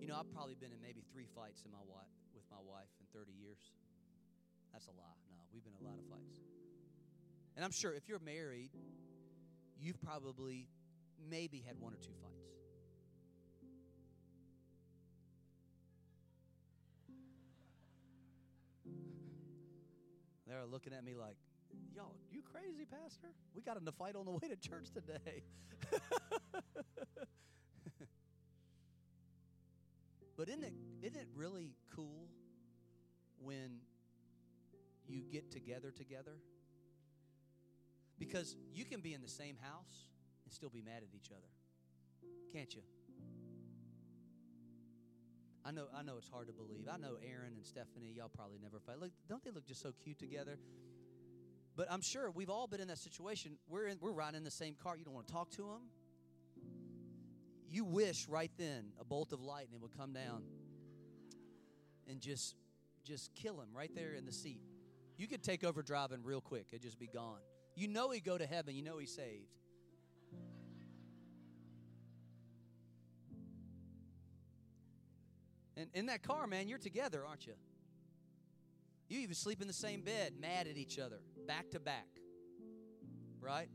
You 0.00 0.08
know, 0.08 0.16
I've 0.18 0.32
probably 0.32 0.54
been 0.54 0.72
in 0.72 0.80
maybe 0.80 1.02
three 1.12 1.26
fights 1.34 1.62
in 1.64 1.72
my 1.72 1.84
wife, 1.88 2.12
with 2.34 2.44
my 2.50 2.60
wife 2.60 2.88
in 3.00 3.06
30 3.18 3.32
years. 3.32 3.72
That's 4.72 4.86
a 4.86 4.90
lie. 4.90 5.16
No, 5.30 5.36
we've 5.52 5.64
been 5.64 5.72
in 5.78 5.86
a 5.86 5.88
lot 5.88 5.96
of 5.96 6.04
fights. 6.08 6.40
And 7.56 7.64
I'm 7.64 7.70
sure 7.70 7.94
if 7.94 8.08
you're 8.08 8.18
married, 8.18 8.70
you've 9.78 10.00
probably 10.02 10.68
maybe 11.30 11.62
had 11.66 11.80
one 11.80 11.92
or 11.92 11.96
two 11.96 12.12
fights. 12.22 12.34
They're 20.46 20.66
looking 20.70 20.92
at 20.92 21.04
me 21.04 21.14
like, 21.16 21.36
y'all, 21.94 22.14
you 22.30 22.42
crazy, 22.42 22.84
Pastor? 22.84 23.28
We 23.54 23.62
got 23.62 23.76
in 23.76 23.88
a 23.88 23.92
fight 23.92 24.14
on 24.14 24.24
the 24.24 24.30
way 24.30 24.48
to 24.48 24.56
church 24.56 24.90
today. 24.92 25.42
but 30.36 30.48
isn't 30.48 30.62
it, 30.62 30.74
isn't 31.02 31.16
it 31.16 31.28
really 31.34 31.72
cool 31.96 32.28
when 33.42 33.80
you 35.08 35.22
get 35.32 35.50
together 35.50 35.90
together? 35.90 36.36
Because 38.18 38.54
you 38.72 38.84
can 38.84 39.00
be 39.00 39.12
in 39.12 39.22
the 39.22 39.28
same 39.28 39.56
house 39.60 40.13
still 40.54 40.70
be 40.70 40.82
mad 40.82 41.02
at 41.02 41.14
each 41.14 41.30
other. 41.30 41.48
Can't 42.52 42.74
you? 42.74 42.82
I 45.64 45.70
know 45.70 45.86
I 45.96 46.02
know 46.02 46.16
it's 46.18 46.28
hard 46.28 46.46
to 46.48 46.52
believe. 46.52 46.88
I 46.92 46.98
know 46.98 47.16
Aaron 47.22 47.54
and 47.56 47.64
Stephanie, 47.64 48.12
y'all 48.14 48.28
probably 48.28 48.58
never 48.62 48.78
fight. 48.78 48.98
Look, 49.00 49.12
don't 49.28 49.42
they 49.42 49.50
look 49.50 49.66
just 49.66 49.80
so 49.80 49.92
cute 50.04 50.18
together? 50.18 50.58
But 51.76 51.90
I'm 51.90 52.02
sure 52.02 52.30
we've 52.30 52.50
all 52.50 52.66
been 52.66 52.80
in 52.80 52.88
that 52.88 52.98
situation. 52.98 53.58
We're 53.68 53.88
in, 53.88 53.98
we're 54.00 54.12
riding 54.12 54.36
in 54.36 54.44
the 54.44 54.50
same 54.50 54.76
car. 54.80 54.96
You 54.96 55.04
don't 55.04 55.14
want 55.14 55.26
to 55.26 55.32
talk 55.32 55.50
to 55.52 55.62
them. 55.62 55.82
You 57.68 57.84
wish 57.84 58.28
right 58.28 58.52
then 58.56 58.92
a 59.00 59.04
bolt 59.04 59.32
of 59.32 59.40
lightning 59.40 59.80
would 59.80 59.96
come 59.96 60.12
down 60.12 60.44
and 62.08 62.20
just 62.20 62.54
just 63.04 63.34
kill 63.34 63.60
him 63.60 63.68
right 63.74 63.90
there 63.94 64.12
in 64.12 64.26
the 64.26 64.32
seat. 64.32 64.60
You 65.16 65.26
could 65.26 65.42
take 65.42 65.64
over 65.64 65.82
driving 65.82 66.22
real 66.22 66.40
quick. 66.40 66.66
It'd 66.70 66.82
just 66.82 66.98
be 66.98 67.06
gone. 67.06 67.38
You 67.74 67.88
know 67.88 68.10
he'd 68.10 68.24
go 68.24 68.38
to 68.38 68.46
heaven. 68.46 68.74
You 68.74 68.82
know 68.82 68.98
he's 68.98 69.14
saved. 69.14 69.48
And 75.76 75.88
in 75.94 76.06
that 76.06 76.22
car, 76.22 76.46
man, 76.46 76.68
you're 76.68 76.78
together, 76.78 77.24
aren't 77.26 77.46
you? 77.46 77.54
You 79.08 79.20
even 79.20 79.34
sleep 79.34 79.60
in 79.60 79.66
the 79.66 79.74
same 79.74 80.02
bed, 80.02 80.34
mad 80.40 80.66
at 80.66 80.76
each 80.76 80.98
other, 80.98 81.20
back 81.46 81.70
to 81.70 81.80
back. 81.80 82.06
Right? 83.40 83.68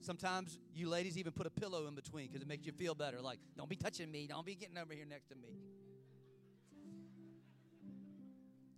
Sometimes 0.00 0.58
you 0.74 0.88
ladies 0.88 1.18
even 1.18 1.32
put 1.32 1.46
a 1.46 1.50
pillow 1.50 1.86
in 1.86 1.94
between 1.94 2.26
because 2.26 2.42
it 2.42 2.48
makes 2.48 2.66
you 2.66 2.72
feel 2.72 2.94
better. 2.94 3.20
Like, 3.20 3.38
don't 3.56 3.68
be 3.68 3.76
touching 3.76 4.10
me. 4.10 4.26
Don't 4.26 4.46
be 4.46 4.54
getting 4.54 4.78
over 4.78 4.94
here 4.94 5.04
next 5.04 5.28
to 5.28 5.36
me. 5.36 5.48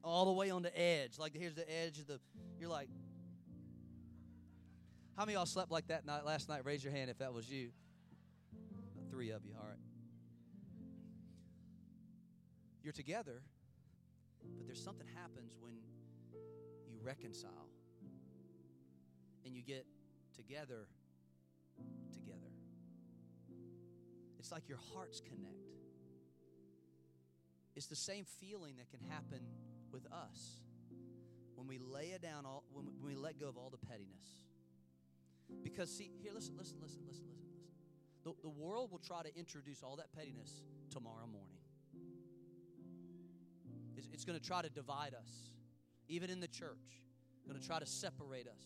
All 0.02 0.26
the 0.26 0.32
way 0.32 0.50
on 0.50 0.62
the 0.62 0.78
edge. 0.78 1.18
Like, 1.18 1.34
here's 1.34 1.54
the 1.54 1.70
edge 1.70 1.98
of 1.98 2.06
the. 2.06 2.20
You're 2.58 2.68
like, 2.68 2.88
how 5.16 5.24
many 5.24 5.34
y'all 5.34 5.46
slept 5.46 5.70
like 5.70 5.86
that 5.88 6.04
night 6.04 6.26
last 6.26 6.48
night? 6.48 6.62
Raise 6.64 6.84
your 6.84 6.92
hand 6.92 7.08
if 7.08 7.18
that 7.18 7.32
was 7.32 7.48
you. 7.48 7.70
Three 9.10 9.30
of 9.30 9.44
you, 9.46 9.52
all 9.58 9.66
right. 9.66 9.78
You're 12.84 12.92
together, 12.92 13.42
but 14.58 14.66
there's 14.66 14.82
something 14.82 15.06
happens 15.16 15.56
when 15.58 15.72
you 16.86 16.98
reconcile 17.02 17.70
and 19.44 19.56
you 19.56 19.62
get 19.62 19.86
together 20.36 20.86
together. 22.12 22.52
It's 24.38 24.52
like 24.52 24.68
your 24.68 24.78
hearts 24.92 25.20
connect. 25.20 25.72
It's 27.74 27.86
the 27.86 27.96
same 27.96 28.24
feeling 28.38 28.76
that 28.76 28.90
can 28.90 29.00
happen 29.10 29.40
with 29.90 30.06
us 30.12 30.60
when 31.56 31.66
we 31.66 31.78
lay 31.78 32.08
it 32.08 32.22
down 32.22 32.46
all 32.46 32.64
when 32.72 32.86
we 33.02 33.16
let 33.16 33.40
go 33.40 33.48
of 33.48 33.56
all 33.56 33.70
the 33.70 33.86
pettiness 33.86 34.44
because, 35.62 35.90
see, 35.90 36.10
here, 36.22 36.32
listen, 36.34 36.54
listen, 36.56 36.78
listen, 36.80 37.00
listen, 37.06 37.24
listen, 37.26 37.44
listen. 37.48 37.48
The, 38.24 38.32
the 38.42 38.48
world 38.48 38.90
will 38.90 38.98
try 38.98 39.22
to 39.22 39.36
introduce 39.36 39.82
all 39.82 39.96
that 39.96 40.12
pettiness 40.16 40.62
tomorrow 40.90 41.26
morning. 41.26 41.63
It's, 44.12 44.24
going 44.24 44.38
to 44.38 44.44
try 44.44 44.62
to 44.62 44.70
divide 44.70 45.14
us, 45.14 45.50
even 46.08 46.30
in 46.30 46.40
the 46.40 46.48
church, 46.48 47.02
going 47.46 47.60
to 47.60 47.66
try 47.66 47.78
to 47.78 47.86
separate 47.86 48.46
us. 48.46 48.62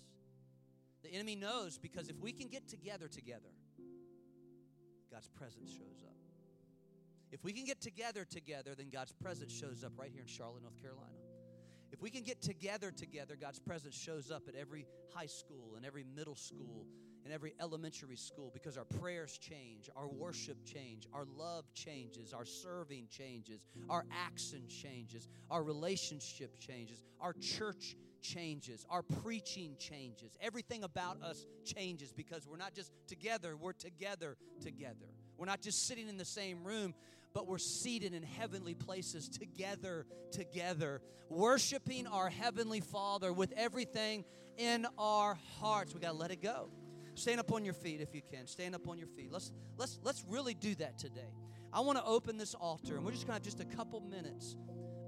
The 1.03 1.13
enemy 1.13 1.37
knows 1.37 1.79
because 1.79 2.09
if 2.09 2.19
we 2.19 2.33
can 2.33 2.49
get 2.49 2.69
together 2.69 3.09
together, 3.09 3.51
God's 5.11 5.29
presence 5.29 5.71
shows 5.71 6.05
up. 6.05 6.17
If 7.31 7.45
we 7.45 7.53
can 7.53 7.65
get 7.65 7.81
together 7.81 8.25
together, 8.25 8.75
then 8.77 8.89
God's 8.91 9.13
presence 9.13 9.53
shows 9.53 9.85
up 9.85 9.93
right 9.97 10.11
here 10.13 10.23
in 10.23 10.29
Charlotte, 10.29 10.63
North 10.63 10.81
Carolina. 10.81 11.19
If 11.93 12.03
we 12.03 12.11
can 12.11 12.23
get 12.23 12.43
together 12.43 12.91
together, 12.91 13.37
God's 13.41 13.59
presence 13.59 13.97
shows 13.97 14.31
up 14.31 14.43
at 14.49 14.55
every 14.55 14.87
high 15.15 15.27
school 15.27 15.75
and 15.77 15.85
every 15.85 16.05
middle 16.05 16.35
school 16.35 16.87
and 17.29 17.35
every 17.35 17.53
elementary 17.61 18.17
school 18.17 18.51
because 18.55 18.79
our 18.79 18.87
prayers 18.87 19.37
change, 19.37 19.91
our 19.95 20.09
worship 20.09 20.57
change, 20.65 21.07
our 21.13 21.27
love 21.37 21.67
changes, 21.75 22.33
our 22.33 22.47
serving 22.47 23.07
changes, 23.11 23.61
our 23.91 24.07
action 24.11 24.63
changes, 24.67 25.29
our 25.51 25.63
relationship 25.63 26.59
changes, 26.59 27.03
our 27.21 27.35
church 27.35 27.97
changes, 28.23 28.87
our 28.89 29.03
preaching 29.03 29.77
changes. 29.79 30.39
Everything 30.41 30.85
about 30.85 31.21
us 31.23 31.45
changes 31.67 32.15
because 32.15 32.47
we're 32.47 32.57
not 32.57 32.73
just 32.73 32.93
together, 33.07 33.59
we're 33.59 33.73
together 33.75 34.39
together. 34.63 35.13
We're 35.37 35.45
not 35.45 35.61
just 35.61 35.87
sitting 35.87 36.09
in 36.09 36.17
the 36.17 36.25
same 36.25 36.65
room, 36.65 36.95
but 37.35 37.47
we're 37.47 37.59
seated 37.59 38.15
in 38.15 38.23
heavenly 38.23 38.73
places 38.73 39.29
together, 39.29 40.07
together, 40.33 41.03
worshiping 41.29 42.07
our 42.07 42.31
Heavenly 42.31 42.81
Father 42.81 43.35
with 43.35 43.53
everything 43.55 44.25
in 44.57 44.87
our 44.97 45.39
hearts. 45.61 45.93
We 45.93 46.01
got 46.01 46.13
to 46.13 46.17
let 46.17 46.31
it 46.31 46.41
go. 46.41 46.71
Stand 47.19 47.41
up 47.41 47.53
on 47.53 47.65
your 47.65 47.75
feet 47.75 48.01
if 48.01 48.15
you 48.15 48.23
can. 48.23 48.47
Stand 48.47 48.75
up 48.75 48.89
on 48.89 48.99
your 48.99 49.09
feet. 49.09 49.31
Let's 49.33 49.53
let's 49.77 49.99
let's 50.03 50.25
really 50.29 50.55
do 50.55 50.75
that 50.77 50.99
today. 50.99 51.33
I 51.73 51.81
want 51.81 51.99
to 51.99 52.05
open 52.05 52.39
this 52.39 52.55
altar 52.55 52.97
and 52.97 53.05
we're 53.05 53.13
just 53.13 53.27
to 53.27 53.33
have 53.33 53.43
just 53.43 53.61
a 53.61 53.65
couple 53.65 54.01
minutes 54.01 54.57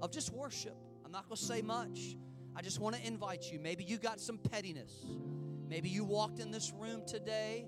of 0.01 0.11
just 0.11 0.31
worship. 0.31 0.75
I'm 1.05 1.11
not 1.11 1.29
to 1.29 1.37
say 1.37 1.61
much. 1.61 2.15
I 2.55 2.61
just 2.61 2.79
want 2.79 2.95
to 2.95 3.05
invite 3.05 3.51
you. 3.51 3.59
Maybe 3.59 3.83
you 3.83 3.97
got 3.97 4.19
some 4.19 4.37
pettiness. 4.37 4.93
Maybe 5.67 5.89
you 5.89 6.03
walked 6.03 6.39
in 6.39 6.51
this 6.51 6.71
room 6.77 7.03
today 7.07 7.65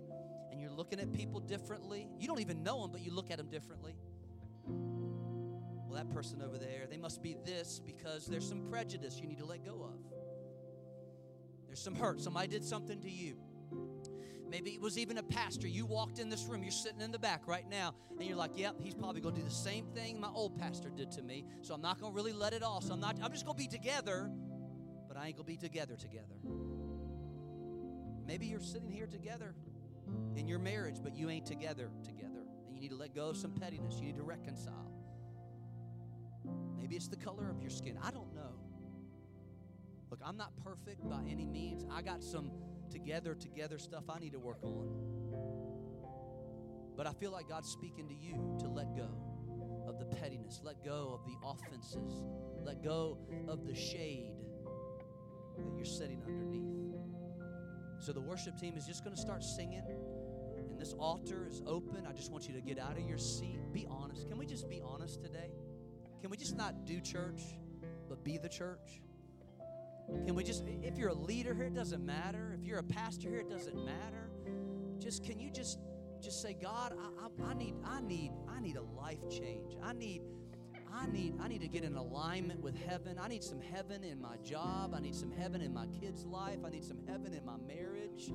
and 0.51 0.61
you're 0.61 0.71
looking 0.71 0.99
at 0.99 1.11
people 1.13 1.39
differently. 1.39 2.07
You 2.19 2.27
don't 2.27 2.41
even 2.41 2.63
know 2.63 2.81
them, 2.81 2.91
but 2.91 3.01
you 3.01 3.11
look 3.11 3.31
at 3.31 3.37
them 3.37 3.47
differently 3.47 3.95
well, 5.93 6.03
that 6.03 6.11
person 6.11 6.41
over 6.41 6.57
there, 6.57 6.87
they 6.89 6.97
must 6.97 7.21
be 7.21 7.35
this 7.45 7.79
because 7.85 8.25
there's 8.25 8.47
some 8.47 8.67
prejudice 8.69 9.19
you 9.21 9.27
need 9.27 9.37
to 9.37 9.45
let 9.45 9.63
go 9.63 9.83
of. 9.83 9.99
There's 11.67 11.79
some 11.79 11.93
hurt. 11.93 12.19
Somebody 12.19 12.47
did 12.47 12.63
something 12.63 12.99
to 13.01 13.09
you. 13.09 13.35
Maybe 14.53 14.69
it 14.69 14.81
was 14.81 14.99
even 14.99 15.17
a 15.17 15.23
pastor. 15.23 15.67
You 15.67 15.87
walked 15.87 16.19
in 16.19 16.29
this 16.29 16.43
room, 16.43 16.61
you're 16.61 16.71
sitting 16.71 17.01
in 17.01 17.11
the 17.11 17.17
back 17.17 17.47
right 17.47 17.67
now, 17.67 17.95
and 18.19 18.21
you're 18.21 18.37
like, 18.37 18.51
yep, 18.55 18.75
he's 18.79 18.93
probably 18.93 19.19
going 19.19 19.33
to 19.33 19.41
do 19.41 19.47
the 19.47 19.53
same 19.53 19.87
thing 19.95 20.19
my 20.19 20.29
old 20.29 20.59
pastor 20.59 20.91
did 20.91 21.11
to 21.13 21.23
me. 21.23 21.43
So 21.61 21.73
I'm 21.73 21.81
not 21.81 21.99
going 21.99 22.13
to 22.13 22.15
really 22.15 22.33
let 22.33 22.53
it 22.53 22.61
off. 22.61 22.83
So 22.83 22.93
I'm 22.93 22.99
not, 22.99 23.17
I'm 23.23 23.31
just 23.31 23.45
going 23.45 23.57
to 23.57 23.63
be 23.63 23.67
together, 23.67 24.29
but 25.07 25.17
I 25.17 25.25
ain't 25.25 25.37
going 25.37 25.47
to 25.47 25.51
be 25.51 25.57
together 25.57 25.95
together. 25.95 26.35
Maybe 28.27 28.45
you're 28.45 28.59
sitting 28.59 28.91
here 28.91 29.07
together 29.07 29.55
in 30.35 30.47
your 30.47 30.59
marriage, 30.59 30.97
but 31.01 31.15
you 31.15 31.31
ain't 31.31 31.47
together 31.47 31.89
together. 32.03 32.45
And 32.67 32.75
you 32.75 32.79
need 32.79 32.91
to 32.91 32.95
let 32.95 33.15
go 33.15 33.29
of 33.29 33.37
some 33.37 33.53
pettiness. 33.53 33.95
You 33.97 34.05
need 34.05 34.17
to 34.17 34.23
reconcile. 34.23 34.91
Maybe 36.77 36.95
it's 36.95 37.07
the 37.07 37.17
color 37.17 37.49
of 37.49 37.59
your 37.59 37.71
skin. 37.71 37.97
I 38.03 38.11
don't 38.11 38.31
know. 38.35 38.53
Look, 40.11 40.19
I'm 40.23 40.37
not 40.37 40.51
perfect 40.63 41.09
by 41.09 41.23
any 41.27 41.47
means. 41.47 41.83
I 41.91 42.03
got 42.03 42.23
some 42.23 42.51
together, 42.93 43.33
together 43.33 43.79
stuff 43.79 44.03
I 44.07 44.19
need 44.19 44.33
to 44.33 44.39
work 44.39 44.63
on. 44.63 44.87
But 46.95 47.07
I 47.07 47.13
feel 47.13 47.31
like 47.31 47.49
God's 47.49 47.69
speaking 47.69 48.07
to 48.07 48.13
you 48.13 48.55
to 48.59 48.67
let 48.67 48.95
go 48.95 49.09
of 49.87 49.97
the 49.97 50.05
pettiness, 50.05 50.61
let 50.63 50.85
go 50.85 51.19
of 51.19 51.25
the 51.25 51.35
offenses, 51.43 52.23
let 52.63 52.83
go 52.83 53.17
of 53.47 53.65
the 53.65 53.73
shade 53.73 54.35
that 55.57 55.75
you're 55.75 55.85
sitting 55.85 56.21
underneath. 56.25 56.63
So 57.99 58.13
the 58.13 58.21
worship 58.21 58.57
team 58.59 58.77
is 58.77 58.85
just 58.85 59.03
going 59.03 59.15
to 59.15 59.21
start 59.21 59.43
singing, 59.43 59.83
and 60.57 60.79
this 60.79 60.93
altar 60.93 61.47
is 61.49 61.63
open. 61.65 62.05
I 62.07 62.13
just 62.13 62.31
want 62.31 62.47
you 62.47 62.53
to 62.53 62.61
get 62.61 62.77
out 62.77 62.97
of 62.97 63.03
your 63.07 63.17
seat. 63.17 63.59
Be 63.73 63.87
honest. 63.89 64.27
Can 64.27 64.37
we 64.37 64.45
just 64.45 64.69
be 64.69 64.81
honest 64.85 65.21
today? 65.21 65.49
Can 66.21 66.29
we 66.29 66.37
just 66.37 66.55
not 66.55 66.85
do 66.85 67.01
church, 67.01 67.41
but 68.07 68.23
be 68.23 68.37
the 68.37 68.49
church? 68.49 69.01
Can 70.07 70.35
we 70.35 70.43
just, 70.43 70.63
if 70.81 70.97
you're 70.97 71.09
a 71.09 71.13
leader 71.13 71.53
here, 71.53 71.65
it 71.65 71.75
doesn't 71.75 72.05
matter. 72.05 72.57
If 72.59 72.65
you're 72.65 72.79
a 72.79 72.83
pastor 72.83 73.29
here, 73.29 73.39
it 73.39 73.49
doesn't 73.49 73.75
matter. 73.75 74.29
Just, 74.99 75.23
can 75.23 75.39
you 75.39 75.49
just, 75.51 75.79
just 76.21 76.41
say, 76.41 76.53
God, 76.53 76.93
I, 76.97 77.25
I, 77.25 77.51
I 77.51 77.53
need, 77.53 77.75
I 77.85 78.01
need, 78.01 78.31
I 78.49 78.59
need 78.59 78.75
a 78.77 78.81
life 78.81 79.19
change. 79.29 79.75
I 79.83 79.93
need, 79.93 80.21
I 80.93 81.07
need, 81.07 81.35
I 81.41 81.47
need 81.47 81.61
to 81.61 81.67
get 81.67 81.83
in 81.83 81.95
alignment 81.95 82.61
with 82.61 82.77
heaven. 82.77 83.17
I 83.19 83.27
need 83.27 83.43
some 83.43 83.59
heaven 83.59 84.03
in 84.03 84.21
my 84.21 84.37
job. 84.43 84.93
I 84.95 84.99
need 84.99 85.15
some 85.15 85.31
heaven 85.31 85.61
in 85.61 85.73
my 85.73 85.87
kids' 85.87 86.25
life. 86.25 86.59
I 86.65 86.69
need 86.69 86.83
some 86.83 86.99
heaven 87.07 87.33
in 87.33 87.43
my 87.45 87.57
marriage. 87.67 88.31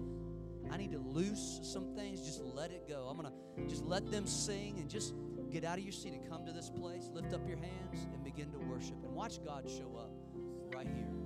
I 0.71 0.77
need 0.77 0.93
to 0.93 0.99
loose 0.99 1.61
some 1.63 1.95
things. 1.95 2.21
Just 2.21 2.43
let 2.43 2.71
it 2.71 2.87
go. 2.87 3.07
I'm 3.09 3.17
gonna 3.17 3.33
just 3.69 3.85
let 3.85 4.11
them 4.11 4.27
sing 4.27 4.79
and 4.81 4.91
just 4.91 5.15
get 5.51 5.65
out 5.65 5.79
of 5.79 5.85
your 5.85 5.93
seat 5.93 6.13
and 6.13 6.29
come 6.29 6.45
to 6.45 6.53
this 6.53 6.69
place. 6.69 7.09
Lift 7.13 7.33
up 7.33 7.47
your 7.49 7.57
hands 7.57 8.07
and 8.13 8.23
begin 8.23 8.51
to 8.51 8.59
worship 8.59 8.97
and 9.03 9.15
watch 9.15 9.43
God 9.43 9.65
show 9.71 9.97
up 9.97 10.11
right 10.75 10.87
here 10.87 10.89
right 10.89 10.97
here. 10.97 11.18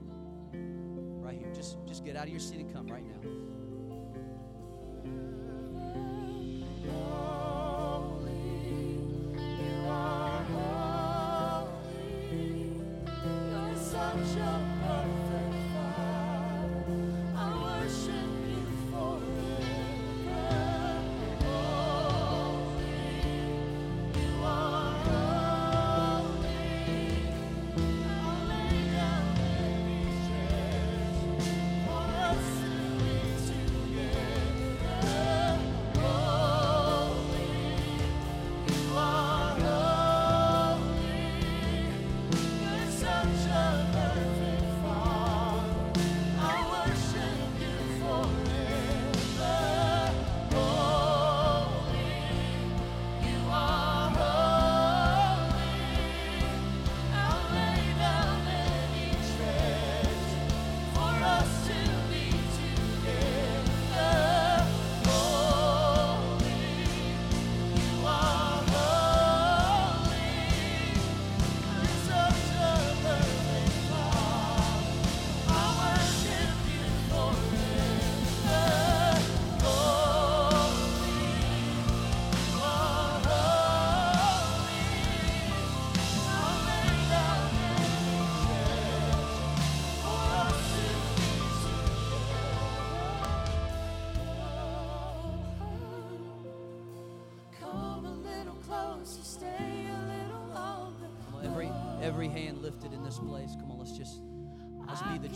Just, 1.62 1.76
just 1.86 2.04
get 2.04 2.16
out 2.16 2.24
of 2.24 2.30
your 2.30 2.40
seat 2.40 2.58
and 2.58 2.74
come 2.74 2.88
right 2.88 3.04
now. 3.06 3.51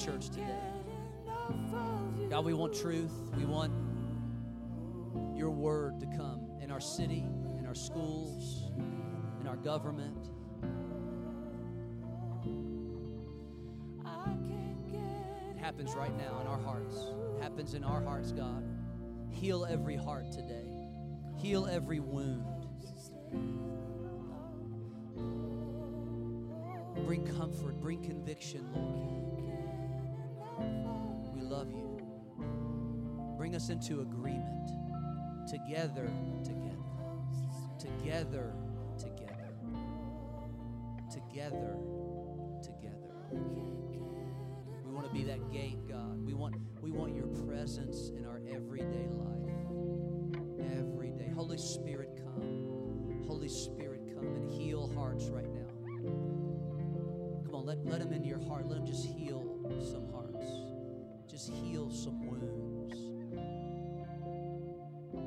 Church 0.06 0.28
today. 0.28 0.44
God, 2.30 2.44
we 2.44 2.54
want 2.54 2.72
truth. 2.72 3.10
We 3.36 3.44
want 3.44 3.72
your 5.34 5.50
word 5.50 5.98
to 5.98 6.06
come 6.06 6.48
in 6.62 6.70
our 6.70 6.80
city, 6.80 7.24
in 7.58 7.66
our 7.66 7.74
schools, 7.74 8.70
in 9.40 9.48
our 9.48 9.56
government. 9.56 10.28
It 15.50 15.58
happens 15.58 15.96
right 15.96 16.16
now 16.16 16.40
in 16.40 16.46
our 16.46 16.60
hearts. 16.60 16.94
It 17.36 17.42
happens 17.42 17.74
in 17.74 17.82
our 17.82 18.00
hearts, 18.00 18.30
God. 18.30 18.62
Heal 19.30 19.66
every 19.68 19.96
heart 19.96 20.30
today. 20.30 20.88
Heal 21.36 21.66
every 21.66 21.98
wound. 21.98 22.44
Bring 27.04 27.26
comfort, 27.36 27.80
bring 27.80 28.04
conviction, 28.04 28.64
Lord. 28.72 29.35
We 30.58 31.40
love 31.40 31.70
you. 31.70 32.00
Bring 33.36 33.54
us 33.54 33.68
into 33.68 34.00
agreement. 34.00 34.68
Together, 35.48 36.10
together. 36.44 36.76
Together, 37.78 38.52
together. 38.98 39.54
Together, 41.10 41.76
together. 42.62 43.14
We 44.84 44.92
want 44.92 45.06
to 45.06 45.12
be 45.12 45.22
that 45.24 45.52
gate, 45.52 45.86
God. 45.88 46.24
We 46.26 46.34
want 46.34 46.56
we 46.80 46.90
want 46.90 47.14
your 47.14 47.26
presence 47.26 48.10
in 48.16 48.24
our 48.24 48.40
everyday 48.50 49.08
life. 49.10 50.76
Every 50.78 51.10
day. 51.10 51.30
Holy 51.34 51.58
Spirit, 51.58 52.10
come. 52.16 53.24
Holy 53.26 53.48
Spirit, 53.48 54.02
come 54.14 54.26
and 54.26 54.50
heal 54.50 54.92
hearts 54.94 55.26
right 55.26 55.52
now. 55.52 55.66
Come 57.44 57.54
on, 57.54 57.66
let, 57.66 57.84
let 57.84 58.00
him 58.00 58.12
into 58.12 58.28
your 58.28 58.42
heart. 58.46 58.66
Let 58.66 58.78
him 58.78 58.86
just 58.86 59.04
heal 59.04 59.58
some 59.80 60.10
hearts. 60.12 60.35
Just 61.36 61.52
heal 61.52 61.90
some 61.90 62.26
wounds. 62.26 62.96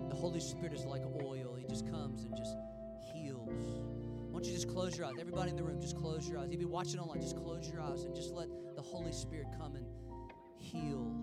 The 0.09 0.15
Holy 0.15 0.39
Spirit 0.39 0.73
is 0.73 0.83
like 0.83 1.03
oil. 1.21 1.55
He 1.55 1.67
just 1.67 1.87
comes 1.87 2.23
and 2.23 2.35
just 2.35 2.55
heals. 3.13 3.83
Why 4.31 4.39
don't 4.39 4.43
you 4.43 4.51
just 4.51 4.69
close 4.69 4.97
your 4.97 5.05
eyes? 5.05 5.17
Everybody 5.19 5.51
in 5.51 5.55
the 5.55 5.61
room, 5.61 5.79
just 5.79 5.95
close 5.95 6.27
your 6.27 6.39
eyes. 6.39 6.49
If 6.49 6.59
you're 6.59 6.67
watching 6.67 6.99
online, 6.99 7.21
just 7.21 7.35
close 7.35 7.69
your 7.69 7.81
eyes 7.81 8.05
and 8.05 8.15
just 8.15 8.33
let 8.33 8.47
the 8.75 8.81
Holy 8.81 9.11
Spirit 9.11 9.49
come 9.55 9.75
and 9.75 9.85
heal. 10.57 11.13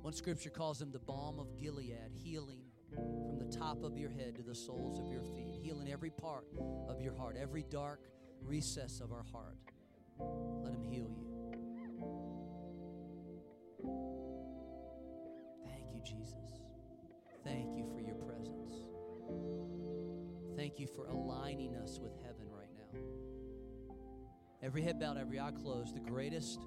One 0.00 0.14
scripture 0.14 0.48
calls 0.48 0.80
him 0.80 0.92
the 0.92 0.98
balm 0.98 1.38
of 1.38 1.58
Gilead, 1.60 2.14
healing 2.14 2.62
from 2.94 3.38
the 3.38 3.54
top 3.54 3.84
of 3.84 3.98
your 3.98 4.08
head 4.08 4.34
to 4.36 4.42
the 4.42 4.54
soles 4.54 4.98
of 4.98 5.08
your 5.12 5.20
feet, 5.20 5.56
healing 5.62 5.92
every 5.92 6.08
part 6.08 6.46
of 6.88 7.02
your 7.02 7.14
heart, 7.14 7.36
every 7.38 7.66
dark 7.68 8.00
recess 8.40 9.00
of 9.00 9.12
our 9.12 9.24
heart. 9.30 9.58
Let 10.18 10.74
him 10.74 10.82
heal 10.84 11.08
you. 11.08 11.26
Thank 15.64 15.94
you, 15.94 16.00
Jesus. 16.04 16.34
Thank 17.44 17.76
you 17.76 17.86
for 17.94 18.00
your 18.00 18.16
presence. 18.16 18.74
Thank 20.56 20.78
you 20.78 20.86
for 20.86 21.06
aligning 21.06 21.76
us 21.76 21.98
with 22.00 22.12
heaven 22.24 22.46
right 22.50 22.70
now. 22.76 23.00
Every 24.62 24.82
head 24.82 24.98
bowed, 24.98 25.18
every 25.18 25.38
eye 25.38 25.52
closed, 25.52 25.94
the 25.94 26.00
greatest 26.00 26.58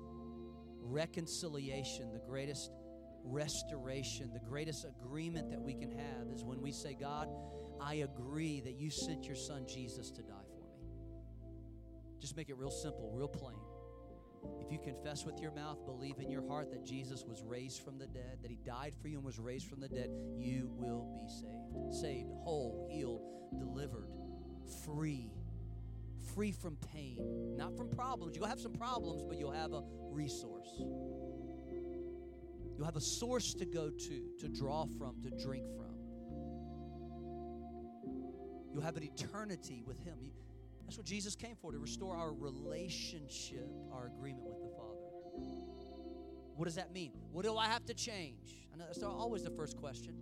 reconciliation, 0.82 2.12
the 2.14 2.20
greatest 2.20 2.72
restoration, 3.24 4.32
the 4.34 4.40
greatest 4.40 4.86
agreement 4.86 5.50
that 5.52 5.62
we 5.62 5.74
can 5.74 5.92
have 5.92 6.28
is 6.34 6.44
when 6.44 6.62
we 6.62 6.72
say, 6.72 6.96
God, 7.00 7.30
I 7.82 7.96
agree 7.96 8.62
that 8.62 8.76
you 8.76 8.90
sent 8.90 9.26
your 9.26 9.36
son 9.36 9.66
Jesus 9.68 10.12
to 10.12 10.22
die. 10.22 10.49
Just 12.20 12.36
make 12.36 12.50
it 12.50 12.58
real 12.58 12.72
simple, 12.72 13.12
real 13.14 13.28
plain. 13.28 13.60
If 14.62 14.72
you 14.72 14.80
confess 14.80 15.26
with 15.26 15.40
your 15.40 15.52
mouth, 15.52 15.86
believe 15.86 16.20
in 16.20 16.30
your 16.30 16.48
heart 16.48 16.72
that 16.72 16.86
Jesus 16.86 17.26
was 17.26 17.44
raised 17.44 17.82
from 17.84 17.98
the 17.98 18.08
dead, 18.08 18.40
that 18.42 18.50
he 18.50 18.58
died 18.66 18.94
for 19.02 19.08
you 19.08 19.18
and 19.18 19.26
was 19.26 19.38
raised 19.40 19.68
from 19.68 19.82
the 19.82 19.90
dead, 19.90 20.10
you 20.38 20.70
will 20.78 21.08
be 21.22 21.28
saved. 21.28 21.94
Saved, 21.94 22.30
whole, 22.44 22.88
healed, 22.90 23.22
delivered, 23.60 24.10
free. 24.86 25.32
free 26.36 26.52
from 26.52 26.78
pain, 26.94 27.56
not 27.58 27.76
from 27.76 27.90
problems. 27.90 28.36
You'll 28.36 28.48
have 28.48 28.62
some 28.62 28.74
problems, 28.74 29.24
but 29.28 29.38
you'll 29.38 29.52
have 29.52 29.74
a 29.74 29.84
resource. 30.12 30.70
You'll 32.78 32.86
have 32.86 32.96
a 32.96 33.02
source 33.02 33.54
to 33.56 33.66
go 33.66 33.90
to, 33.90 34.24
to 34.40 34.48
draw 34.48 34.86
from, 34.86 35.22
to 35.24 35.32
drink 35.32 35.66
from. 35.76 35.96
You'll 38.72 38.84
have 38.84 38.96
an 38.96 39.04
eternity 39.04 39.84
with 39.86 40.00
Him. 40.06 40.32
That's 40.90 40.98
what 40.98 41.06
Jesus 41.06 41.36
came 41.36 41.56
for, 41.56 41.72
to 41.72 41.78
restore 41.78 42.16
our 42.16 42.34
relationship, 42.34 43.70
our 43.94 44.08
agreement 44.08 44.48
with 44.48 44.60
the 44.60 44.70
Father. 44.76 44.98
What 46.56 46.66
does 46.66 46.74
that 46.78 46.92
mean? 46.92 47.12
What 47.32 47.46
do 47.46 47.56
I 47.58 47.68
have 47.68 47.86
to 47.86 47.94
change? 47.94 48.68
I 48.74 48.76
know 48.76 48.86
that's 48.86 49.04
always 49.04 49.44
the 49.44 49.52
first 49.52 49.78
question. 49.78 50.16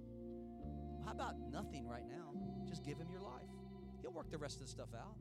How 1.05 1.13
about 1.13 1.35
nothing 1.53 1.87
right 1.87 2.03
now? 2.05 2.33
Just 2.67 2.83
give 2.83 2.97
Him 2.97 3.07
your 3.09 3.21
life. 3.21 3.47
He'll 4.01 4.11
work 4.11 4.29
the 4.29 4.37
rest 4.37 4.55
of 4.55 4.63
the 4.63 4.67
stuff 4.67 4.89
out. 4.93 5.15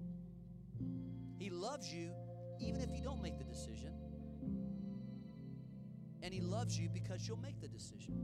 He 1.39 1.49
loves 1.49 1.95
you 1.95 2.11
even 2.59 2.81
if 2.81 2.91
you 2.91 3.01
don't 3.01 3.23
make 3.23 3.39
the 3.39 3.45
decision. 3.45 3.93
And 6.25 6.35
He 6.35 6.41
loves 6.41 6.77
you 6.77 6.89
because 6.89 7.29
you'll 7.29 7.37
make 7.37 7.61
the 7.61 7.69
decision 7.69 8.17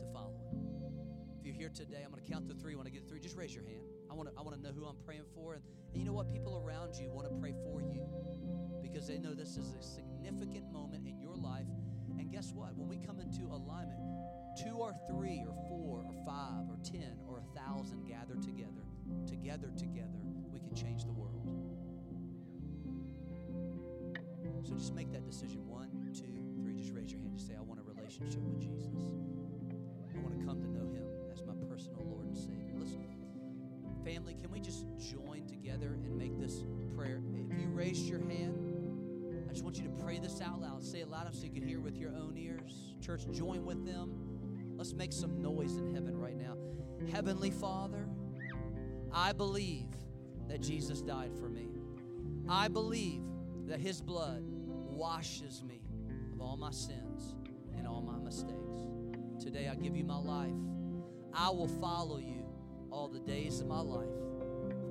to 0.00 0.12
follow 0.12 0.42
Him. 0.50 0.58
If 1.38 1.46
you're 1.46 1.54
here 1.54 1.70
today, 1.72 2.02
I'm 2.04 2.10
going 2.10 2.24
to 2.24 2.28
count 2.28 2.48
to 2.48 2.56
three. 2.56 2.74
When 2.74 2.88
I 2.88 2.90
get 2.90 3.08
three 3.08 3.20
just 3.20 3.36
raise 3.36 3.54
your 3.54 3.62
hand. 3.62 3.91
I 4.12 4.14
want 4.14 4.28
to, 4.28 4.34
I 4.38 4.42
want 4.42 4.54
to 4.54 4.62
know 4.62 4.74
who 4.76 4.84
I'm 4.84 5.00
praying 5.06 5.24
for. 5.34 5.54
And, 5.54 5.62
and 5.94 5.96
you 5.96 6.04
know 6.04 6.12
what? 6.12 6.30
People 6.30 6.62
around 6.62 6.96
you 7.00 7.10
want 7.10 7.26
to 7.28 7.34
pray 7.40 7.54
for 7.64 7.80
you 7.80 8.04
because 8.82 9.08
they 9.08 9.16
know 9.16 9.32
this 9.32 9.56
is 9.56 9.72
a 9.72 9.82
significant 9.82 10.70
moment 10.70 11.08
in 11.08 11.18
your 11.18 11.34
life. 11.34 11.64
And 12.18 12.30
guess 12.30 12.52
what? 12.52 12.76
When 12.76 12.88
we 12.88 12.98
come 12.98 13.20
into 13.20 13.48
alignment, 13.48 14.04
two 14.60 14.76
or 14.76 14.92
three 15.08 15.42
or 15.48 15.56
four 15.66 16.04
or 16.04 16.12
five 16.26 16.68
or 16.68 16.76
ten 16.84 17.16
or 17.26 17.40
a 17.40 17.58
thousand 17.58 18.04
gather 18.06 18.36
together, 18.36 18.84
together, 19.26 19.72
together, 19.78 20.20
we 20.52 20.60
can 20.60 20.74
change 20.74 21.04
the 21.04 21.12
world. 21.12 21.48
So 24.68 24.74
just 24.74 24.94
make 24.94 25.10
that 25.12 25.24
decision. 25.24 25.66
One, 25.66 25.88
two, 26.12 26.28
three. 26.60 26.74
Just 26.74 26.92
raise 26.92 27.10
your 27.10 27.20
hand. 27.20 27.32
Just 27.34 27.48
say, 27.48 27.54
I 27.56 27.62
want 27.62 27.80
a 27.80 27.82
relationship 27.82 28.42
with 28.44 28.60
Jesus. 28.60 28.92
I 28.92 30.20
want 30.20 30.38
to 30.38 30.44
come 30.44 30.60
to 30.60 30.68
know 30.68 30.92
him 30.92 31.08
as 31.32 31.42
my 31.48 31.54
personal 31.66 32.04
Lord 32.04 32.26
and 32.26 32.36
Savior. 32.36 32.76
Listen, 32.76 33.11
family, 34.04 34.34
can 34.40 34.50
we 34.50 34.60
just 34.60 34.84
join 34.98 35.46
together 35.46 35.98
and 36.04 36.16
make 36.16 36.38
this 36.38 36.64
prayer? 36.96 37.22
If 37.50 37.60
you 37.60 37.68
raised 37.68 38.06
your 38.06 38.20
hand, 38.20 38.58
I 39.48 39.52
just 39.52 39.64
want 39.64 39.76
you 39.76 39.84
to 39.84 40.02
pray 40.02 40.18
this 40.18 40.40
out 40.40 40.60
loud. 40.60 40.82
Say 40.82 41.00
it 41.00 41.08
loud 41.08 41.22
enough 41.22 41.34
so 41.34 41.44
you 41.44 41.52
can 41.52 41.66
hear 41.66 41.80
with 41.80 41.96
your 41.96 42.10
own 42.10 42.36
ears. 42.36 42.94
Church, 43.00 43.22
join 43.32 43.64
with 43.64 43.84
them. 43.84 44.12
Let's 44.76 44.94
make 44.94 45.12
some 45.12 45.40
noise 45.40 45.76
in 45.76 45.94
heaven 45.94 46.16
right 46.16 46.36
now. 46.36 46.56
Heavenly 47.12 47.50
Father, 47.50 48.06
I 49.12 49.32
believe 49.32 49.86
that 50.48 50.60
Jesus 50.60 51.02
died 51.02 51.32
for 51.38 51.48
me. 51.48 51.68
I 52.48 52.68
believe 52.68 53.22
that 53.66 53.78
his 53.78 54.00
blood 54.00 54.42
washes 54.46 55.62
me 55.62 55.80
of 56.32 56.40
all 56.40 56.56
my 56.56 56.70
sins 56.70 57.34
and 57.76 57.86
all 57.86 58.02
my 58.02 58.18
mistakes. 58.18 59.42
Today 59.42 59.68
I 59.68 59.74
give 59.74 59.96
you 59.96 60.04
my 60.04 60.18
life. 60.18 60.52
I 61.34 61.50
will 61.50 61.68
follow 61.68 62.18
you 62.18 62.41
all 62.92 63.08
the 63.08 63.20
days 63.20 63.60
of 63.60 63.66
my 63.66 63.80
life. 63.80 64.08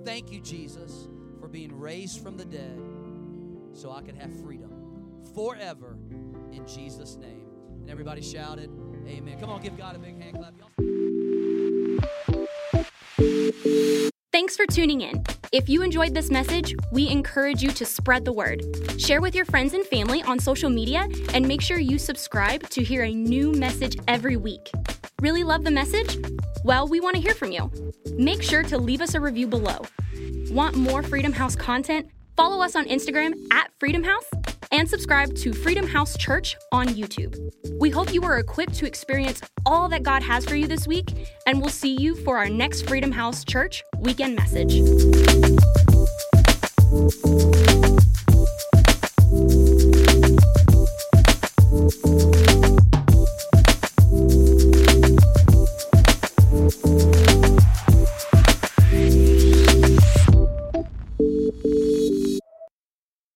Thank 0.03 0.31
you, 0.31 0.41
Jesus, 0.41 1.07
for 1.39 1.47
being 1.47 1.77
raised 1.77 2.21
from 2.21 2.35
the 2.35 2.45
dead 2.45 2.81
so 3.73 3.91
I 3.91 4.01
can 4.01 4.15
have 4.15 4.31
freedom 4.43 4.71
forever 5.35 5.97
in 6.51 6.65
Jesus' 6.67 7.15
name. 7.15 7.45
And 7.79 7.89
everybody 7.89 8.21
shouted, 8.21 8.69
Amen. 9.07 9.39
Come 9.39 9.49
on, 9.49 9.61
give 9.61 9.77
God 9.77 9.95
a 9.95 9.99
big 9.99 10.21
hand 10.21 10.37
clap. 10.37 10.53
Thanks 14.31 14.55
for 14.55 14.65
tuning 14.65 15.01
in. 15.01 15.23
If 15.51 15.67
you 15.69 15.83
enjoyed 15.83 16.13
this 16.13 16.31
message, 16.31 16.75
we 16.91 17.09
encourage 17.09 17.61
you 17.61 17.69
to 17.71 17.85
spread 17.85 18.25
the 18.25 18.31
word. 18.31 18.63
Share 18.97 19.21
with 19.21 19.35
your 19.35 19.45
friends 19.45 19.73
and 19.73 19.85
family 19.85 20.23
on 20.23 20.39
social 20.39 20.69
media 20.69 21.07
and 21.33 21.47
make 21.47 21.61
sure 21.61 21.79
you 21.79 21.99
subscribe 21.99 22.67
to 22.69 22.83
hear 22.83 23.03
a 23.03 23.13
new 23.13 23.51
message 23.51 23.97
every 24.07 24.37
week. 24.37 24.71
Really 25.21 25.43
love 25.43 25.63
the 25.63 25.71
message? 25.71 26.17
Well, 26.63 26.87
we 26.87 26.99
want 26.99 27.15
to 27.15 27.21
hear 27.21 27.33
from 27.33 27.51
you. 27.51 27.71
Make 28.17 28.43
sure 28.43 28.63
to 28.63 28.77
leave 28.77 29.01
us 29.01 29.15
a 29.15 29.19
review 29.19 29.47
below. 29.47 29.81
Want 30.51 30.75
more 30.75 31.01
Freedom 31.01 31.33
House 31.33 31.55
content? 31.55 32.09
Follow 32.37 32.63
us 32.63 32.75
on 32.75 32.85
Instagram 32.85 33.33
at 33.51 33.71
Freedom 33.79 34.03
House 34.03 34.25
and 34.71 34.89
subscribe 34.89 35.35
to 35.35 35.53
Freedom 35.53 35.87
House 35.87 36.15
Church 36.17 36.55
on 36.71 36.87
YouTube. 36.89 37.51
We 37.79 37.89
hope 37.89 38.13
you 38.13 38.23
are 38.23 38.37
equipped 38.37 38.75
to 38.75 38.85
experience 38.85 39.41
all 39.65 39.89
that 39.89 40.03
God 40.03 40.23
has 40.23 40.45
for 40.45 40.55
you 40.55 40.67
this 40.67 40.87
week, 40.87 41.27
and 41.45 41.59
we'll 41.59 41.69
see 41.69 41.95
you 41.99 42.15
for 42.15 42.37
our 42.37 42.49
next 42.49 42.87
Freedom 42.87 43.11
House 43.11 43.43
Church 43.43 43.83
weekend 43.99 44.35
message. 44.35 44.81